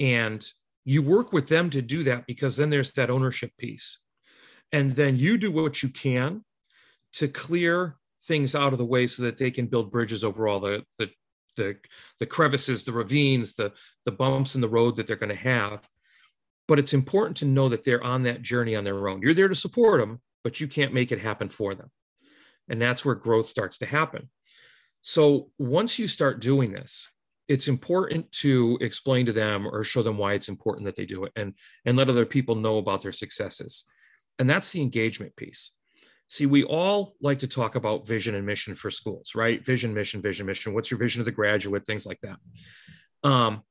And 0.00 0.46
you 0.84 1.02
work 1.02 1.32
with 1.32 1.48
them 1.48 1.70
to 1.70 1.82
do 1.82 2.04
that 2.04 2.26
because 2.26 2.56
then 2.56 2.70
there's 2.70 2.92
that 2.92 3.10
ownership 3.10 3.52
piece. 3.58 3.98
And 4.72 4.94
then 4.94 5.16
you 5.16 5.38
do 5.38 5.50
what 5.50 5.82
you 5.82 5.88
can 5.88 6.44
to 7.14 7.28
clear 7.28 7.96
things 8.26 8.54
out 8.54 8.72
of 8.72 8.78
the 8.78 8.84
way 8.84 9.06
so 9.06 9.22
that 9.22 9.38
they 9.38 9.50
can 9.50 9.66
build 9.66 9.90
bridges 9.90 10.24
over 10.24 10.48
all 10.48 10.60
the 10.60 10.82
the 10.98 11.08
the, 11.56 11.76
the 12.20 12.26
crevices 12.26 12.84
the 12.84 12.92
ravines 12.92 13.54
the 13.54 13.72
the 14.04 14.12
bumps 14.12 14.54
in 14.54 14.60
the 14.60 14.68
road 14.68 14.96
that 14.96 15.06
they're 15.06 15.16
going 15.16 15.28
to 15.28 15.34
have. 15.34 15.88
But 16.68 16.78
it's 16.78 16.94
important 16.94 17.36
to 17.38 17.44
know 17.44 17.68
that 17.68 17.84
they're 17.84 18.02
on 18.02 18.24
that 18.24 18.42
journey 18.42 18.74
on 18.74 18.84
their 18.84 19.08
own. 19.08 19.22
You're 19.22 19.34
there 19.34 19.48
to 19.48 19.54
support 19.54 20.00
them 20.00 20.20
but 20.44 20.60
you 20.60 20.68
can't 20.68 20.94
make 20.94 21.10
it 21.10 21.18
happen 21.18 21.48
for 21.48 21.74
them. 21.74 21.90
And 22.68 22.80
that's 22.80 23.04
where 23.04 23.16
growth 23.16 23.46
starts 23.46 23.78
to 23.78 23.86
happen. 23.86 24.28
So 25.02 25.50
once 25.58 25.98
you 25.98 26.06
start 26.06 26.40
doing 26.40 26.72
this 26.72 27.08
it's 27.48 27.68
important 27.68 28.30
to 28.32 28.76
explain 28.80 29.26
to 29.26 29.32
them 29.32 29.66
or 29.66 29.84
show 29.84 30.02
them 30.02 30.18
why 30.18 30.32
it's 30.32 30.48
important 30.48 30.84
that 30.84 30.96
they 30.96 31.06
do 31.06 31.24
it 31.24 31.32
and 31.36 31.54
and 31.84 31.96
let 31.96 32.08
other 32.08 32.26
people 32.26 32.54
know 32.54 32.78
about 32.78 33.02
their 33.02 33.12
successes. 33.12 33.84
And 34.38 34.48
that's 34.50 34.72
the 34.72 34.82
engagement 34.82 35.34
piece 35.36 35.72
see 36.28 36.46
we 36.46 36.64
all 36.64 37.14
like 37.20 37.38
to 37.38 37.46
talk 37.46 37.74
about 37.74 38.06
vision 38.06 38.34
and 38.34 38.44
mission 38.44 38.74
for 38.74 38.90
schools 38.90 39.32
right? 39.34 39.64
Vision 39.64 39.94
mission 39.94 40.20
vision 40.20 40.46
mission. 40.46 40.74
What's 40.74 40.90
your 40.90 40.98
vision 40.98 41.20
of 41.20 41.26
the 41.26 41.32
graduate? 41.32 41.86
Things 41.86 42.06
like 42.06 42.20
that. 42.22 42.38
Um, 43.28 43.62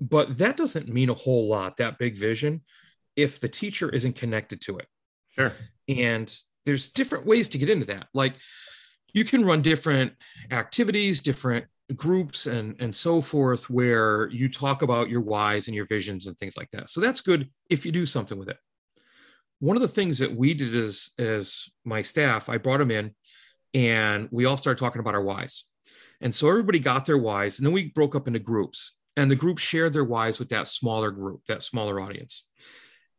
but 0.00 0.38
that 0.38 0.56
doesn't 0.56 0.88
mean 0.88 1.10
a 1.10 1.14
whole 1.14 1.48
lot 1.48 1.76
that 1.76 1.98
big 1.98 2.16
vision 2.16 2.62
if 3.16 3.40
the 3.40 3.48
teacher 3.48 3.88
isn't 3.88 4.16
connected 4.16 4.60
to 4.62 4.78
it. 4.78 4.86
Sure. 5.30 5.52
And 5.88 6.34
there's 6.64 6.88
different 6.88 7.26
ways 7.26 7.48
to 7.48 7.58
get 7.58 7.70
into 7.70 7.86
that. 7.86 8.08
Like 8.12 8.34
you 9.12 9.24
can 9.24 9.44
run 9.44 9.62
different 9.62 10.12
activities 10.50 11.20
different 11.20 11.66
groups 11.96 12.46
and 12.46 12.74
and 12.80 12.94
so 12.94 13.20
forth 13.20 13.68
where 13.68 14.28
you 14.30 14.48
talk 14.48 14.82
about 14.82 15.10
your 15.10 15.20
whys 15.20 15.68
and 15.68 15.74
your 15.74 15.86
visions 15.86 16.26
and 16.26 16.36
things 16.38 16.56
like 16.56 16.70
that. 16.70 16.90
So 16.90 17.00
that's 17.00 17.20
good 17.20 17.50
if 17.70 17.84
you 17.86 17.92
do 17.92 18.06
something 18.06 18.38
with 18.38 18.48
it 18.48 18.56
one 19.60 19.76
of 19.76 19.82
the 19.82 19.88
things 19.88 20.18
that 20.18 20.34
we 20.34 20.54
did 20.54 20.74
as 20.74 21.10
as 21.18 21.68
my 21.84 22.02
staff 22.02 22.48
i 22.48 22.58
brought 22.58 22.78
them 22.78 22.90
in 22.90 23.14
and 23.74 24.28
we 24.30 24.44
all 24.44 24.56
started 24.56 24.78
talking 24.78 25.00
about 25.00 25.14
our 25.14 25.22
whys. 25.22 25.64
And 26.20 26.34
so 26.34 26.48
everybody 26.48 26.78
got 26.78 27.04
their 27.04 27.18
whys 27.18 27.58
and 27.58 27.66
then 27.66 27.74
we 27.74 27.88
broke 27.88 28.14
up 28.14 28.28
into 28.28 28.38
groups 28.38 28.96
and 29.16 29.30
the 29.30 29.36
group 29.36 29.58
shared 29.58 29.92
their 29.92 30.04
whys 30.04 30.38
with 30.38 30.48
that 30.50 30.68
smaller 30.68 31.10
group 31.10 31.44
that 31.46 31.62
smaller 31.62 32.00
audience. 32.00 32.48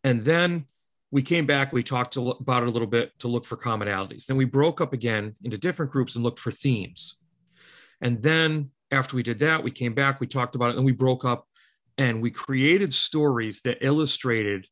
And 0.04 0.24
then 0.24 0.66
we 1.12 1.22
came 1.22 1.46
back 1.46 1.72
we 1.72 1.84
talked 1.84 2.16
about 2.16 2.64
it 2.64 2.70
a 2.70 2.72
little 2.72 2.88
bit 2.88 3.12
to 3.20 3.28
look 3.28 3.46
for 3.46 3.58
commonalities. 3.58 4.26
Then 4.26 4.38
we 4.38 4.46
broke 4.46 4.82
up 4.82 4.94
again 4.94 5.36
into 5.44 5.58
different 5.58 5.92
groups 5.92 6.16
and 6.16 6.24
looked 6.24 6.40
for 6.40 6.52
themes. 6.52 7.18
And 8.02 8.22
then 8.22 8.72
after 8.92 9.16
we 9.16 9.24
did 9.24 9.40
that, 9.40 9.64
we 9.64 9.72
came 9.72 9.94
back, 9.94 10.20
we 10.20 10.28
talked 10.28 10.56
about 10.56 10.72
it, 10.72 10.78
and 10.78 10.86
we 10.86 10.92
broke 10.92 11.26
up 11.26 11.48
and 11.98 12.22
we 12.22 12.32
created 12.32 12.94
stories 12.94 13.62
that 13.62 13.78
illustrated 13.82 14.68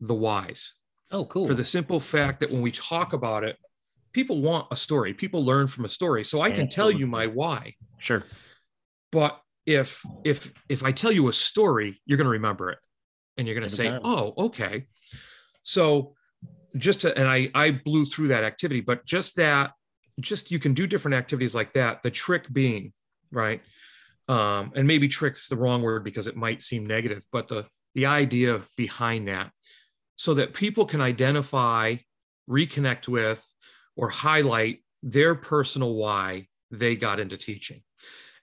the 0.00 0.14
whys. 0.14 0.74
Oh, 1.10 1.24
cool. 1.26 1.46
For 1.46 1.54
the 1.54 1.64
simple 1.64 2.00
fact 2.00 2.40
that 2.40 2.50
when 2.50 2.60
we 2.60 2.70
talk 2.70 3.12
about 3.12 3.44
it, 3.44 3.56
people 4.12 4.40
want 4.40 4.66
a 4.70 4.76
story. 4.76 5.14
People 5.14 5.44
learn 5.44 5.68
from 5.68 5.84
a 5.84 5.88
story. 5.88 6.24
So 6.24 6.40
I 6.40 6.50
can 6.50 6.68
tell 6.68 6.90
you 6.90 7.06
my 7.06 7.26
why. 7.26 7.74
Sure. 7.98 8.24
But 9.10 9.40
if 9.64 10.02
if 10.24 10.52
if 10.68 10.82
I 10.82 10.92
tell 10.92 11.12
you 11.12 11.28
a 11.28 11.32
story, 11.32 12.00
you're 12.04 12.18
going 12.18 12.26
to 12.26 12.32
remember 12.32 12.70
it. 12.70 12.78
And 13.36 13.46
you're 13.46 13.54
going 13.54 13.68
to 13.68 13.74
say, 13.74 13.96
"Oh, 14.02 14.34
okay." 14.38 14.86
So 15.62 16.14
just 16.76 17.02
to, 17.02 17.16
and 17.16 17.28
I 17.28 17.50
I 17.54 17.70
blew 17.70 18.04
through 18.04 18.28
that 18.28 18.44
activity, 18.44 18.80
but 18.80 19.06
just 19.06 19.36
that 19.36 19.72
just 20.20 20.50
you 20.50 20.58
can 20.58 20.74
do 20.74 20.86
different 20.86 21.14
activities 21.14 21.54
like 21.54 21.72
that. 21.74 22.02
The 22.02 22.10
trick 22.10 22.52
being, 22.52 22.92
right? 23.30 23.62
Um, 24.28 24.72
and 24.74 24.86
maybe 24.86 25.08
trick's 25.08 25.48
the 25.48 25.56
wrong 25.56 25.82
word 25.82 26.04
because 26.04 26.26
it 26.26 26.36
might 26.36 26.60
seem 26.60 26.84
negative, 26.86 27.24
but 27.32 27.48
the 27.48 27.66
the 27.94 28.06
idea 28.06 28.62
behind 28.76 29.28
that, 29.28 29.50
so 30.18 30.34
that 30.34 30.52
people 30.52 30.84
can 30.84 31.00
identify, 31.00 31.96
reconnect 32.50 33.08
with, 33.08 33.42
or 33.96 34.10
highlight 34.10 34.80
their 35.02 35.34
personal 35.34 35.94
why 35.94 36.46
they 36.70 36.94
got 36.94 37.20
into 37.20 37.38
teaching 37.38 37.82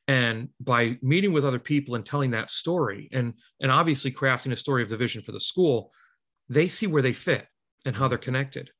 and 0.08 0.50
by 0.60 0.98
meeting 1.02 1.34
with 1.34 1.46
other 1.46 1.60
people 1.60 1.96
and 1.96 2.06
telling 2.06 2.32
that 2.32 2.50
story 2.50 3.10
and 3.12 3.34
and 3.60 3.72
obviously 3.72 4.12
crafting 4.12 4.52
a 4.52 4.58
story 4.58 4.82
of 4.82 4.90
the 4.90 4.98
vision 4.98 5.22
for 5.22 5.32
the 5.32 5.40
school 5.40 5.92
they 6.50 6.68
see 6.68 6.88
where 6.88 7.02
they 7.02 7.14
fit 7.14 7.46
and 7.86 7.96
how 7.96 8.08
they're 8.08 8.18
connected 8.18 8.72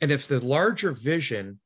and 0.00 0.10
if 0.10 0.26
the 0.26 0.40
larger 0.40 0.92
vision 0.92 1.58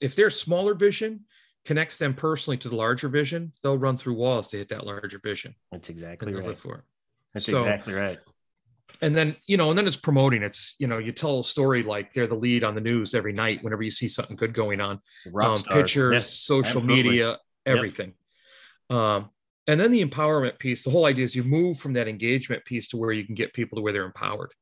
if 0.00 0.16
their 0.16 0.30
smaller 0.30 0.74
vision 0.74 1.24
connects 1.64 1.96
them 1.96 2.14
personally 2.14 2.56
to 2.58 2.68
the 2.68 2.76
larger 2.76 3.08
vision, 3.08 3.52
they'll 3.62 3.78
run 3.78 3.96
through 3.96 4.14
walls 4.14 4.48
to 4.48 4.56
hit 4.56 4.68
that 4.70 4.84
larger 4.84 5.20
vision. 5.22 5.54
That's 5.70 5.88
exactly 5.90 6.34
right. 6.34 6.58
For 6.58 6.76
it. 6.76 6.84
That's 7.32 7.46
so, 7.46 7.64
exactly 7.64 7.94
right. 7.94 8.18
And 9.00 9.14
then, 9.14 9.36
you 9.46 9.56
know, 9.56 9.70
and 9.70 9.78
then 9.78 9.86
it's 9.86 9.96
promoting. 9.96 10.42
It's, 10.42 10.76
you 10.78 10.86
know, 10.86 10.98
you 10.98 11.12
tell 11.12 11.40
a 11.40 11.44
story 11.44 11.82
like 11.82 12.12
they're 12.12 12.26
the 12.26 12.34
lead 12.34 12.64
on 12.64 12.74
the 12.74 12.80
news 12.80 13.14
every 13.14 13.32
night 13.32 13.62
whenever 13.62 13.82
you 13.82 13.90
see 13.90 14.08
something 14.08 14.36
good 14.36 14.54
going 14.54 14.80
on. 14.80 15.00
Um, 15.34 15.62
pictures, 15.62 16.12
yes, 16.12 16.30
social 16.30 16.82
absolutely. 16.82 17.02
media, 17.02 17.38
everything. 17.66 18.14
Yep. 18.90 18.98
Um, 18.98 19.30
and 19.66 19.80
then 19.80 19.90
the 19.90 20.04
empowerment 20.04 20.58
piece, 20.58 20.84
the 20.84 20.90
whole 20.90 21.04
idea 21.04 21.24
is 21.24 21.36
you 21.36 21.44
move 21.44 21.78
from 21.78 21.92
that 21.94 22.08
engagement 22.08 22.64
piece 22.64 22.88
to 22.88 22.96
where 22.96 23.12
you 23.12 23.24
can 23.24 23.34
get 23.34 23.52
people 23.52 23.76
to 23.76 23.82
where 23.82 23.92
they're 23.92 24.04
empowered. 24.04 24.52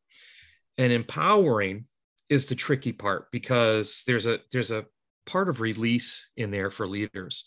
And 0.78 0.92
empowering 0.92 1.86
is 2.28 2.46
the 2.46 2.54
tricky 2.54 2.92
part 2.92 3.30
because 3.32 4.02
there's 4.06 4.26
a 4.26 4.38
there's 4.52 4.70
a 4.70 4.86
part 5.26 5.48
of 5.48 5.60
release 5.60 6.30
in 6.36 6.50
there 6.50 6.70
for 6.70 6.86
leaders. 6.86 7.44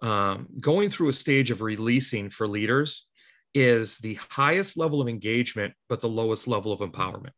Um, 0.00 0.46
going 0.60 0.90
through 0.90 1.08
a 1.08 1.12
stage 1.12 1.50
of 1.50 1.60
releasing 1.60 2.30
for 2.30 2.46
leaders 2.46 3.08
is 3.54 3.98
the 3.98 4.14
highest 4.30 4.76
level 4.76 5.00
of 5.00 5.08
engagement, 5.08 5.74
but 5.88 6.00
the 6.00 6.08
lowest 6.08 6.46
level 6.46 6.72
of 6.72 6.80
empowerment 6.80 7.30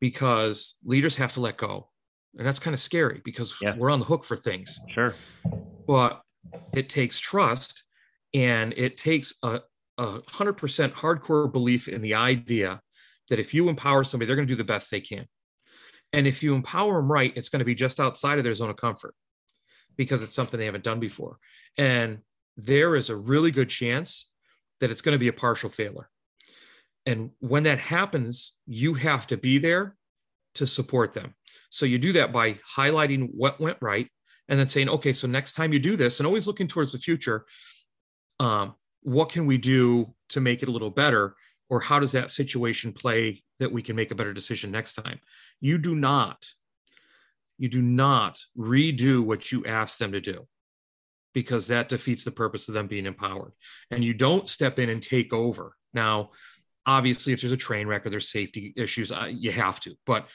because 0.00 0.76
leaders 0.84 1.16
have 1.16 1.32
to 1.34 1.40
let 1.40 1.56
go. 1.56 1.88
And 2.36 2.46
that's 2.46 2.58
kind 2.58 2.74
of 2.74 2.80
scary 2.80 3.22
because 3.24 3.54
yeah. 3.62 3.74
we're 3.76 3.90
on 3.90 3.98
the 3.98 4.04
hook 4.04 4.24
for 4.24 4.36
things. 4.36 4.78
Sure. 4.88 5.14
But 5.86 6.20
it 6.74 6.88
takes 6.88 7.18
trust 7.18 7.84
and 8.34 8.74
it 8.76 8.98
takes 8.98 9.34
a, 9.42 9.60
a 9.96 10.20
100% 10.20 10.92
hardcore 10.92 11.50
belief 11.50 11.88
in 11.88 12.02
the 12.02 12.14
idea 12.14 12.80
that 13.30 13.38
if 13.38 13.54
you 13.54 13.68
empower 13.68 14.04
somebody, 14.04 14.26
they're 14.26 14.36
going 14.36 14.46
to 14.46 14.52
do 14.52 14.58
the 14.58 14.64
best 14.64 14.90
they 14.90 15.00
can. 15.00 15.26
And 16.12 16.26
if 16.26 16.42
you 16.42 16.54
empower 16.54 16.94
them 16.94 17.10
right, 17.10 17.32
it's 17.36 17.48
going 17.48 17.60
to 17.60 17.64
be 17.64 17.74
just 17.74 17.98
outside 17.98 18.38
of 18.38 18.44
their 18.44 18.54
zone 18.54 18.70
of 18.70 18.76
comfort 18.76 19.14
because 19.96 20.22
it's 20.22 20.34
something 20.34 20.60
they 20.60 20.66
haven't 20.66 20.84
done 20.84 21.00
before. 21.00 21.38
And 21.78 22.18
there 22.56 22.96
is 22.96 23.10
a 23.10 23.16
really 23.16 23.50
good 23.50 23.68
chance 23.68 24.30
that 24.80 24.90
it's 24.90 25.02
going 25.02 25.14
to 25.14 25.18
be 25.18 25.28
a 25.28 25.32
partial 25.32 25.70
failure. 25.70 26.08
and 27.06 27.30
when 27.38 27.62
that 27.62 27.78
happens, 27.78 28.56
you 28.66 28.94
have 28.94 29.26
to 29.28 29.36
be 29.36 29.58
there 29.58 29.96
to 30.56 30.66
support 30.66 31.12
them. 31.12 31.34
So 31.70 31.86
you 31.86 31.98
do 31.98 32.12
that 32.14 32.32
by 32.32 32.58
highlighting 32.76 33.28
what 33.32 33.60
went 33.60 33.78
right 33.80 34.08
and 34.48 34.58
then 34.58 34.66
saying, 34.66 34.88
okay, 34.88 35.12
so 35.12 35.28
next 35.28 35.52
time 35.52 35.72
you 35.72 35.78
do 35.78 35.96
this, 35.96 36.18
and 36.18 36.26
always 36.26 36.46
looking 36.46 36.68
towards 36.68 36.92
the 36.92 36.98
future, 36.98 37.44
um, 38.40 38.74
what 39.02 39.28
can 39.28 39.46
we 39.46 39.58
do 39.58 40.14
to 40.30 40.40
make 40.40 40.62
it 40.62 40.68
a 40.68 40.72
little 40.72 40.90
better? 40.90 41.34
Or 41.68 41.80
how 41.80 41.98
does 41.98 42.12
that 42.12 42.30
situation 42.30 42.92
play 42.92 43.42
that 43.58 43.72
we 43.72 43.82
can 43.82 43.96
make 43.96 44.10
a 44.10 44.14
better 44.14 44.32
decision 44.32 44.70
next 44.70 44.94
time? 44.94 45.20
You 45.60 45.78
do 45.78 45.94
not, 45.94 46.48
you 47.58 47.68
do 47.68 47.82
not 47.82 48.40
redo 48.56 49.22
what 49.22 49.52
you 49.52 49.64
asked 49.64 49.98
them 49.98 50.12
to 50.12 50.20
do 50.20 50.46
because 51.36 51.66
that 51.66 51.90
defeats 51.90 52.24
the 52.24 52.30
purpose 52.30 52.66
of 52.66 52.72
them 52.72 52.86
being 52.86 53.04
empowered. 53.04 53.52
And 53.90 54.02
you 54.02 54.14
don't 54.14 54.48
step 54.48 54.78
in 54.78 54.88
and 54.88 55.02
take 55.02 55.34
over. 55.34 55.76
Now, 55.92 56.30
obviously, 56.86 57.34
if 57.34 57.42
there's 57.42 57.52
a 57.52 57.58
train 57.58 57.86
wreck 57.86 58.06
or 58.06 58.08
there's 58.08 58.30
safety 58.30 58.72
issues, 58.74 59.12
uh, 59.12 59.28
you 59.30 59.52
have 59.52 59.78
to. 59.80 59.94
But 60.06 60.28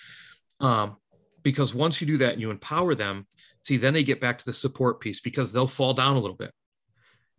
um, 0.59 0.97
because 1.41 1.73
once 1.73 2.01
you 2.01 2.05
do 2.05 2.19
that 2.19 2.33
and 2.33 2.39
you 2.39 2.51
empower 2.51 2.93
them, 2.93 3.25
see, 3.63 3.77
then 3.77 3.95
they 3.95 4.03
get 4.03 4.21
back 4.21 4.37
to 4.37 4.45
the 4.45 4.53
support 4.53 4.99
piece 4.99 5.19
because 5.19 5.51
they'll 5.51 5.65
fall 5.65 5.95
down 5.95 6.17
a 6.17 6.19
little 6.19 6.37
bit. 6.37 6.51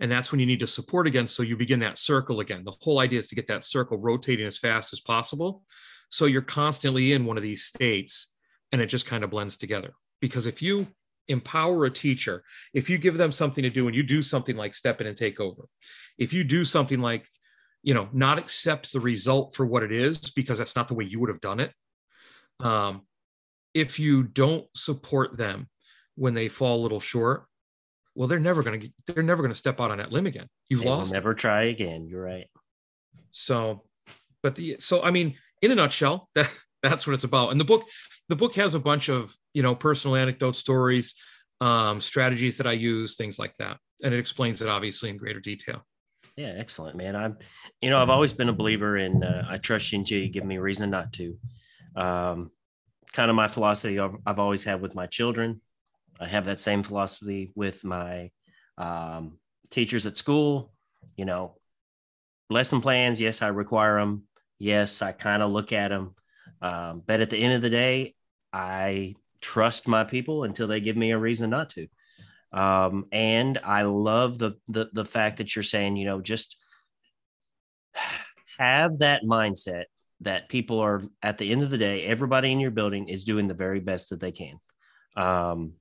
And 0.00 0.10
that's 0.10 0.32
when 0.32 0.40
you 0.40 0.46
need 0.46 0.58
to 0.58 0.66
support 0.66 1.06
again. 1.06 1.28
So 1.28 1.44
you 1.44 1.56
begin 1.56 1.78
that 1.80 1.98
circle 1.98 2.40
again. 2.40 2.64
The 2.64 2.74
whole 2.80 2.98
idea 2.98 3.20
is 3.20 3.28
to 3.28 3.36
get 3.36 3.46
that 3.46 3.62
circle 3.62 3.96
rotating 3.96 4.44
as 4.44 4.58
fast 4.58 4.92
as 4.92 4.98
possible. 4.98 5.62
So 6.08 6.24
you're 6.24 6.42
constantly 6.42 7.12
in 7.12 7.26
one 7.26 7.36
of 7.36 7.44
these 7.44 7.62
states 7.62 8.26
and 8.72 8.82
it 8.82 8.86
just 8.86 9.06
kind 9.06 9.22
of 9.22 9.30
blends 9.30 9.56
together. 9.56 9.92
Because 10.20 10.48
if 10.48 10.62
you 10.62 10.88
empower 11.32 11.84
a 11.84 11.90
teacher, 11.90 12.44
if 12.72 12.88
you 12.88 12.98
give 12.98 13.16
them 13.16 13.32
something 13.32 13.62
to 13.62 13.70
do 13.70 13.86
and 13.88 13.96
you 13.96 14.02
do 14.02 14.22
something 14.22 14.56
like 14.56 14.74
step 14.74 15.00
in 15.00 15.06
and 15.06 15.16
take 15.16 15.40
over, 15.40 15.64
if 16.18 16.32
you 16.32 16.44
do 16.44 16.64
something 16.64 17.00
like, 17.00 17.26
you 17.82 17.94
know, 17.94 18.08
not 18.12 18.38
accept 18.38 18.92
the 18.92 19.00
result 19.00 19.56
for 19.56 19.66
what 19.66 19.82
it 19.82 19.90
is 19.90 20.18
because 20.30 20.58
that's 20.58 20.76
not 20.76 20.86
the 20.86 20.94
way 20.94 21.04
you 21.04 21.18
would 21.18 21.30
have 21.30 21.40
done 21.40 21.58
it. 21.58 21.72
Um, 22.60 23.02
if 23.74 23.98
you 23.98 24.22
don't 24.22 24.66
support 24.76 25.36
them 25.36 25.68
when 26.14 26.34
they 26.34 26.48
fall 26.48 26.78
a 26.80 26.82
little 26.82 27.00
short, 27.00 27.46
well, 28.14 28.28
they're 28.28 28.38
never 28.38 28.62
going 28.62 28.80
to 28.80 28.92
they're 29.06 29.22
never 29.22 29.42
going 29.42 29.52
to 29.52 29.58
step 29.58 29.80
out 29.80 29.90
on 29.90 29.98
that 29.98 30.12
limb 30.12 30.26
again. 30.26 30.46
You've 30.68 30.82
They 30.82 30.88
lost. 30.88 31.12
never 31.12 31.34
try 31.34 31.64
again. 31.64 32.06
You're 32.06 32.22
right. 32.22 32.46
So, 33.30 33.80
but 34.42 34.54
the 34.54 34.76
so 34.78 35.02
I 35.02 35.10
mean, 35.10 35.34
in 35.62 35.70
a 35.70 35.74
nutshell, 35.74 36.28
that 36.34 36.50
that's 36.82 37.06
what 37.06 37.14
it's 37.14 37.24
about. 37.24 37.50
And 37.50 37.60
the 37.60 37.64
book, 37.64 37.86
the 38.28 38.36
book 38.36 38.54
has 38.56 38.74
a 38.74 38.80
bunch 38.80 39.08
of 39.08 39.36
you 39.54 39.62
know 39.62 39.74
personal 39.74 40.16
anecdote 40.16 40.56
stories, 40.56 41.14
um, 41.60 42.00
strategies 42.00 42.58
that 42.58 42.66
I 42.66 42.72
use, 42.72 43.16
things 43.16 43.38
like 43.38 43.56
that, 43.58 43.78
and 44.02 44.12
it 44.12 44.18
explains 44.18 44.62
it 44.62 44.68
obviously 44.68 45.10
in 45.10 45.16
greater 45.16 45.40
detail. 45.40 45.84
Yeah, 46.36 46.54
excellent, 46.56 46.96
man. 46.96 47.14
I'm, 47.14 47.36
you 47.82 47.90
know, 47.90 48.00
I've 48.00 48.08
always 48.08 48.32
been 48.32 48.48
a 48.48 48.54
believer 48.54 48.96
in 48.96 49.22
uh, 49.22 49.46
I 49.48 49.58
trust 49.58 49.92
you 49.92 49.98
until 49.98 50.18
you 50.18 50.28
give 50.28 50.44
me 50.44 50.58
reason 50.58 50.90
not 50.90 51.12
to. 51.14 51.36
Um, 51.94 52.50
kind 53.12 53.28
of 53.28 53.36
my 53.36 53.48
philosophy 53.48 53.98
I've, 53.98 54.16
I've 54.24 54.38
always 54.38 54.64
had 54.64 54.80
with 54.80 54.94
my 54.94 55.06
children. 55.06 55.60
I 56.18 56.26
have 56.26 56.46
that 56.46 56.58
same 56.58 56.82
philosophy 56.82 57.52
with 57.54 57.84
my 57.84 58.30
um, 58.78 59.38
teachers 59.70 60.06
at 60.06 60.16
school. 60.16 60.72
You 61.16 61.26
know, 61.26 61.56
lesson 62.48 62.80
plans, 62.80 63.20
yes, 63.20 63.42
I 63.42 63.48
require 63.48 63.98
them. 63.98 64.22
Yes, 64.58 65.02
I 65.02 65.12
kind 65.12 65.42
of 65.42 65.50
look 65.50 65.72
at 65.72 65.88
them. 65.88 66.14
Um, 66.62 67.02
but 67.04 67.20
at 67.20 67.28
the 67.28 67.38
end 67.38 67.54
of 67.54 67.62
the 67.62 67.70
day, 67.70 68.14
I 68.52 69.14
trust 69.40 69.88
my 69.88 70.04
people 70.04 70.44
until 70.44 70.68
they 70.68 70.80
give 70.80 70.96
me 70.96 71.10
a 71.10 71.18
reason 71.18 71.50
not 71.50 71.70
to. 71.70 71.88
Um, 72.52 73.06
and 73.12 73.58
I 73.64 73.82
love 73.82 74.38
the, 74.38 74.52
the 74.68 74.88
the 74.92 75.04
fact 75.04 75.38
that 75.38 75.56
you're 75.56 75.62
saying, 75.62 75.96
you 75.96 76.04
know, 76.04 76.20
just 76.20 76.56
have 78.58 78.98
that 78.98 79.22
mindset 79.24 79.84
that 80.20 80.48
people 80.48 80.78
are 80.78 81.02
at 81.22 81.38
the 81.38 81.50
end 81.50 81.62
of 81.62 81.70
the 81.70 81.78
day, 81.78 82.04
everybody 82.04 82.52
in 82.52 82.60
your 82.60 82.70
building 82.70 83.08
is 83.08 83.24
doing 83.24 83.48
the 83.48 83.54
very 83.54 83.80
best 83.80 84.10
that 84.10 84.20
they 84.20 84.32
can. 84.32 84.58
Um, 85.16 85.72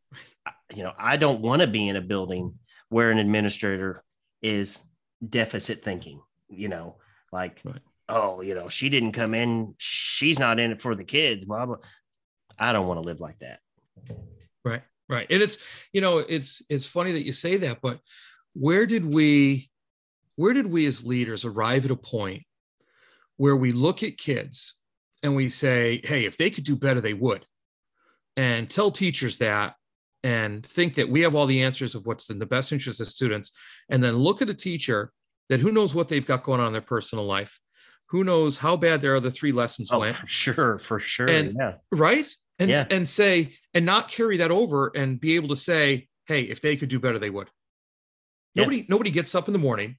you 0.73 0.83
know, 0.83 0.93
I 0.97 1.17
don't 1.17 1.41
want 1.41 1.61
to 1.61 1.67
be 1.67 1.87
in 1.87 1.95
a 1.95 2.01
building 2.01 2.57
where 2.89 3.11
an 3.11 3.19
administrator 3.19 4.03
is 4.41 4.79
deficit 5.27 5.83
thinking, 5.83 6.21
you 6.49 6.69
know, 6.69 6.95
like, 7.31 7.61
Right. 7.63 7.81
Oh, 8.09 8.41
you 8.41 8.55
know, 8.55 8.69
she 8.69 8.89
didn't 8.89 9.13
come 9.13 9.33
in, 9.33 9.75
she's 9.77 10.39
not 10.39 10.59
in 10.59 10.71
it 10.71 10.81
for 10.81 10.95
the 10.95 11.03
kids, 11.03 11.45
blah, 11.45 11.65
blah. 11.65 11.77
I 12.59 12.73
don't 12.73 12.87
want 12.87 13.01
to 13.01 13.07
live 13.07 13.19
like 13.19 13.39
that. 13.39 13.59
Right, 14.63 14.83
right. 15.09 15.27
And 15.29 15.41
it's 15.41 15.57
you 15.93 16.01
know 16.01 16.19
it's 16.19 16.61
it's 16.69 16.85
funny 16.85 17.13
that 17.13 17.25
you 17.25 17.33
say 17.33 17.57
that, 17.57 17.79
but 17.81 17.99
where 18.53 18.85
did 18.85 19.05
we 19.05 19.69
where 20.35 20.53
did 20.53 20.67
we 20.67 20.85
as 20.85 21.03
leaders 21.03 21.45
arrive 21.45 21.85
at 21.85 21.91
a 21.91 21.95
point 21.95 22.43
where 23.37 23.55
we 23.55 23.71
look 23.71 24.03
at 24.03 24.17
kids 24.17 24.75
and 25.23 25.35
we 25.35 25.49
say, 25.49 26.01
hey, 26.03 26.25
if 26.25 26.37
they 26.37 26.49
could 26.49 26.63
do 26.63 26.75
better, 26.75 27.01
they 27.01 27.13
would, 27.13 27.45
and 28.37 28.69
tell 28.69 28.91
teachers 28.91 29.37
that 29.39 29.75
and 30.23 30.65
think 30.65 30.95
that 30.95 31.09
we 31.09 31.21
have 31.21 31.33
all 31.33 31.47
the 31.47 31.63
answers 31.63 31.95
of 31.95 32.05
what's 32.05 32.29
in 32.29 32.37
the 32.37 32.45
best 32.45 32.71
interest 32.71 33.01
of 33.01 33.07
students, 33.07 33.51
and 33.89 34.03
then 34.03 34.15
look 34.17 34.41
at 34.41 34.49
a 34.49 34.53
teacher 34.53 35.11
that 35.49 35.59
who 35.59 35.71
knows 35.71 35.95
what 35.95 36.07
they've 36.07 36.25
got 36.25 36.43
going 36.43 36.59
on 36.59 36.67
in 36.67 36.73
their 36.73 36.81
personal 36.81 37.25
life, 37.25 37.59
who 38.11 38.23
knows 38.25 38.57
how 38.57 38.75
bad 38.75 38.99
their 39.01 39.15
other 39.15 39.29
three 39.31 39.53
lessons 39.53 39.89
Oh, 39.91 39.99
went, 39.99 40.17
for 40.17 40.27
sure, 40.27 40.77
for 40.77 40.99
sure. 40.99 41.29
And- 41.29 41.55
yeah. 41.57 41.75
right 41.91 42.27
and 42.59 42.69
Yeah. 42.69 42.85
and 42.91 43.07
say 43.07 43.55
and 43.73 43.85
not 43.85 44.09
carry 44.09 44.37
that 44.37 44.51
over 44.51 44.91
and 44.95 45.19
be 45.19 45.35
able 45.35 45.47
to 45.49 45.55
say 45.55 46.07
hey 46.27 46.41
if 46.43 46.61
they 46.61 46.75
could 46.75 46.89
do 46.89 46.99
better 46.99 47.17
they 47.19 47.29
would 47.29 47.47
Yeah. 48.53 48.63
nobody 48.63 48.85
nobody 48.89 49.09
gets 49.11 49.33
up 49.33 49.47
in 49.47 49.53
the 49.53 49.59
morning 49.59 49.97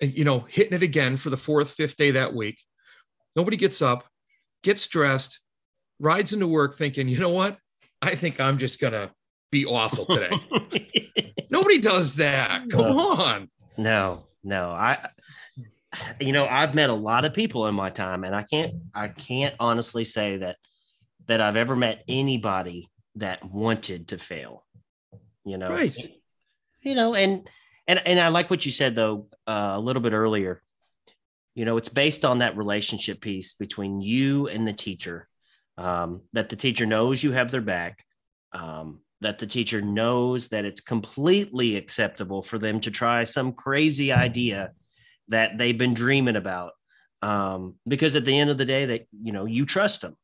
and 0.00 0.12
you 0.16 0.24
know 0.24 0.40
hitting 0.48 0.74
it 0.74 0.82
again 0.82 1.16
for 1.16 1.30
the 1.30 1.36
fourth 1.36 1.70
fifth 1.70 1.96
day 1.96 2.10
that 2.10 2.34
week 2.34 2.58
nobody 3.36 3.56
gets 3.56 3.80
up 3.80 4.04
gets 4.62 4.86
dressed 4.88 5.40
rides 6.00 6.32
into 6.32 6.46
work 6.48 6.76
thinking 6.76 7.08
you 7.08 7.18
know 7.18 7.30
what 7.30 7.56
i 8.02 8.14
think 8.14 8.40
i'm 8.40 8.58
just 8.58 8.80
gonna 8.80 9.10
be 9.52 9.64
awful 9.64 10.04
today 10.06 10.30
nobody 11.50 11.78
does 11.78 12.16
that 12.16 12.68
come 12.68 12.80
No. 12.96 13.10
on 13.12 13.50
No, 13.78 14.26
no. 14.44 14.70
I 14.72 15.08
you 16.20 16.32
know, 16.32 16.46
I've 16.46 16.74
met 16.74 16.90
a 16.90 16.94
lot 16.94 17.24
of 17.24 17.34
people 17.34 17.66
in 17.66 17.74
my 17.74 17.90
time 17.90 18.24
and 18.24 18.34
I 18.34 18.42
can't 18.42 18.74
I 18.94 19.08
can't 19.08 19.54
honestly 19.60 20.04
say 20.04 20.38
that 20.38 20.56
that 21.26 21.40
I've 21.40 21.56
ever 21.56 21.76
met 21.76 22.02
anybody 22.08 22.90
that 23.16 23.44
wanted 23.44 24.08
to 24.08 24.18
fail. 24.18 24.64
You 25.44 25.58
know. 25.58 25.70
Right. 25.70 25.94
You 26.80 26.94
know, 26.94 27.14
and 27.14 27.48
and 27.86 28.00
and 28.06 28.18
I 28.18 28.28
like 28.28 28.50
what 28.50 28.64
you 28.66 28.72
said 28.72 28.94
though 28.94 29.28
uh, 29.46 29.72
a 29.74 29.80
little 29.80 30.02
bit 30.02 30.12
earlier. 30.12 30.62
You 31.54 31.64
know, 31.64 31.76
it's 31.76 31.90
based 31.90 32.24
on 32.24 32.38
that 32.38 32.56
relationship 32.56 33.20
piece 33.20 33.52
between 33.52 34.00
you 34.00 34.48
and 34.48 34.66
the 34.66 34.72
teacher. 34.72 35.28
Um, 35.78 36.22
that 36.32 36.48
the 36.48 36.56
teacher 36.56 36.86
knows 36.86 37.22
you 37.22 37.32
have 37.32 37.50
their 37.50 37.60
back. 37.60 38.04
Um, 38.52 39.00
that 39.20 39.38
the 39.38 39.46
teacher 39.46 39.80
knows 39.80 40.48
that 40.48 40.64
it's 40.64 40.80
completely 40.80 41.76
acceptable 41.76 42.42
for 42.42 42.58
them 42.58 42.80
to 42.80 42.90
try 42.90 43.24
some 43.24 43.52
crazy 43.52 44.12
idea 44.12 44.72
that 45.28 45.58
they've 45.58 45.78
been 45.78 45.94
dreaming 45.94 46.36
about 46.36 46.72
um, 47.22 47.76
because 47.86 48.16
at 48.16 48.24
the 48.24 48.38
end 48.38 48.50
of 48.50 48.58
the 48.58 48.64
day 48.64 48.86
that 48.86 49.06
you 49.22 49.32
know 49.32 49.44
you 49.44 49.64
trust 49.64 50.00
them. 50.00 50.16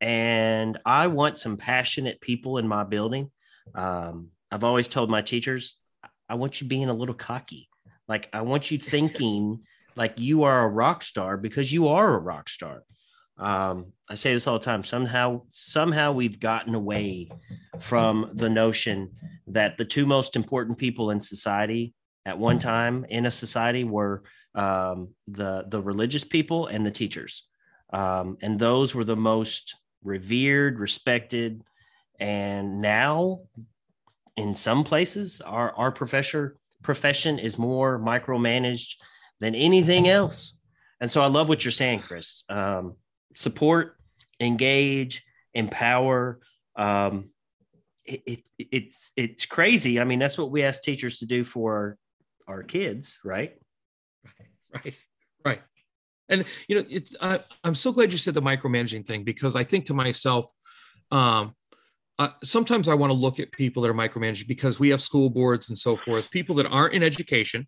And 0.00 0.78
i 0.84 1.06
want 1.06 1.38
some 1.38 1.56
passionate 1.56 2.20
people 2.20 2.58
in 2.58 2.68
my 2.68 2.84
building. 2.84 3.30
Um, 3.74 4.28
i've 4.50 4.64
always 4.64 4.88
told 4.88 5.10
my 5.10 5.22
teachers 5.22 5.76
i 6.28 6.34
want 6.34 6.60
you 6.60 6.68
being 6.68 6.88
a 6.88 6.94
little 6.94 7.14
cocky. 7.14 7.68
Like 8.08 8.28
i 8.32 8.42
want 8.42 8.70
you 8.70 8.78
thinking 8.78 9.60
like 9.96 10.14
you 10.18 10.44
are 10.44 10.64
a 10.64 10.68
rock 10.68 11.02
star 11.02 11.36
because 11.36 11.72
you 11.72 11.88
are 11.88 12.14
a 12.14 12.18
rock 12.18 12.48
star. 12.48 12.82
Um, 13.36 13.92
i 14.08 14.14
say 14.14 14.32
this 14.32 14.46
all 14.46 14.60
the 14.60 14.64
time 14.64 14.84
somehow 14.84 15.42
somehow 15.50 16.12
we've 16.12 16.38
gotten 16.38 16.76
away 16.76 17.30
from 17.80 18.30
the 18.34 18.48
notion 18.48 19.10
that 19.48 19.76
the 19.76 19.84
two 19.84 20.06
most 20.06 20.36
important 20.36 20.78
people 20.78 21.10
in 21.10 21.20
society 21.20 21.94
at 22.26 22.38
one 22.38 22.58
time 22.58 23.04
in 23.08 23.26
a 23.26 23.30
society 23.30 23.82
were 23.82 24.22
um, 24.54 25.08
the 25.28 25.64
the 25.68 25.80
religious 25.80 26.24
people 26.24 26.66
and 26.66 26.86
the 26.86 26.90
teachers, 26.90 27.44
um, 27.92 28.38
and 28.42 28.58
those 28.58 28.94
were 28.94 29.04
the 29.04 29.16
most 29.16 29.76
revered, 30.02 30.78
respected, 30.78 31.62
and 32.18 32.80
now 32.80 33.40
in 34.36 34.54
some 34.54 34.84
places 34.84 35.40
our 35.40 35.72
our 35.72 35.92
professor 35.92 36.56
profession 36.82 37.38
is 37.38 37.58
more 37.58 37.98
micromanaged 37.98 38.96
than 39.40 39.54
anything 39.54 40.08
else. 40.08 40.58
And 41.00 41.10
so 41.10 41.20
I 41.20 41.26
love 41.26 41.48
what 41.48 41.64
you're 41.64 41.72
saying, 41.72 42.00
Chris. 42.00 42.44
Um, 42.48 42.96
support, 43.34 43.96
engage, 44.40 45.24
empower. 45.52 46.40
Um, 46.76 47.30
it, 48.04 48.22
it, 48.26 48.40
it's 48.58 49.10
it's 49.16 49.46
crazy. 49.46 49.98
I 49.98 50.04
mean, 50.04 50.18
that's 50.18 50.38
what 50.38 50.50
we 50.50 50.62
ask 50.62 50.82
teachers 50.82 51.18
to 51.18 51.26
do 51.26 51.44
for 51.44 51.98
our, 52.46 52.56
our 52.56 52.62
kids, 52.62 53.18
right? 53.24 53.54
Right 54.74 55.04
right 55.44 55.62
and 56.28 56.44
you 56.68 56.76
know 56.76 56.86
it's 56.90 57.14
I, 57.20 57.40
i'm 57.62 57.74
so 57.74 57.92
glad 57.92 58.12
you 58.12 58.18
said 58.18 58.34
the 58.34 58.42
micromanaging 58.42 59.06
thing 59.06 59.24
because 59.24 59.56
i 59.56 59.64
think 59.64 59.86
to 59.86 59.94
myself 59.94 60.50
um 61.10 61.54
uh, 62.18 62.28
sometimes 62.42 62.88
i 62.88 62.94
want 62.94 63.10
to 63.10 63.14
look 63.18 63.40
at 63.40 63.50
people 63.52 63.82
that 63.82 63.90
are 63.90 63.94
micromanaging 63.94 64.48
because 64.48 64.78
we 64.78 64.90
have 64.90 65.02
school 65.02 65.30
boards 65.30 65.68
and 65.68 65.76
so 65.76 65.96
forth 65.96 66.30
people 66.30 66.54
that 66.56 66.66
aren't 66.66 66.94
in 66.94 67.02
education 67.02 67.66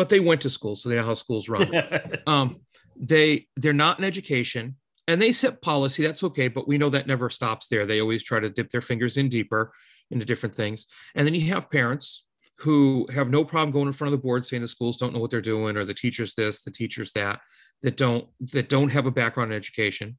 but 0.00 0.08
they 0.08 0.20
went 0.20 0.40
to 0.40 0.48
school, 0.48 0.76
so 0.76 0.88
they 0.88 0.96
know 0.96 1.04
how 1.04 1.12
schools 1.12 1.50
run. 1.50 1.70
um, 2.26 2.56
they 2.96 3.46
they're 3.56 3.74
not 3.74 3.98
in 3.98 4.04
education, 4.06 4.76
and 5.06 5.20
they 5.20 5.30
set 5.30 5.60
policy. 5.60 6.02
That's 6.02 6.24
okay, 6.24 6.48
but 6.48 6.66
we 6.66 6.78
know 6.78 6.88
that 6.88 7.06
never 7.06 7.28
stops 7.28 7.68
there. 7.68 7.84
They 7.84 8.00
always 8.00 8.22
try 8.22 8.40
to 8.40 8.48
dip 8.48 8.70
their 8.70 8.80
fingers 8.80 9.18
in 9.18 9.28
deeper 9.28 9.72
into 10.10 10.24
different 10.24 10.54
things. 10.54 10.86
And 11.14 11.26
then 11.26 11.34
you 11.34 11.52
have 11.52 11.70
parents 11.70 12.24
who 12.60 13.06
have 13.12 13.30
no 13.30 13.44
problem 13.44 13.70
going 13.72 13.86
in 13.86 13.92
front 13.92 14.12
of 14.12 14.18
the 14.18 14.22
board 14.22 14.44
saying 14.44 14.60
the 14.62 14.68
schools 14.68 14.96
don't 14.96 15.12
know 15.14 15.18
what 15.20 15.30
they're 15.30 15.40
doing 15.40 15.76
or 15.76 15.84
the 15.84 15.94
teachers 15.94 16.34
this 16.34 16.62
the 16.62 16.70
teachers 16.70 17.12
that 17.12 17.40
that 17.82 17.96
don't 17.96 18.26
that 18.52 18.68
don't 18.68 18.90
have 18.90 19.06
a 19.06 19.10
background 19.10 19.50
in 19.52 19.56
education 19.56 20.18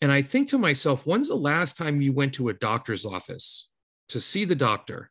and 0.00 0.12
i 0.12 0.22
think 0.22 0.48
to 0.48 0.58
myself 0.58 1.06
when's 1.06 1.28
the 1.28 1.34
last 1.34 1.76
time 1.76 2.00
you 2.00 2.12
went 2.12 2.32
to 2.32 2.48
a 2.48 2.54
doctor's 2.54 3.04
office 3.04 3.68
to 4.08 4.20
see 4.20 4.44
the 4.44 4.54
doctor 4.54 5.10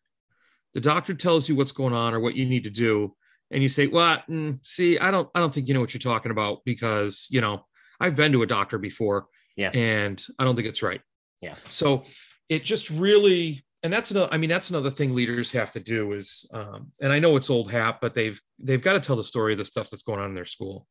the 0.74 0.82
doctor 0.82 1.14
tells 1.14 1.50
you 1.50 1.56
what's 1.56 1.72
going 1.72 1.93
on 1.93 2.14
or 2.14 2.20
what 2.20 2.36
you 2.36 2.45
need 2.45 2.64
to 2.64 2.70
do 2.70 3.14
and 3.52 3.62
you 3.62 3.70
say 3.70 3.88
well 3.88 4.22
mm, 4.30 4.58
see 4.66 4.98
i 5.00 5.12
don't 5.12 5.30
i 5.36 5.39
don't 5.39 5.54
think 5.54 5.68
you 5.68 5.74
know 5.74 5.82
what 5.82 5.93
you're 5.93 6.00
talking 6.00 6.32
about 6.32 6.60
because 6.66 7.28
you 7.30 7.41
know 7.41 7.66
i've 8.00 8.16
been 8.16 8.32
to 8.32 8.41
a 8.43 8.48
doctor 8.48 8.78
before 8.78 9.28
Yeah. 9.56 9.72
and 9.74 10.24
i 10.39 10.43
don't 10.43 10.56
think 10.56 10.68
it's 10.68 10.84
right 10.84 11.02
Yeah. 11.41 11.56
so 11.70 12.04
it 12.50 12.64
just 12.64 12.89
really 12.89 13.66
and 13.84 13.93
that's 13.93 14.11
another 14.11 14.30
i 14.32 14.38
mean 14.38 14.49
that's 14.49 14.69
another 14.69 14.89
thing 14.91 15.13
leaders 15.13 15.51
have 15.51 15.71
to 15.71 15.80
do 15.80 16.13
is 16.13 16.45
um, 16.53 16.91
and 17.01 17.11
i 17.13 17.19
know 17.19 17.36
it's 17.36 17.49
old 17.49 17.71
hat 17.71 17.99
but 18.01 18.13
they've 18.13 18.41
they've 18.59 18.82
got 18.82 18.93
to 18.93 18.99
tell 18.99 19.15
the 19.15 19.23
story 19.23 19.53
of 19.53 19.59
the 19.59 19.65
stuff 19.65 19.89
that's 19.89 20.03
going 20.03 20.19
on 20.19 20.30
in 20.30 20.36
their 20.36 20.45
school. 20.45 20.88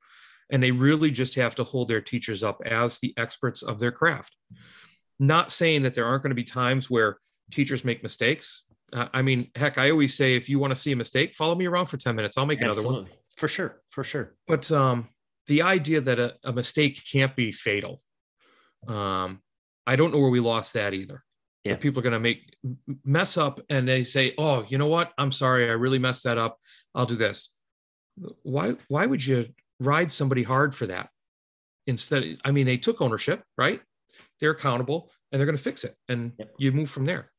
And 0.48 0.62
they 0.62 0.70
really 0.70 1.10
just 1.10 1.34
have 1.34 1.56
to 1.56 1.64
hold 1.64 1.88
their 1.88 2.00
teachers 2.00 2.44
up 2.44 2.62
as 2.64 3.00
the 3.00 3.12
experts 3.16 3.62
of 3.64 3.80
their 3.80 3.90
craft. 3.90 4.36
Not 5.18 5.50
saying 5.50 5.82
that 5.82 5.96
there 5.96 6.04
aren't 6.04 6.22
going 6.22 6.30
to 6.30 6.36
be 6.36 6.44
times 6.44 6.88
where 6.88 7.18
teachers 7.50 7.84
make 7.84 8.02
mistakes. 8.02 8.62
Uh, 8.92 9.08
i 9.12 9.20
mean 9.20 9.50
heck 9.56 9.78
i 9.78 9.90
always 9.90 10.14
say 10.14 10.36
if 10.36 10.48
you 10.48 10.60
want 10.60 10.70
to 10.70 10.80
see 10.80 10.92
a 10.92 10.96
mistake 10.96 11.34
follow 11.34 11.56
me 11.56 11.66
around 11.66 11.86
for 11.86 11.96
10 11.96 12.14
minutes. 12.14 12.38
I'll 12.38 12.46
make 12.46 12.60
another 12.60 12.82
one. 12.82 13.08
For 13.36 13.48
sure. 13.48 13.82
For 13.90 14.04
sure. 14.04 14.36
but 14.46 14.70
um, 14.70 15.08
the 15.48 15.62
idea 15.62 16.00
that 16.00 16.20
a, 16.20 16.36
a 16.44 16.52
mistake 16.52 17.02
can't 17.12 17.34
be 17.34 17.50
fatal 17.50 18.00
um, 18.86 19.40
i 19.88 19.96
don't 19.96 20.12
know 20.12 20.20
where 20.20 20.30
we 20.30 20.38
lost 20.38 20.74
that 20.74 20.94
either 20.94 21.24
Yeah. 21.66 21.76
People 21.76 22.00
are 22.00 22.02
going 22.02 22.12
to 22.12 22.20
make 22.20 22.54
mess 23.04 23.36
up 23.36 23.60
and 23.68 23.86
they 23.88 24.02
say 24.04 24.34
oh 24.38 24.64
you 24.68 24.78
know 24.78 24.86
what 24.86 25.12
i'm 25.18 25.32
sorry 25.32 25.68
i 25.68 25.72
really 25.72 25.98
messed 25.98 26.24
that 26.24 26.38
up 26.38 26.58
i'll 26.94 27.06
do 27.06 27.16
this 27.16 27.54
why 28.42 28.74
why 28.88 29.06
would 29.06 29.24
you 29.24 29.46
ride 29.80 30.10
somebody 30.10 30.42
hard 30.42 30.74
for 30.74 30.86
that 30.86 31.08
instead 31.86 32.38
i 32.44 32.50
mean 32.50 32.66
they 32.66 32.76
took 32.76 33.00
ownership 33.00 33.42
right 33.56 33.80
they're 34.40 34.50
accountable 34.50 35.10
and 35.30 35.38
they're 35.38 35.46
going 35.46 35.56
to 35.56 35.62
fix 35.62 35.84
it 35.84 35.94
and 36.08 36.32
Yep. 36.38 36.54
you 36.58 36.72
move 36.72 36.90
from 36.90 37.04
there 37.04 37.30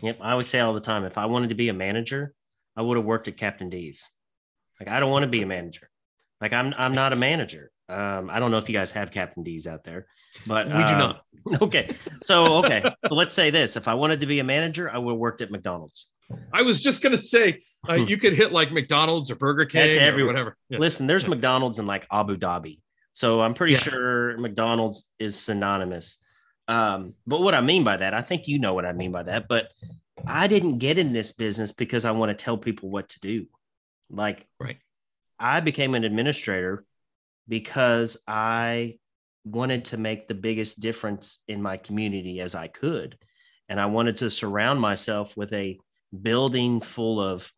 Yep. 0.00 0.18
I 0.20 0.32
always 0.32 0.48
say 0.48 0.60
all 0.60 0.72
the 0.72 0.80
time 0.80 1.04
if 1.04 1.18
I 1.18 1.26
wanted 1.26 1.50
to 1.50 1.54
be 1.54 1.68
a 1.68 1.74
manager, 1.74 2.34
I 2.76 2.82
would 2.82 2.96
have 2.96 3.04
worked 3.04 3.28
at 3.28 3.36
Captain 3.36 3.68
D's. 3.68 4.10
Like 4.80 4.88
I 4.88 4.98
don't 5.00 5.10
want 5.10 5.24
to 5.24 5.28
be 5.28 5.42
a 5.42 5.46
manager. 5.46 5.88
Like 6.40 6.52
I'm 6.52 6.72
I'm 6.78 6.94
not 6.94 7.12
a 7.12 7.16
manager. 7.16 7.70
Um, 7.88 8.30
I 8.30 8.38
don't 8.40 8.50
know 8.50 8.58
if 8.58 8.68
you 8.68 8.72
guys 8.74 8.90
have 8.92 9.10
Captain 9.10 9.42
D's 9.42 9.66
out 9.66 9.84
there, 9.84 10.06
but 10.46 10.66
We 10.66 10.72
do 10.72 10.78
uh, 10.78 10.98
not. 10.98 11.22
Okay. 11.62 11.90
So 12.22 12.44
okay. 12.64 12.82
so 13.06 13.14
let's 13.14 13.34
say 13.34 13.50
this. 13.50 13.76
If 13.76 13.88
I 13.88 13.94
wanted 13.94 14.20
to 14.20 14.26
be 14.26 14.38
a 14.38 14.44
manager, 14.44 14.88
I 14.90 14.98
would 14.98 15.12
have 15.12 15.18
worked 15.18 15.40
at 15.40 15.50
McDonald's. 15.50 16.08
i 16.52 16.62
was 16.62 16.80
just 16.80 17.02
going 17.02 17.14
to 17.16 17.22
say 17.22 17.58
uh, 17.88 17.96
Hmm. 17.98 18.04
you 18.08 18.16
could 18.16 18.32
hit 18.32 18.52
like 18.52 18.70
mcdonald's 18.72 19.30
or 19.30 19.34
burger 19.34 19.66
king 19.66 19.94
That's 19.98 20.16
or 20.16 20.24
whatever 20.26 20.56
Yeah. 20.70 20.78
Listen, 20.78 21.06
there's 21.06 21.24
Yeah. 21.24 21.30
McDonald's 21.30 21.78
in 21.78 21.86
like 21.86 22.06
Abu 22.10 22.36
Dhabi. 22.36 22.78
So 23.12 23.40
I'm 23.42 23.54
pretty 23.54 23.74
Yeah. 23.74 23.80
sure 23.80 24.38
McDonald's 24.38 25.04
is 25.18 25.38
synonymous. 25.38 26.18
Um, 26.68 27.14
but 27.26 27.42
what 27.42 27.54
I 27.54 27.60
mean 27.60 27.82
by 27.84 27.96
that, 27.98 28.14
I 28.14 28.22
think 28.22 28.46
you 28.48 28.58
know 28.60 28.72
what 28.72 28.86
I 28.86 28.92
mean 28.92 29.10
by 29.12 29.24
that, 29.24 29.48
but 29.48 29.72
I 30.26 30.46
didn't 30.46 30.78
get 30.78 30.96
in 30.96 31.12
this 31.12 31.32
business 31.32 31.72
because 31.72 32.04
I 32.04 32.12
want 32.12 32.30
to 32.30 32.44
tell 32.44 32.56
people 32.56 32.88
what 32.88 33.08
to 33.10 33.20
do. 33.20 33.46
Like, 34.08 34.46
Right. 34.60 34.78
I 35.38 35.58
became 35.60 35.94
an 35.96 36.04
administrator 36.04 36.84
because 37.48 38.16
I 38.26 38.98
wanted 39.44 39.86
to 39.86 39.96
make 39.96 40.28
the 40.28 40.34
biggest 40.34 40.80
difference 40.80 41.42
in 41.48 41.60
my 41.60 41.76
community 41.76 42.40
as 42.40 42.54
I 42.54 42.68
could. 42.68 43.18
And 43.68 43.80
I 43.80 43.86
wanted 43.86 44.18
to 44.18 44.30
surround 44.30 44.80
myself 44.80 45.36
with 45.36 45.52
a 45.52 45.78
building 46.20 46.80
full 46.80 47.20
of 47.20 47.50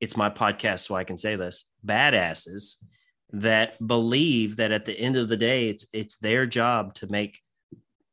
it's 0.00 0.16
my 0.16 0.28
podcast, 0.28 0.80
so 0.80 0.94
I 0.94 1.04
can 1.04 1.16
say 1.16 1.36
this 1.36 1.64
badasses 1.86 2.76
that 3.32 3.84
believe 3.84 4.56
that 4.56 4.70
at 4.70 4.84
the 4.84 4.98
end 4.98 5.16
of 5.16 5.28
the 5.28 5.36
day, 5.36 5.68
it's 5.68 5.86
it's 5.92 6.18
their 6.18 6.46
job 6.46 6.94
to 6.94 7.06
make 7.06 7.40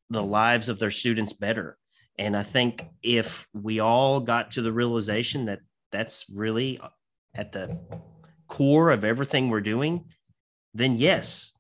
the 0.10 0.24
lives 0.24 0.70
of 0.70 0.80
their 0.80 0.91
students 0.91 1.34
better. 1.34 1.78
And 2.18 2.36
I 2.36 2.43
think 2.43 2.86
if 3.02 3.47
we 3.54 3.80
all 3.80 4.20
got 4.20 4.52
to 4.52 4.62
the 4.62 4.72
realization 4.72 5.45
that 5.45 5.60
that's 5.91 6.26
really 6.34 6.80
at 7.36 7.52
the 7.52 7.78
core 8.52 8.91
of 8.91 9.06
everything 9.06 9.49
we're 9.49 9.62
doing, 9.62 10.04
then 10.74 10.97
yes, 10.97 11.54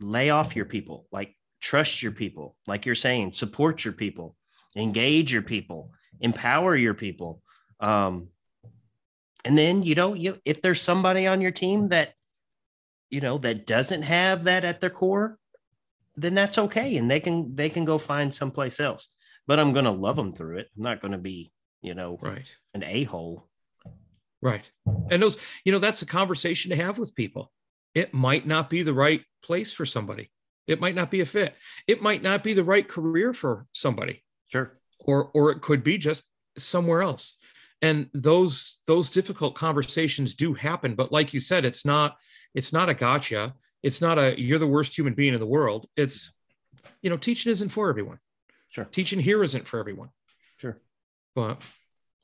lay 0.00 0.30
off 0.30 0.54
your 0.54 0.64
people, 0.64 1.06
like 1.10 1.34
trust 1.60 2.00
your 2.00 2.12
people, 2.12 2.56
like 2.68 2.86
you're 2.86 2.94
saying, 2.94 3.32
support 3.32 3.84
your 3.84 3.92
people, 3.92 4.36
engage 4.76 5.32
your 5.32 5.42
people, 5.42 5.90
empower 6.20 6.76
your 6.76 6.94
people. 6.94 7.42
Um, 7.80 8.28
and 9.44 9.58
then, 9.58 9.82
you 9.82 9.96
know, 9.96 10.14
you, 10.14 10.38
if 10.44 10.62
there's 10.62 10.80
somebody 10.80 11.26
on 11.26 11.40
your 11.40 11.50
team 11.50 11.88
that, 11.88 12.14
you 13.10 13.20
know, 13.20 13.38
that 13.38 13.66
doesn't 13.66 14.02
have 14.02 14.44
that 14.44 14.64
at 14.64 14.80
their 14.80 14.90
core, 14.90 15.38
then 16.16 16.34
that's 16.34 16.58
okay. 16.58 16.96
And 16.98 17.10
they 17.10 17.18
can, 17.18 17.56
they 17.56 17.68
can 17.68 17.84
go 17.84 17.98
find 17.98 18.32
someplace 18.32 18.78
else, 18.78 19.08
but 19.48 19.58
I'm 19.58 19.72
going 19.72 19.86
to 19.86 19.90
love 19.90 20.16
them 20.16 20.32
through 20.32 20.58
it. 20.58 20.68
I'm 20.76 20.82
not 20.82 21.00
going 21.00 21.12
to 21.12 21.18
be, 21.18 21.50
you 21.82 21.94
know, 21.94 22.16
right 22.22 22.48
an 22.74 22.84
a-hole. 22.84 23.47
Right. 24.40 24.68
And 25.10 25.22
those, 25.22 25.38
you 25.64 25.72
know, 25.72 25.78
that's 25.78 26.02
a 26.02 26.06
conversation 26.06 26.70
to 26.70 26.76
have 26.76 26.98
with 26.98 27.14
people. 27.14 27.52
It 27.94 28.14
might 28.14 28.46
not 28.46 28.70
be 28.70 28.82
the 28.82 28.94
right 28.94 29.22
place 29.42 29.72
for 29.72 29.84
somebody. 29.84 30.30
It 30.66 30.80
might 30.80 30.94
not 30.94 31.10
be 31.10 31.20
a 31.20 31.26
fit. 31.26 31.54
It 31.86 32.02
might 32.02 32.22
not 32.22 32.44
be 32.44 32.52
the 32.52 32.64
right 32.64 32.86
career 32.86 33.32
for 33.32 33.66
somebody. 33.72 34.22
Sure. 34.46 34.78
Or 35.00 35.30
or 35.34 35.50
it 35.50 35.62
could 35.62 35.82
be 35.82 35.98
just 35.98 36.24
somewhere 36.56 37.02
else. 37.02 37.36
And 37.80 38.10
those 38.12 38.78
those 38.86 39.10
difficult 39.10 39.54
conversations 39.54 40.34
do 40.34 40.54
happen, 40.54 40.94
but 40.94 41.12
like 41.12 41.32
you 41.32 41.40
said, 41.40 41.64
it's 41.64 41.84
not 41.84 42.16
it's 42.54 42.72
not 42.72 42.88
a 42.88 42.94
gotcha. 42.94 43.54
It's 43.82 44.00
not 44.00 44.18
a 44.18 44.38
you're 44.38 44.58
the 44.58 44.66
worst 44.66 44.96
human 44.96 45.14
being 45.14 45.34
in 45.34 45.40
the 45.40 45.46
world. 45.46 45.88
It's 45.96 46.32
you 47.02 47.10
know, 47.10 47.16
teaching 47.16 47.50
isn't 47.50 47.70
for 47.70 47.88
everyone. 47.88 48.18
Sure. 48.68 48.84
Teaching 48.84 49.20
here 49.20 49.42
isn't 49.42 49.66
for 49.66 49.78
everyone. 49.78 50.10
Sure. 50.56 50.78
But 51.34 51.62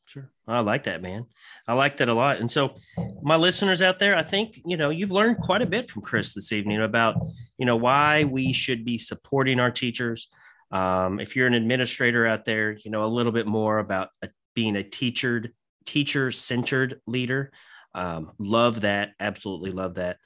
Sure. 0.06 0.30
I 0.46 0.60
like 0.60 0.84
that, 0.84 1.00
man. 1.02 1.26
I 1.66 1.72
like 1.72 1.96
that 1.98 2.08
a 2.08 2.14
lot. 2.14 2.38
And 2.38 2.50
so, 2.50 2.76
my 3.22 3.36
listeners 3.36 3.80
out 3.80 3.98
there, 3.98 4.16
I 4.16 4.22
think, 4.22 4.60
you 4.66 4.76
know, 4.76 4.90
you've 4.90 5.10
learned 5.10 5.38
quite 5.38 5.62
a 5.62 5.66
bit 5.66 5.90
from 5.90 6.02
Chris 6.02 6.34
this 6.34 6.52
evening 6.52 6.82
about, 6.82 7.16
you 7.56 7.64
know, 7.64 7.76
why 7.76 8.24
we 8.24 8.52
should 8.52 8.84
be 8.84 8.98
supporting 8.98 9.58
our 9.60 9.70
teachers. 9.70 10.28
Um, 10.70 11.20
if 11.20 11.36
you're 11.36 11.46
an 11.46 11.54
administrator 11.54 12.26
out 12.26 12.44
there, 12.44 12.72
you 12.84 12.90
know, 12.90 13.04
a 13.04 13.06
little 13.06 13.32
bit 13.32 13.46
more 13.46 13.78
about 13.78 14.10
a, 14.22 14.28
being 14.54 14.76
a 14.76 14.82
teacher, 14.82 15.46
teacher 15.86 16.30
centered 16.30 17.00
leader. 17.06 17.50
Um, 17.94 18.32
love 18.38 18.82
that. 18.82 19.12
Absolutely 19.18 19.70
love 19.70 19.94
that. 19.94 20.18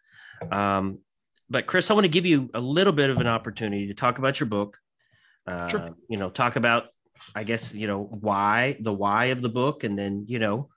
Um, 0.50 0.98
but, 1.48 1.66
Chris, 1.66 1.90
I 1.90 1.94
want 1.94 2.04
to 2.04 2.08
give 2.08 2.26
you 2.26 2.50
a 2.52 2.60
little 2.60 2.92
bit 2.92 3.10
of 3.10 3.18
an 3.18 3.26
opportunity 3.26 3.86
to 3.86 3.94
talk 3.94 4.18
about 4.18 4.40
your 4.40 4.48
book. 4.48 4.78
Uh, 5.46 5.68
Sure. 5.68 5.90
You 6.08 6.16
know, 6.18 6.30
talk 6.30 6.56
about 6.56 6.84
I 7.34 7.44
guess 7.44 7.74
you 7.74 7.86
know 7.86 8.04
why 8.04 8.76
the 8.80 8.92
why 8.92 9.26
of 9.26 9.42
the 9.42 9.48
book, 9.48 9.84
and 9.84 9.98
then 9.98 10.24
you 10.28 10.38
know 10.38 10.68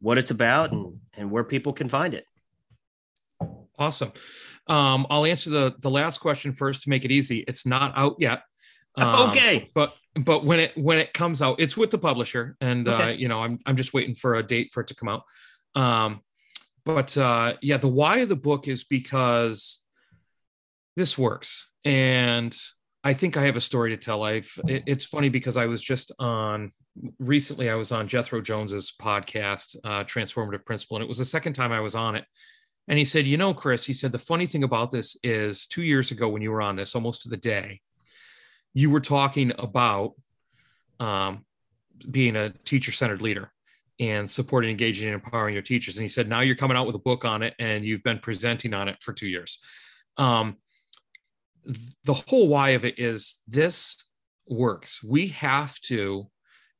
what 0.00 0.18
it's 0.18 0.30
about 0.30 0.72
and 0.72 0.98
and 1.14 1.30
where 1.30 1.44
people 1.44 1.72
can 1.72 1.88
find 1.88 2.14
it. 2.14 2.24
Awesome. 3.78 4.12
Um, 4.66 5.06
I'll 5.10 5.24
answer 5.24 5.50
the 5.50 5.74
the 5.80 5.90
last 5.90 6.18
question 6.18 6.52
first 6.52 6.82
to 6.82 6.90
make 6.90 7.04
it 7.04 7.10
easy. 7.10 7.44
It's 7.46 7.66
not 7.66 7.92
out 7.96 8.16
yet. 8.18 8.42
Um, 8.96 9.30
okay, 9.30 9.70
But 9.74 9.94
but 10.14 10.44
when 10.44 10.60
it 10.60 10.76
when 10.76 10.98
it 10.98 11.12
comes 11.12 11.42
out, 11.42 11.60
it's 11.60 11.76
with 11.76 11.90
the 11.90 11.98
publisher, 11.98 12.56
and 12.60 12.88
uh, 12.88 13.12
you 13.16 13.28
know 13.28 13.42
I'm 13.42 13.58
I'm 13.66 13.76
just 13.76 13.92
waiting 13.92 14.14
for 14.14 14.36
a 14.36 14.42
date 14.42 14.70
for 14.72 14.82
it 14.82 14.88
to 14.88 14.94
come 14.94 15.08
out. 15.08 15.22
Um, 15.74 16.20
but 16.84 17.16
uh, 17.16 17.54
yeah, 17.62 17.78
the 17.78 17.88
why 17.88 18.18
of 18.18 18.28
the 18.28 18.36
book 18.36 18.68
is 18.68 18.84
because 18.84 19.80
this 20.96 21.18
works, 21.18 21.70
and 21.84 22.56
I 23.04 23.12
think 23.12 23.36
I 23.36 23.42
have 23.42 23.56
a 23.56 23.60
story 23.60 23.90
to 23.90 23.96
tell. 23.96 24.22
I've 24.22 24.50
it, 24.66 24.82
it's 24.86 25.04
funny 25.04 25.28
because 25.28 25.56
I 25.56 25.66
was 25.66 25.82
just 25.82 26.10
on 26.18 26.72
recently. 27.18 27.70
I 27.70 27.74
was 27.74 27.92
on 27.92 28.08
Jethro 28.08 28.40
Jones's 28.40 28.92
podcast, 29.00 29.76
uh, 29.84 30.04
Transformative 30.04 30.64
Principal, 30.64 30.96
and 30.96 31.04
it 31.04 31.08
was 31.08 31.18
the 31.18 31.24
second 31.24 31.52
time 31.52 31.70
I 31.70 31.80
was 31.80 31.94
on 31.94 32.16
it. 32.16 32.24
And 32.88 32.98
he 32.98 33.04
said, 33.04 33.26
"You 33.26 33.36
know, 33.36 33.52
Chris," 33.54 33.84
he 33.84 33.92
said, 33.92 34.10
"the 34.10 34.18
funny 34.18 34.46
thing 34.46 34.64
about 34.64 34.90
this 34.90 35.16
is 35.22 35.66
two 35.66 35.82
years 35.82 36.10
ago 36.10 36.28
when 36.28 36.42
you 36.42 36.50
were 36.50 36.62
on 36.62 36.76
this, 36.76 36.94
almost 36.94 37.22
to 37.22 37.28
the 37.28 37.36
day." 37.36 37.80
you 38.74 38.90
were 38.90 39.00
talking 39.00 39.52
about 39.58 40.14
um, 41.00 41.44
being 42.10 42.36
a 42.36 42.50
teacher 42.64 42.92
centered 42.92 43.22
leader 43.22 43.52
and 44.00 44.28
supporting, 44.28 44.70
engaging, 44.70 45.06
and 45.06 45.14
empowering 45.14 45.54
your 45.54 45.62
teachers. 45.62 45.96
And 45.96 46.02
he 46.02 46.08
said, 46.08 46.28
now 46.28 46.40
you're 46.40 46.56
coming 46.56 46.76
out 46.76 46.86
with 46.86 46.96
a 46.96 47.00
book 47.00 47.24
on 47.24 47.42
it 47.44 47.54
and 47.60 47.84
you've 47.84 48.02
been 48.02 48.18
presenting 48.18 48.74
on 48.74 48.88
it 48.88 48.96
for 49.00 49.12
two 49.12 49.28
years. 49.28 49.60
Um, 50.16 50.56
the 52.04 52.14
whole 52.14 52.48
why 52.48 52.70
of 52.70 52.84
it 52.84 52.98
is 52.98 53.40
this 53.46 54.04
works. 54.48 55.02
We 55.02 55.28
have 55.28 55.78
to 55.82 56.30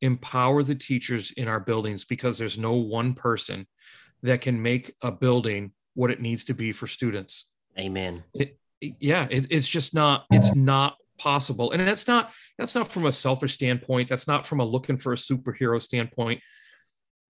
empower 0.01 0.62
the 0.62 0.74
teachers 0.74 1.30
in 1.32 1.49
our 1.49 1.61
buildings 1.61 2.05
because 2.05 2.39
there's 2.39 2.59
no 2.59 2.74
one 2.74 3.14
person 3.14 3.66
that 4.22 4.41
can 4.41 4.61
make 4.61 4.95
a 5.03 5.11
building 5.11 5.72
what 5.95 6.11
it 6.11 6.20
needs 6.20 6.45
to 6.45 6.55
be 6.55 6.72
for 6.72 6.87
students. 6.87 7.51
Amen. 7.78 8.22
It, 8.35 8.59
yeah, 8.80 9.26
it, 9.30 9.47
it's 9.51 9.68
just 9.68 9.95
not. 9.95 10.26
It's 10.30 10.55
not 10.55 10.97
possible, 11.18 11.72
and 11.72 11.87
that's 11.87 12.07
not. 12.07 12.32
That's 12.59 12.74
not 12.74 12.91
from 12.91 13.07
a 13.07 13.12
selfish 13.12 13.55
standpoint. 13.55 14.09
That's 14.09 14.26
not 14.26 14.47
from 14.47 14.61
a 14.61 14.64
looking 14.64 14.97
for 14.97 15.12
a 15.12 15.16
superhero 15.16 15.80
standpoint. 15.80 16.41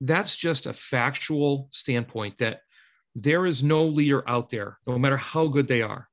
That's 0.01 0.35
just 0.35 0.67
a 0.67 0.73
factual 0.73 1.69
standpoint 1.71 2.39
that 2.39 2.61
there 3.15 3.47
is 3.47 3.63
no 3.63 3.85
leader 3.87 4.29
out 4.29 4.51
there, 4.51 4.79
no 4.87 4.99
matter 4.99 5.17
how 5.17 5.47
good 5.47 5.69
they 5.69 5.83
are, 5.83 6.09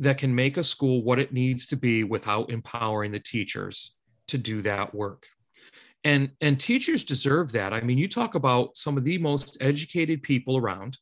that 0.00 0.18
can 0.18 0.34
make 0.34 0.56
a 0.56 0.64
school 0.64 1.02
what 1.02 1.18
it 1.18 1.32
needs 1.32 1.66
to 1.66 1.76
be 1.76 2.02
without 2.04 2.50
empowering 2.50 3.12
the 3.12 3.20
teachers 3.20 3.94
to 4.28 4.38
do 4.38 4.62
that 4.62 4.94
work. 4.94 5.26
And 6.02 6.30
and 6.40 6.58
teachers 6.58 7.04
deserve 7.04 7.52
that. 7.52 7.72
I 7.72 7.82
mean 7.82 7.98
you 7.98 8.08
talk 8.08 8.34
about 8.34 8.76
some 8.76 8.96
of 8.96 9.04
the 9.04 9.18
most 9.18 9.58
educated 9.60 10.22
people 10.22 10.56
around 10.56 10.98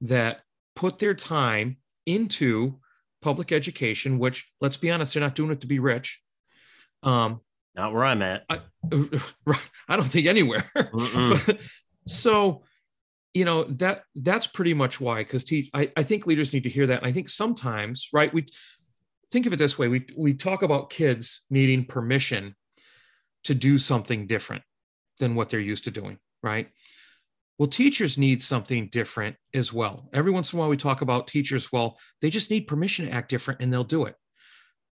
that 0.00 0.40
put 0.74 0.98
their 0.98 1.14
time 1.14 1.76
into 2.06 2.80
public 3.22 3.52
education 3.52 4.18
which 4.18 4.50
let's 4.60 4.76
be 4.76 4.90
honest 4.90 5.14
they're 5.14 5.22
not 5.22 5.36
doing 5.36 5.52
it 5.52 5.60
to 5.60 5.66
be 5.66 5.78
rich. 5.78 6.20
Um 7.02 7.40
not 7.76 7.92
where 7.92 8.04
i'm 8.04 8.22
at. 8.22 8.44
I, 8.48 8.60
I 9.88 9.96
don't 9.96 10.06
think 10.06 10.26
anywhere. 10.26 10.64
So 12.06 12.64
you 13.34 13.44
know 13.44 13.64
that 13.64 14.04
that's 14.14 14.46
pretty 14.46 14.72
much 14.72 15.00
why 15.00 15.22
because 15.22 15.44
teach 15.44 15.68
I, 15.74 15.90
I 15.96 16.04
think 16.04 16.26
leaders 16.26 16.52
need 16.52 16.62
to 16.64 16.70
hear 16.70 16.86
that. 16.86 17.00
And 17.00 17.06
i 17.06 17.12
think 17.12 17.28
sometimes 17.28 18.08
right 18.12 18.32
we 18.32 18.46
think 19.30 19.46
of 19.46 19.52
it 19.52 19.56
this 19.56 19.78
way 19.78 19.88
we 19.88 20.06
we 20.16 20.32
talk 20.32 20.62
about 20.62 20.90
kids 20.90 21.44
needing 21.50 21.84
permission 21.84 22.54
to 23.42 23.54
do 23.54 23.76
something 23.76 24.26
different 24.26 24.62
than 25.18 25.34
what 25.34 25.50
they're 25.50 25.60
used 25.60 25.84
to 25.84 25.90
doing 25.90 26.18
right? 26.44 26.68
Well 27.58 27.68
teachers 27.68 28.18
need 28.18 28.42
something 28.42 28.88
different 28.88 29.36
as 29.54 29.72
well. 29.72 30.08
Every 30.12 30.30
once 30.30 30.52
in 30.52 30.58
a 30.58 30.60
while 30.60 30.68
we 30.68 30.76
talk 30.76 31.00
about 31.00 31.26
teachers 31.26 31.72
well 31.72 31.98
they 32.20 32.30
just 32.30 32.50
need 32.50 32.68
permission 32.68 33.06
to 33.06 33.12
act 33.12 33.30
different 33.30 33.60
and 33.60 33.72
they'll 33.72 33.82
do 33.82 34.04
it. 34.04 34.14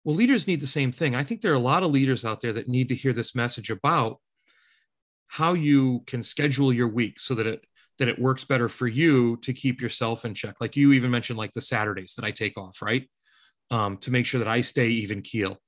Well 0.02 0.16
leaders 0.16 0.48
need 0.48 0.60
the 0.60 0.66
same 0.66 0.90
thing. 0.90 1.14
I 1.14 1.22
think 1.22 1.40
there 1.40 1.52
are 1.52 1.62
a 1.62 1.70
lot 1.70 1.84
of 1.84 1.92
leaders 1.92 2.24
out 2.24 2.40
there 2.40 2.54
that 2.54 2.68
need 2.68 2.88
to 2.88 2.96
hear 2.96 3.12
this 3.12 3.36
message 3.36 3.70
about 3.70 4.18
how 5.28 5.52
you 5.52 6.02
can 6.06 6.22
schedule 6.22 6.72
your 6.72 6.88
week 6.88 7.18
so 7.20 7.34
that 7.34 7.46
it 7.46 7.64
that 8.02 8.08
it 8.08 8.18
works 8.18 8.44
better 8.44 8.68
for 8.68 8.88
you 8.88 9.36
to 9.36 9.52
keep 9.52 9.80
yourself 9.80 10.24
in 10.24 10.34
check. 10.34 10.56
Like 10.60 10.74
you 10.74 10.92
even 10.92 11.08
mentioned, 11.08 11.38
like 11.38 11.52
the 11.52 11.60
Saturdays 11.60 12.14
that 12.16 12.24
I 12.24 12.32
take 12.32 12.58
off, 12.58 12.82
right? 12.82 13.08
Um, 13.70 13.96
to 13.98 14.10
make 14.10 14.26
sure 14.26 14.40
that 14.40 14.48
I 14.48 14.60
stay 14.62 14.88
even 14.88 15.22
keel. 15.22 15.60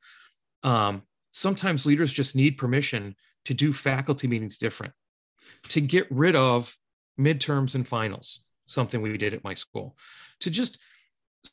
Um, 0.65 1.03
sometimes 1.31 1.87
leaders 1.87 2.13
just 2.13 2.35
need 2.35 2.59
permission 2.59 3.15
to 3.45 3.55
do 3.55 3.73
faculty 3.73 4.27
meetings 4.27 4.57
different, 4.57 4.95
to 5.69 5.81
get 5.81 6.09
rid 6.11 6.35
of 6.35 6.77
midterms 7.17 7.77
and 7.77 7.87
finals, 7.87 8.45
something 8.67 9.01
we 9.01 9.17
did 9.17 9.33
at 9.33 9.45
my 9.45 9.55
school, 9.55 9.97
to 10.41 10.51
just 10.51 10.77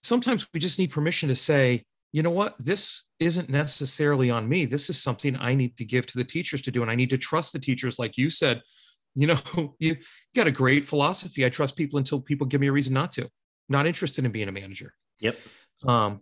sometimes 0.02 0.48
we 0.52 0.60
just 0.60 0.80
need 0.80 0.90
permission 0.90 1.30
to 1.30 1.36
say, 1.36 1.84
you 2.12 2.24
know 2.24 2.32
what, 2.32 2.56
this 2.58 3.04
isn't 3.20 3.50
necessarily 3.50 4.32
on 4.32 4.50
me. 4.50 4.66
This 4.66 4.90
is 4.90 5.00
something 5.00 5.36
I 5.36 5.54
need 5.54 5.78
to 5.78 5.86
give 5.86 6.08
to 6.08 6.18
the 6.18 6.24
teachers 6.24 6.64
to 6.64 6.72
do. 6.72 6.82
And 6.82 6.90
I 6.90 6.96
need 6.96 7.12
to 7.12 7.20
trust 7.20 7.54
the 7.54 7.60
teachers, 7.60 8.00
like 8.00 8.18
you 8.18 8.32
said, 8.32 8.64
you 9.16 9.28
know 9.28 9.76
you 9.80 9.98
got 10.36 10.48
a 10.48 10.52
great 10.52 10.86
philosophy. 10.86 11.46
I 11.46 11.50
trust 11.50 11.76
people 11.76 11.98
until 11.98 12.20
people 12.20 12.48
give 12.48 12.62
me 12.62 12.68
a 12.68 12.72
reason 12.72 12.94
not 12.94 13.12
to. 13.12 13.30
Not 13.70 13.88
interested 13.88 14.26
in 14.26 14.32
being 14.32 14.50
a 14.50 14.52
manager. 14.52 14.94
Yep. 15.20 15.38
Um 15.88 16.22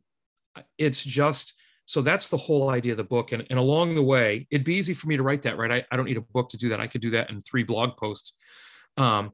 it's 0.77 1.03
just 1.03 1.53
so 1.85 2.01
that's 2.01 2.29
the 2.29 2.37
whole 2.37 2.69
idea 2.69 2.93
of 2.93 2.97
the 2.97 3.03
book. 3.03 3.31
And, 3.31 3.45
and 3.49 3.57
along 3.57 3.95
the 3.95 4.03
way 4.03 4.47
it'd 4.51 4.65
be 4.65 4.75
easy 4.75 4.93
for 4.93 5.07
me 5.07 5.17
to 5.17 5.23
write 5.23 5.41
that 5.43 5.57
right? 5.57 5.71
I, 5.71 5.85
I 5.91 5.97
don't 5.97 6.05
need 6.05 6.17
a 6.17 6.21
book 6.21 6.49
to 6.49 6.57
do 6.57 6.69
that. 6.69 6.79
I 6.79 6.87
could 6.87 7.01
do 7.01 7.11
that 7.11 7.29
in 7.29 7.41
three 7.41 7.63
blog 7.63 7.97
posts. 7.97 8.33
Um 8.97 9.31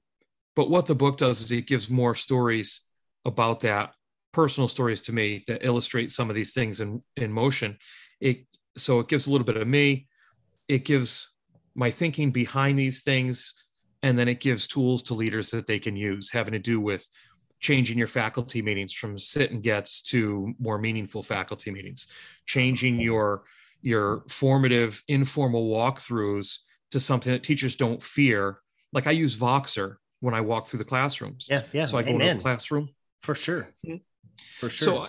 but 0.56 0.70
what 0.70 0.86
the 0.86 0.95
book 0.95 1.18
does 1.18 1.41
is 1.41 1.51
it 1.51 1.68
gives 1.68 1.89
more 1.89 2.16
stories 2.16 2.82
about 3.26 3.62
that 3.62 3.93
personal 4.32 4.68
stories 4.68 5.01
to 5.01 5.14
me 5.14 5.43
that 5.47 5.66
illustrate 5.66 6.12
some 6.12 6.30
of 6.30 6.36
these 6.36 6.53
things 6.53 6.82
in 6.82 7.01
in 7.16 7.32
motion. 7.32 7.78
It 8.20 8.45
so 8.78 8.99
it 8.99 9.08
gives 9.08 9.28
a 9.28 9.32
little 9.32 9.45
bit 9.45 9.58
of 9.58 9.68
me. 9.68 10.08
It 10.68 10.84
gives 10.84 11.34
my 11.76 11.91
thinking 11.91 12.32
behind 12.32 12.80
these 12.80 13.01
things 13.01 13.53
and 14.03 14.17
then 14.17 14.28
it 14.28 14.39
gives 14.39 14.67
tools 14.67 15.03
to 15.03 15.13
leaders 15.13 15.51
that 15.51 15.67
they 15.67 15.80
can 15.80 15.95
use 15.95 16.32
having 16.32 16.53
to 16.53 16.59
do 16.59 16.80
with 16.80 17.07
changing 17.59 17.97
your 17.97 18.07
faculty 18.07 18.61
meetings 18.61 18.93
from 18.93 19.17
sit 19.17 19.51
and 19.51 19.63
gets 19.63 20.01
to 20.01 20.53
more 20.59 20.78
meaningful 20.78 21.23
faculty 21.23 21.71
meetings 21.71 22.07
changing 22.45 22.99
your 22.99 23.43
your 23.82 24.23
formative 24.28 25.03
informal 25.07 25.69
walkthroughs 25.69 26.57
to 26.91 26.99
something 26.99 27.32
that 27.32 27.43
teachers 27.43 27.76
don't 27.76 28.01
fear. 28.01 28.59
Like 28.91 29.07
i 29.07 29.11
use 29.11 29.38
voxer 29.38 29.97
when 30.19 30.34
i 30.34 30.41
walk 30.41 30.67
through 30.67 30.80
the 30.80 30.86
classrooms. 30.86 31.47
Yeah 31.49 31.61
yeah 31.71 31.86
so 31.86 31.97
i 31.97 32.03
go 32.03 32.09
Amen. 32.09 32.28
into 32.28 32.39
a 32.39 32.41
classroom. 32.41 32.89
For 33.21 33.36
sure. 33.36 33.67
Mm-hmm. 33.86 33.97
for 34.59 34.69
sure. 34.69 34.86
So 34.86 35.07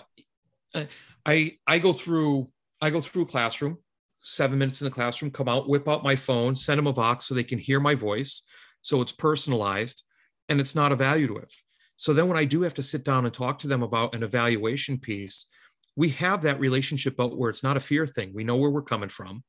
I, 0.75 0.87
I 1.25 1.57
i 1.65 1.79
go 1.79 1.91
through 1.91 2.49
i 2.81 2.89
go 2.89 3.01
through 3.01 3.23
a 3.23 3.25
classroom 3.25 3.77
seven 4.21 4.57
minutes 4.59 4.81
in 4.81 4.85
the 4.85 4.91
classroom, 4.91 5.31
come 5.31 5.47
out, 5.47 5.69
whip 5.69 5.87
out 5.87 6.03
my 6.03 6.15
phone, 6.15 6.55
send 6.55 6.77
them 6.77 6.87
a 6.87 6.91
Vox 6.91 7.25
so 7.25 7.33
they 7.33 7.43
can 7.43 7.59
hear 7.59 7.79
my 7.79 7.95
voice. 7.95 8.43
So 8.81 9.01
it's 9.01 9.11
personalized 9.11 10.03
and 10.49 10.59
it's 10.59 10.75
not 10.75 10.91
evaluative. 10.91 11.51
So 11.97 12.13
then 12.13 12.27
when 12.27 12.37
I 12.37 12.45
do 12.45 12.61
have 12.61 12.75
to 12.75 12.83
sit 12.83 13.03
down 13.03 13.25
and 13.25 13.33
talk 13.33 13.59
to 13.59 13.67
them 13.67 13.83
about 13.83 14.13
an 14.13 14.23
evaluation 14.23 14.99
piece, 14.99 15.47
we 15.95 16.09
have 16.09 16.43
that 16.43 16.59
relationship 16.59 17.19
out 17.19 17.37
where 17.37 17.49
it's 17.49 17.63
not 17.63 17.77
a 17.77 17.81
fear 17.81 18.05
thing. 18.05 18.31
We 18.33 18.43
know 18.43 18.55
where 18.55 18.69
we're 18.69 18.83
coming 18.83 19.09
from 19.09 19.43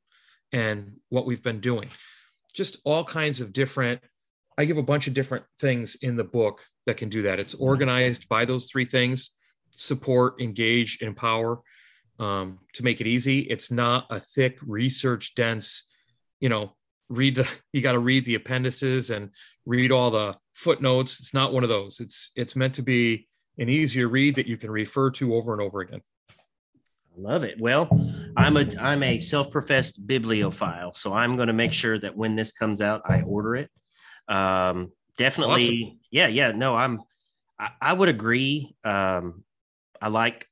and 0.53 0.93
what 1.11 1.27
we've 1.27 1.43
been 1.43 1.61
doing. 1.61 1.91
Just 2.55 2.79
all 2.85 3.05
kinds 3.05 3.41
of 3.41 3.53
different, 3.53 4.01
I 4.57 4.65
give 4.65 4.79
a 4.79 4.83
bunch 4.83 5.07
of 5.07 5.15
different 5.15 5.45
things 5.61 5.97
in 6.01 6.17
the 6.17 6.25
book 6.25 6.65
that 6.87 6.97
can 6.97 7.11
do 7.11 7.23
that. 7.23 7.39
It's 7.39 7.55
mm-hmm. 7.55 7.65
organized 7.65 8.29
by 8.29 8.45
those 8.47 8.67
three 8.67 8.87
things 8.87 9.31
support, 9.71 10.41
engage, 10.41 11.03
empower 11.03 11.61
um, 12.19 12.59
to 12.75 12.85
make 12.85 13.01
it 13.01 13.07
easy. 13.07 13.41
It's 13.41 13.71
not 13.71 14.07
a 14.11 14.21
thick, 14.21 14.59
research 14.67 15.35
dense, 15.35 15.85
you 16.41 16.49
know, 16.49 16.75
read 17.09 17.37
the, 17.37 17.49
you 17.73 17.81
got 17.81 17.93
to 17.93 17.99
read 17.99 18.25
the 18.25 18.35
appendices 18.35 19.11
and 19.11 19.31
read 19.67 19.93
all 19.93 20.11
the 20.11 20.37
footnotes. 20.55 21.21
It's 21.21 21.35
not 21.35 21.53
one 21.53 21.63
of 21.63 21.69
those. 21.69 22.01
It's, 22.01 22.31
it's 22.37 22.57
meant 22.57 22.75
to 22.75 22.83
be 22.83 23.29
an 23.59 23.69
easier 23.69 24.09
read 24.09 24.37
that 24.37 24.47
you 24.47 24.57
can 24.57 24.71
refer 24.71 25.11
to 25.11 25.35
over 25.35 25.53
and 25.53 25.61
over 25.61 25.81
again. 25.81 26.01
I 27.19 27.21
love 27.21 27.43
it. 27.43 27.61
Well, 27.61 27.89
I'm 28.37 28.57
a 28.57 28.67
I'm 28.79 29.03
a 29.03 29.19
self-professed 29.19 30.07
bibliophile, 30.07 30.93
so 30.93 31.13
I'm 31.13 31.35
going 31.35 31.49
to 31.49 31.53
make 31.53 31.73
sure 31.73 31.99
that 31.99 32.17
when 32.17 32.37
this 32.37 32.53
comes 32.53 32.81
out, 32.81 33.03
I 33.07 33.23
order 33.23 33.57
it. 33.57 33.71
Um, 34.29 34.93
definitely, 35.17 35.85
awesome. 35.85 35.99
yeah, 36.13 36.29
yeah. 36.29 36.53
No, 36.53 36.77
I'm. 36.77 37.01
I, 37.59 37.71
I 37.81 37.93
would 37.93 38.09
agree. 38.09 38.77
Um, 38.85 39.43
I 40.01 40.09
like 40.09 40.47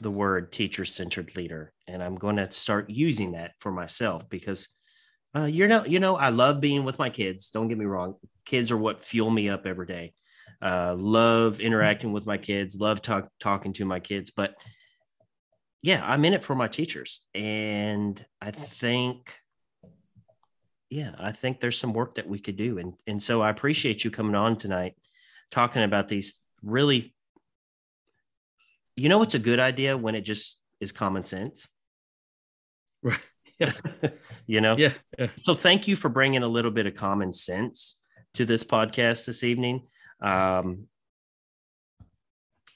the 0.00 0.10
word 0.10 0.52
teacher 0.52 0.84
centered 0.84 1.36
leader. 1.36 1.72
And 1.86 2.02
I'm 2.02 2.16
going 2.16 2.36
to 2.36 2.50
start 2.52 2.90
using 2.90 3.32
that 3.32 3.52
for 3.60 3.70
myself 3.70 4.28
because 4.28 4.68
uh, 5.36 5.44
you're 5.44 5.68
not, 5.68 5.88
you 5.88 6.00
know, 6.00 6.16
I 6.16 6.30
love 6.30 6.60
being 6.60 6.84
with 6.84 6.98
my 6.98 7.10
kids. 7.10 7.50
Don't 7.50 7.68
get 7.68 7.78
me 7.78 7.84
wrong. 7.84 8.14
Kids 8.44 8.70
are 8.70 8.76
what 8.76 9.04
fuel 9.04 9.30
me 9.30 9.48
up 9.48 9.66
every 9.66 9.86
day. 9.86 10.12
Uh, 10.62 10.94
love 10.98 11.60
interacting 11.60 12.12
with 12.12 12.26
my 12.26 12.36
kids, 12.36 12.76
love 12.76 13.00
talk, 13.00 13.28
talking 13.40 13.72
to 13.74 13.84
my 13.84 14.00
kids. 14.00 14.30
But 14.30 14.54
yeah, 15.82 16.02
I'm 16.04 16.24
in 16.24 16.34
it 16.34 16.44
for 16.44 16.54
my 16.54 16.68
teachers. 16.68 17.26
And 17.34 18.22
I 18.40 18.50
think, 18.50 19.34
yeah, 20.90 21.12
I 21.18 21.32
think 21.32 21.60
there's 21.60 21.78
some 21.78 21.94
work 21.94 22.16
that 22.16 22.28
we 22.28 22.38
could 22.38 22.56
do. 22.56 22.78
And, 22.78 22.94
and 23.06 23.22
so 23.22 23.40
I 23.40 23.50
appreciate 23.50 24.04
you 24.04 24.10
coming 24.10 24.34
on 24.34 24.56
tonight 24.56 24.96
talking 25.50 25.82
about 25.82 26.08
these 26.08 26.40
really 26.62 27.14
you 29.00 29.08
know 29.08 29.18
what's 29.18 29.34
a 29.34 29.38
good 29.38 29.60
idea 29.60 29.96
when 29.96 30.14
it 30.14 30.22
just 30.22 30.58
is 30.80 30.92
common 30.92 31.24
sense? 31.24 31.66
Right. 33.02 33.18
Yeah 33.58 33.72
you 34.46 34.60
know? 34.60 34.76
Yeah, 34.76 34.92
yeah. 35.18 35.28
So 35.42 35.54
thank 35.54 35.88
you 35.88 35.96
for 35.96 36.10
bringing 36.10 36.42
a 36.42 36.48
little 36.48 36.70
bit 36.70 36.84
of 36.86 36.94
common 36.94 37.32
sense 37.32 37.96
to 38.34 38.44
this 38.44 38.62
podcast 38.62 39.24
this 39.24 39.42
evening. 39.42 39.86
Um 40.20 40.88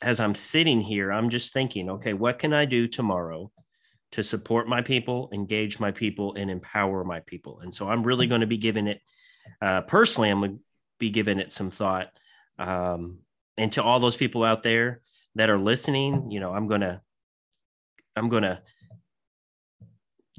as 0.02 0.20
i'm 0.20 0.34
sitting 0.34 0.80
here 0.80 1.10
i'm 1.12 1.30
just 1.30 1.52
thinking 1.52 1.88
okay 1.88 2.12
what 2.12 2.38
can 2.38 2.52
i 2.52 2.64
do 2.64 2.86
tomorrow 2.86 3.50
to 4.12 4.22
support 4.22 4.68
my 4.68 4.82
people 4.82 5.30
engage 5.32 5.80
my 5.80 5.90
people 5.90 6.34
and 6.34 6.50
empower 6.50 7.04
my 7.04 7.20
people? 7.20 7.60
And 7.60 7.74
so 7.74 7.88
i'm 7.88 8.02
really 8.02 8.26
going 8.26 8.42
to 8.42 8.46
be 8.46 8.58
giving 8.58 8.86
it 8.86 9.00
uh, 9.62 9.82
personally 9.82 10.30
i'm 10.30 10.40
going 10.40 10.58
to 10.58 10.64
be 10.98 11.10
giving 11.10 11.38
it 11.38 11.52
some 11.52 11.70
thought 11.70 12.08
um, 12.58 13.18
and 13.56 13.72
to 13.72 13.82
all 13.82 14.00
those 14.00 14.16
people 14.16 14.44
out 14.44 14.62
there 14.62 15.00
that 15.34 15.50
are 15.50 15.58
listening, 15.58 16.30
you 16.30 16.40
know, 16.40 16.52
I'm 16.52 16.68
going 16.68 16.82
to, 16.82 17.00
I'm 18.16 18.28
going 18.28 18.44
to 18.44 18.60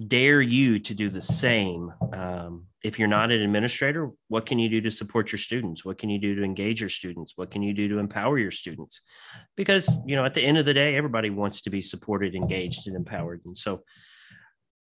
dare 0.08 0.42
you 0.42 0.80
to 0.80 0.94
do 0.94 1.10
the 1.10 1.22
same. 1.22 1.92
Um, 2.14 2.66
if 2.84 3.00
you're 3.00 3.08
not 3.08 3.32
an 3.32 3.42
administrator, 3.42 4.12
what 4.28 4.46
can 4.46 4.60
you 4.60 4.70
do 4.70 4.82
to 4.82 4.92
support 4.92 5.32
your 5.32 5.40
students? 5.40 5.86
What 5.86 5.98
can 5.98 6.10
you 6.10 6.20
do 6.20 6.36
to 6.36 6.44
engage 6.44 6.82
your 6.82 6.90
students? 6.90 7.34
What 7.36 7.50
can 7.50 7.64
you 7.64 7.74
do 7.74 7.88
to 7.90 8.00
empower 8.00 8.38
your 8.38 8.52
students? 8.52 9.02
Because, 9.56 9.90
you 10.06 10.16
know, 10.16 10.26
at 10.26 10.34
the 10.34 10.42
end 10.42 10.58
of 10.58 10.66
the 10.66 10.74
day, 10.74 10.96
everybody 10.96 11.30
wants 11.30 11.62
to 11.62 11.70
be 11.70 11.82
supported, 11.82 12.36
engaged, 12.36 12.88
and 12.88 12.96
empowered. 12.96 13.42
And 13.46 13.58
so, 13.58 13.84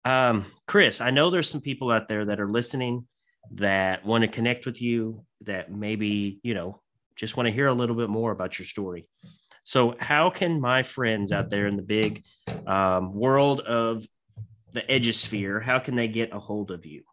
um, 0.05 0.45
Chris, 0.67 1.01
I 1.01 1.11
know 1.11 1.29
there's 1.29 1.49
some 1.49 1.61
people 1.61 1.91
out 1.91 2.07
there 2.07 2.25
that 2.25 2.39
are 2.39 2.49
listening 2.49 3.07
that 3.53 4.05
want 4.05 4.21
to 4.21 4.27
connect 4.27 4.65
with 4.65 4.81
you 4.81 5.25
that 5.41 5.71
maybe, 5.71 6.39
you 6.43 6.53
know, 6.53 6.81
just 7.15 7.35
want 7.35 7.47
to 7.47 7.53
hear 7.53 7.67
a 7.67 7.73
little 7.73 7.95
bit 7.95 8.09
more 8.09 8.31
about 8.31 8.59
your 8.59 8.65
story. 8.65 9.07
So, 9.63 9.95
how 9.99 10.29
can 10.29 10.59
my 10.59 10.83
friends 10.83 11.31
out 11.31 11.49
there 11.49 11.67
in 11.67 11.75
the 11.75 11.81
big 11.83 12.23
um, 12.65 13.13
world 13.13 13.61
of 13.61 14.05
the 14.73 14.81
Edgesphere, 14.81 15.63
how 15.63 15.79
can 15.79 15.95
they 15.95 16.07
get 16.07 16.33
a 16.33 16.39
hold 16.39 16.71
of 16.71 16.85
you? 16.85 17.03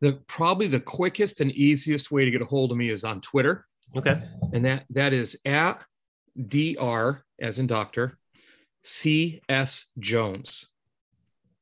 The 0.00 0.20
probably 0.26 0.66
the 0.66 0.80
quickest 0.80 1.40
and 1.40 1.50
easiest 1.52 2.10
way 2.10 2.24
to 2.24 2.30
get 2.30 2.42
a 2.42 2.46
hold 2.46 2.70
of 2.72 2.76
me 2.76 2.88
is 2.88 3.04
on 3.04 3.20
Twitter, 3.20 3.66
Okay. 3.96 4.20
and 4.52 4.64
that 4.64 4.84
that 4.90 5.12
is 5.12 5.36
at 5.44 5.82
dr 6.48 7.24
as 7.40 7.58
in 7.58 7.66
doctor 7.66 8.18
cs 8.82 9.86
jones. 9.98 10.66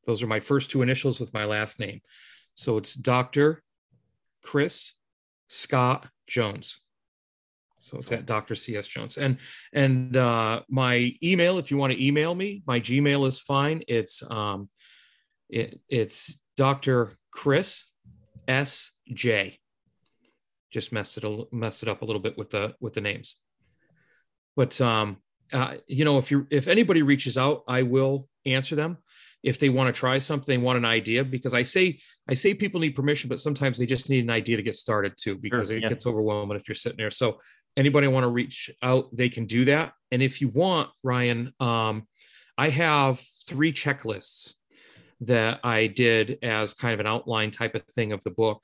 Those 0.06 0.22
are 0.22 0.26
my 0.26 0.40
first 0.40 0.70
two 0.70 0.82
initials 0.82 1.20
with 1.20 1.34
my 1.34 1.44
last 1.44 1.78
name, 1.78 2.00
so 2.54 2.78
it's 2.78 2.94
Doctor 2.94 3.62
Chris 4.42 4.92
Scott 5.48 6.08
Jones. 6.26 6.78
So 7.80 7.96
it's 7.96 8.12
at 8.12 8.26
Dr. 8.26 8.54
CS 8.54 8.86
Jones. 8.86 9.16
And 9.16 9.38
and 9.72 10.16
uh, 10.16 10.62
my 10.68 11.12
email, 11.22 11.58
if 11.58 11.70
you 11.70 11.76
want 11.76 11.92
to 11.92 12.04
email 12.04 12.34
me, 12.34 12.62
my 12.66 12.78
Gmail 12.78 13.26
is 13.26 13.40
fine. 13.40 13.82
It's 13.88 14.22
um 14.30 14.68
it, 15.48 15.80
it's 15.88 16.38
Dr. 16.56 17.12
Chris 17.32 17.84
S 18.46 18.92
J. 19.12 19.58
Just 20.70 20.92
messed 20.92 21.16
it 21.16 21.24
a, 21.24 21.44
messed 21.50 21.82
it 21.82 21.88
up 21.88 22.02
a 22.02 22.04
little 22.04 22.22
bit 22.22 22.38
with 22.38 22.50
the 22.50 22.74
with 22.80 22.92
the 22.92 23.00
names. 23.00 23.36
But 24.56 24.80
um 24.80 25.16
uh, 25.52 25.76
you 25.88 26.04
know, 26.04 26.18
if 26.18 26.30
you 26.30 26.46
if 26.50 26.68
anybody 26.68 27.02
reaches 27.02 27.36
out, 27.36 27.64
I 27.66 27.82
will 27.82 28.28
answer 28.46 28.76
them 28.76 28.98
if 29.42 29.58
they 29.58 29.68
want 29.70 29.92
to 29.92 29.98
try 29.98 30.18
something, 30.18 30.46
they 30.60 30.62
want 30.62 30.76
an 30.76 30.84
idea 30.84 31.24
because 31.24 31.54
I 31.54 31.62
say 31.62 31.98
I 32.28 32.34
say 32.34 32.52
people 32.54 32.80
need 32.80 32.94
permission, 32.94 33.28
but 33.28 33.40
sometimes 33.40 33.78
they 33.78 33.86
just 33.86 34.10
need 34.10 34.24
an 34.24 34.30
idea 34.30 34.56
to 34.56 34.62
get 34.62 34.76
started 34.76 35.14
too 35.16 35.36
because 35.36 35.68
Sure, 35.68 35.78
it 35.78 35.82
yeah. 35.82 35.88
gets 35.88 36.06
overwhelming 36.06 36.56
if 36.56 36.68
you're 36.68 36.74
sitting 36.74 36.98
there. 36.98 37.10
So 37.10 37.40
anybody 37.76 38.06
want 38.08 38.24
to 38.24 38.28
reach 38.28 38.70
out, 38.82 39.14
they 39.14 39.28
can 39.28 39.46
do 39.46 39.64
that. 39.66 39.92
And 40.10 40.22
if 40.22 40.40
you 40.40 40.48
want, 40.48 40.90
Ryan, 41.02 41.52
um, 41.60 42.06
I 42.58 42.68
have 42.70 43.20
three 43.46 43.72
checklists 43.72 44.54
that 45.20 45.60
I 45.62 45.86
did 45.86 46.38
as 46.42 46.74
kind 46.74 46.94
of 46.94 47.00
an 47.00 47.06
outline 47.06 47.50
type 47.50 47.74
of 47.74 47.82
thing 47.82 48.12
of 48.12 48.22
the 48.24 48.30
book. 48.30 48.62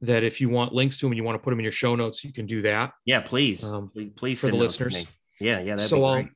That 0.00 0.22
if 0.22 0.40
you 0.40 0.48
want 0.48 0.72
links 0.72 0.96
to 0.98 1.06
them 1.06 1.12
and 1.12 1.16
you 1.16 1.24
want 1.24 1.34
to 1.34 1.42
put 1.42 1.50
them 1.50 1.58
in 1.58 1.64
your 1.64 1.72
show 1.72 1.96
notes, 1.96 2.22
you 2.22 2.32
can 2.32 2.46
do 2.46 2.62
that. 2.62 2.92
Yeah, 3.04 3.20
please. 3.20 3.64
Um, 3.64 3.90
please, 4.14 4.38
for 4.38 4.46
the 4.46 4.52
send 4.52 4.62
those 4.62 4.76
to 4.76 4.84
listeners. 4.84 5.06
Yeah, 5.40 5.58
yeah. 5.58 5.74
That'd 5.74 5.88
so 5.88 6.04
I'll. 6.04 6.28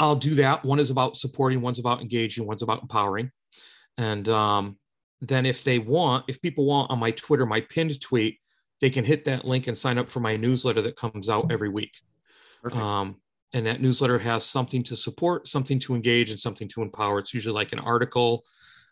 I'll 0.00 0.16
do 0.16 0.34
that. 0.36 0.64
One 0.64 0.80
is 0.80 0.90
about 0.90 1.16
supporting, 1.16 1.60
one's 1.60 1.78
about 1.78 2.00
engaging, 2.00 2.44
one's 2.44 2.62
about 2.62 2.82
empowering. 2.82 3.30
And 3.98 4.28
um, 4.28 4.78
then 5.20 5.46
if 5.46 5.62
they 5.62 5.78
want, 5.78 6.24
if 6.26 6.42
people 6.42 6.64
want 6.64 6.90
on 6.90 6.98
my 6.98 7.12
Twitter, 7.12 7.46
my 7.46 7.60
pinned 7.60 8.00
tweet, 8.00 8.40
they 8.82 8.90
can 8.90 9.04
hit 9.04 9.24
that 9.24 9.44
link 9.44 9.68
and 9.68 9.78
sign 9.78 9.96
up 9.96 10.10
for 10.10 10.18
my 10.18 10.36
newsletter 10.36 10.82
that 10.82 10.96
comes 10.96 11.30
out 11.30 11.50
every 11.52 11.68
week. 11.68 11.94
Um, 12.72 13.16
and 13.54 13.64
that 13.66 13.80
newsletter 13.80 14.18
has 14.18 14.44
something 14.44 14.82
to 14.84 14.96
support, 14.96 15.46
something 15.46 15.78
to 15.80 15.94
engage, 15.94 16.32
and 16.32 16.40
something 16.40 16.68
to 16.68 16.82
empower. 16.82 17.20
It's 17.20 17.32
usually 17.32 17.54
like 17.54 17.72
an 17.72 17.78
article. 17.78 18.44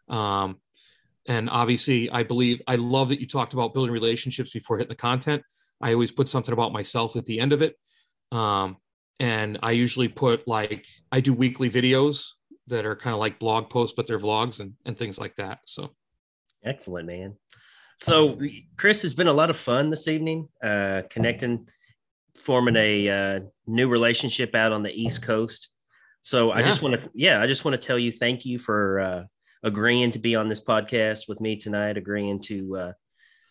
Um, 0.08 0.60
and 1.26 1.50
obviously, 1.50 2.08
I 2.10 2.22
believe 2.22 2.62
I 2.68 2.76
love 2.76 3.08
that 3.08 3.20
you 3.20 3.26
talked 3.26 3.52
about 3.52 3.74
building 3.74 3.92
relationships 3.92 4.52
before 4.52 4.78
hitting 4.78 4.90
the 4.90 4.94
content. 4.94 5.42
I 5.80 5.92
always 5.92 6.12
put 6.12 6.28
something 6.28 6.52
about 6.52 6.72
myself 6.72 7.16
at 7.16 7.26
the 7.26 7.40
end 7.40 7.52
of 7.52 7.60
it. 7.60 7.76
Um, 8.30 8.76
and 9.18 9.58
I 9.60 9.72
usually 9.72 10.08
put 10.08 10.46
like 10.46 10.86
I 11.10 11.20
do 11.20 11.34
weekly 11.34 11.68
videos 11.68 12.28
that 12.68 12.86
are 12.86 12.94
kind 12.94 13.12
of 13.12 13.18
like 13.18 13.40
blog 13.40 13.70
posts, 13.70 13.94
but 13.96 14.06
they're 14.06 14.20
vlogs 14.20 14.60
and, 14.60 14.74
and 14.86 14.96
things 14.96 15.18
like 15.18 15.34
that. 15.36 15.58
So 15.66 15.90
Excellent, 16.64 17.06
man. 17.06 17.36
So, 18.00 18.40
Chris, 18.76 19.02
has 19.02 19.12
been 19.12 19.26
a 19.26 19.32
lot 19.32 19.50
of 19.50 19.58
fun 19.58 19.90
this 19.90 20.08
evening, 20.08 20.48
uh, 20.62 21.02
connecting, 21.10 21.68
forming 22.34 22.76
a 22.76 23.08
uh, 23.08 23.40
new 23.66 23.88
relationship 23.88 24.54
out 24.54 24.72
on 24.72 24.82
the 24.82 24.90
East 24.90 25.22
Coast. 25.22 25.68
So, 26.22 26.50
I 26.50 26.62
just 26.62 26.80
want 26.80 27.00
to, 27.00 27.10
yeah, 27.14 27.42
I 27.42 27.46
just 27.46 27.64
want 27.64 27.80
to 27.80 27.86
tell 27.86 27.98
you 27.98 28.10
thank 28.10 28.46
you 28.46 28.58
for 28.58 29.00
uh, 29.00 29.24
agreeing 29.62 30.12
to 30.12 30.18
be 30.18 30.34
on 30.34 30.48
this 30.48 30.64
podcast 30.64 31.28
with 31.28 31.40
me 31.42 31.56
tonight, 31.56 31.98
agreeing 31.98 32.40
to 32.42 32.76
uh, 32.76 32.92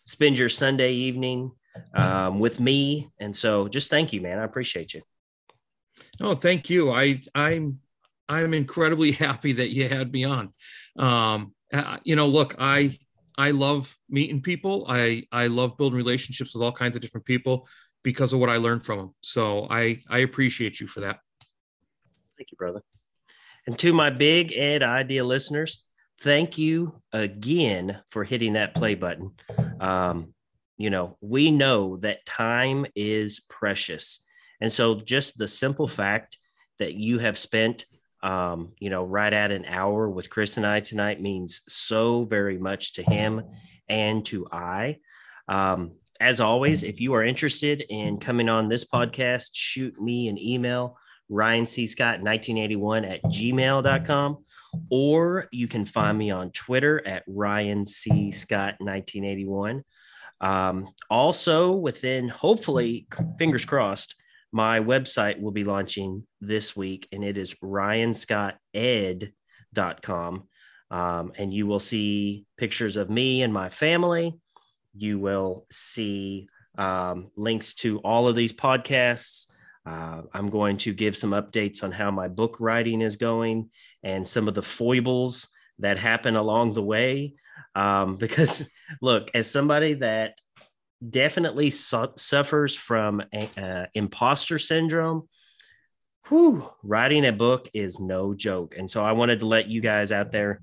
spend 0.06 0.36
your 0.36 0.48
Sunday 0.48 0.94
evening 0.94 1.52
um, 1.94 2.40
with 2.40 2.58
me. 2.58 3.08
And 3.20 3.36
so, 3.36 3.68
just 3.68 3.88
thank 3.88 4.12
you, 4.12 4.20
man. 4.20 4.40
I 4.40 4.44
appreciate 4.44 4.94
you. 4.94 5.02
Oh, 6.20 6.34
thank 6.34 6.68
you. 6.68 6.90
I 6.90 7.20
I'm 7.34 7.78
I'm 8.28 8.54
incredibly 8.54 9.12
happy 9.26 9.52
that 9.54 9.70
you 9.70 9.88
had 9.88 10.12
me 10.12 10.24
on. 10.24 10.52
Um, 10.98 11.54
uh, 11.72 11.98
you 12.02 12.16
know, 12.16 12.26
look, 12.26 12.56
I 12.58 12.98
I 13.36 13.50
love 13.52 13.96
meeting 14.08 14.40
people. 14.40 14.86
I 14.88 15.24
I 15.32 15.46
love 15.46 15.76
building 15.76 15.96
relationships 15.96 16.54
with 16.54 16.62
all 16.62 16.72
kinds 16.72 16.96
of 16.96 17.02
different 17.02 17.26
people 17.26 17.68
because 18.02 18.32
of 18.32 18.40
what 18.40 18.48
I 18.50 18.56
learned 18.56 18.84
from 18.84 18.98
them. 18.98 19.14
So 19.20 19.66
I 19.70 20.02
I 20.08 20.18
appreciate 20.18 20.80
you 20.80 20.86
for 20.86 21.00
that. 21.00 21.20
Thank 22.36 22.52
you, 22.52 22.56
brother. 22.56 22.82
And 23.66 23.78
to 23.80 23.92
my 23.92 24.10
big 24.10 24.52
Ed 24.52 24.82
Idea 24.82 25.24
listeners, 25.24 25.84
thank 26.20 26.58
you 26.58 27.00
again 27.12 28.00
for 28.08 28.24
hitting 28.24 28.54
that 28.54 28.74
play 28.74 28.94
button. 28.94 29.32
Um, 29.80 30.34
you 30.76 30.90
know, 30.90 31.18
we 31.20 31.50
know 31.50 31.98
that 31.98 32.24
time 32.24 32.86
is 32.94 33.40
precious. 33.40 34.24
And 34.60 34.72
so 34.72 35.00
just 35.00 35.36
the 35.36 35.48
simple 35.48 35.88
fact 35.88 36.38
that 36.78 36.94
you 36.94 37.18
have 37.18 37.38
spent, 37.38 37.84
um, 38.22 38.72
you 38.78 38.90
know, 38.90 39.04
right 39.04 39.32
at 39.32 39.50
an 39.50 39.64
hour 39.66 40.08
with 40.08 40.30
Chris 40.30 40.56
and 40.56 40.66
I 40.66 40.80
tonight 40.80 41.20
means 41.20 41.62
so 41.68 42.24
very 42.24 42.58
much 42.58 42.94
to 42.94 43.02
him 43.02 43.42
and 43.88 44.24
to 44.26 44.46
I. 44.50 44.98
Um, 45.48 45.92
as 46.20 46.40
always, 46.40 46.82
if 46.82 47.00
you 47.00 47.14
are 47.14 47.24
interested 47.24 47.82
in 47.88 48.18
coming 48.18 48.48
on 48.48 48.68
this 48.68 48.84
podcast, 48.84 49.50
shoot 49.54 49.98
me 50.00 50.28
an 50.28 50.38
email 50.38 50.98
Ryan 51.30 51.64
C. 51.64 51.86
Scott 51.86 52.20
1981 52.20 53.04
at 53.04 53.22
gmail.com, 53.22 54.44
or 54.90 55.48
you 55.50 55.68
can 55.68 55.86
find 55.86 56.18
me 56.18 56.30
on 56.30 56.50
Twitter 56.50 57.06
at 57.06 57.22
Ryan 57.26 57.86
C. 57.86 58.32
Scott 58.32 58.74
1981. 58.78 59.84
Um, 60.40 60.88
also, 61.08 61.72
within 61.72 62.28
hopefully, 62.28 63.06
fingers 63.38 63.64
crossed, 63.64 64.16
my 64.52 64.80
website 64.80 65.40
will 65.40 65.52
be 65.52 65.64
launching 65.64 66.26
this 66.40 66.76
week, 66.76 67.08
and 67.12 67.24
it 67.24 67.38
is 67.38 67.54
ryanscotted.com. 67.62 70.42
Um, 70.92 71.32
and 71.38 71.54
you 71.54 71.68
will 71.68 71.78
see 71.78 72.46
pictures 72.56 72.96
of 72.96 73.10
me 73.10 73.42
and 73.42 73.54
my 73.54 73.68
family. 73.68 74.40
You 74.92 75.20
will 75.20 75.66
see 75.70 76.48
um, 76.76 77.30
links 77.36 77.74
to 77.74 78.00
all 78.00 78.26
of 78.26 78.34
these 78.34 78.52
podcasts. 78.52 79.46
Uh, 79.86 80.22
I'm 80.34 80.50
going 80.50 80.78
to 80.78 80.92
give 80.92 81.16
some 81.16 81.30
updates 81.30 81.84
on 81.84 81.92
how 81.92 82.10
my 82.10 82.26
book 82.26 82.56
writing 82.58 83.02
is 83.02 83.14
going 83.16 83.70
and 84.02 84.26
some 84.26 84.48
of 84.48 84.54
the 84.54 84.62
foibles 84.62 85.48
that 85.78 85.98
happen 85.98 86.36
along 86.36 86.72
the 86.72 86.82
way. 86.82 87.34
Um, 87.74 88.16
because, 88.16 88.68
look, 89.00 89.30
as 89.34 89.50
somebody 89.50 89.94
that 89.94 90.38
definitely 91.08 91.70
su- 91.70 92.12
suffers 92.16 92.74
from 92.76 93.22
uh, 93.56 93.86
imposter 93.94 94.58
syndrome, 94.58 95.28
whew, 96.28 96.68
writing 96.82 97.26
a 97.26 97.32
book 97.32 97.68
is 97.74 97.98
no 98.00 98.34
joke. 98.34 98.74
And 98.76 98.90
so 98.90 99.04
I 99.04 99.12
wanted 99.12 99.40
to 99.40 99.46
let 99.46 99.68
you 99.68 99.80
guys 99.80 100.12
out 100.12 100.32
there 100.32 100.60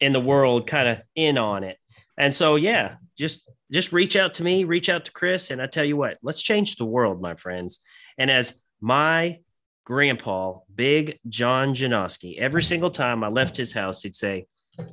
in 0.00 0.12
the 0.12 0.20
world 0.20 0.66
kind 0.66 0.88
of 0.88 1.00
in 1.14 1.38
on 1.38 1.64
it. 1.64 1.78
And 2.16 2.34
so, 2.34 2.56
yeah, 2.56 2.96
just 3.16 3.48
just 3.70 3.92
reach 3.92 4.16
out 4.16 4.34
to 4.34 4.42
me, 4.42 4.64
reach 4.64 4.88
out 4.88 5.04
to 5.04 5.12
Chris, 5.12 5.50
and 5.50 5.60
I 5.60 5.66
tell 5.66 5.84
you 5.84 5.96
what, 5.96 6.18
let's 6.22 6.42
change 6.42 6.76
the 6.76 6.86
world, 6.86 7.20
my 7.20 7.34
friends. 7.34 7.80
And 8.16 8.30
as 8.30 8.60
my 8.80 9.40
grandpa, 9.84 10.58
Big 10.74 11.18
John 11.28 11.74
Janoski, 11.74 12.38
every 12.38 12.62
single 12.62 12.90
time 12.90 13.22
I 13.22 13.28
left 13.28 13.56
his 13.56 13.72
house, 13.72 14.02
he'd 14.02 14.14
say, 14.14 14.46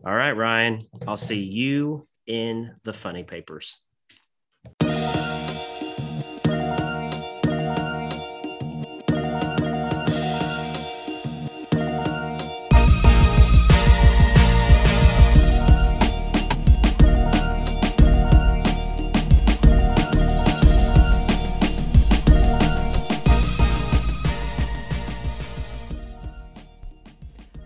All 0.06 0.14
right, 0.14 0.34
Ryan, 0.34 0.88
I'll 1.08 1.18
see 1.18 1.42
you 1.42 2.08
in 2.28 2.76
the 2.84 2.94
funny 2.94 3.24
papers. 3.24 3.78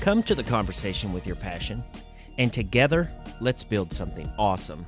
Come 0.00 0.22
to 0.22 0.34
the 0.34 0.44
conversation 0.44 1.12
with 1.12 1.26
your 1.26 1.36
passion, 1.36 1.82
and 2.38 2.52
together, 2.52 3.10
let's 3.40 3.64
build 3.64 3.92
something 3.92 4.30
awesome. 4.38 4.86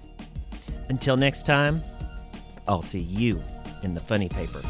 Until 0.89 1.17
next 1.17 1.47
time, 1.47 1.83
I'll 2.69 2.83
see 2.83 3.01
you 3.01 3.43
in 3.83 3.95
the 3.95 4.01
funny 4.01 4.29
paper. 4.29 4.63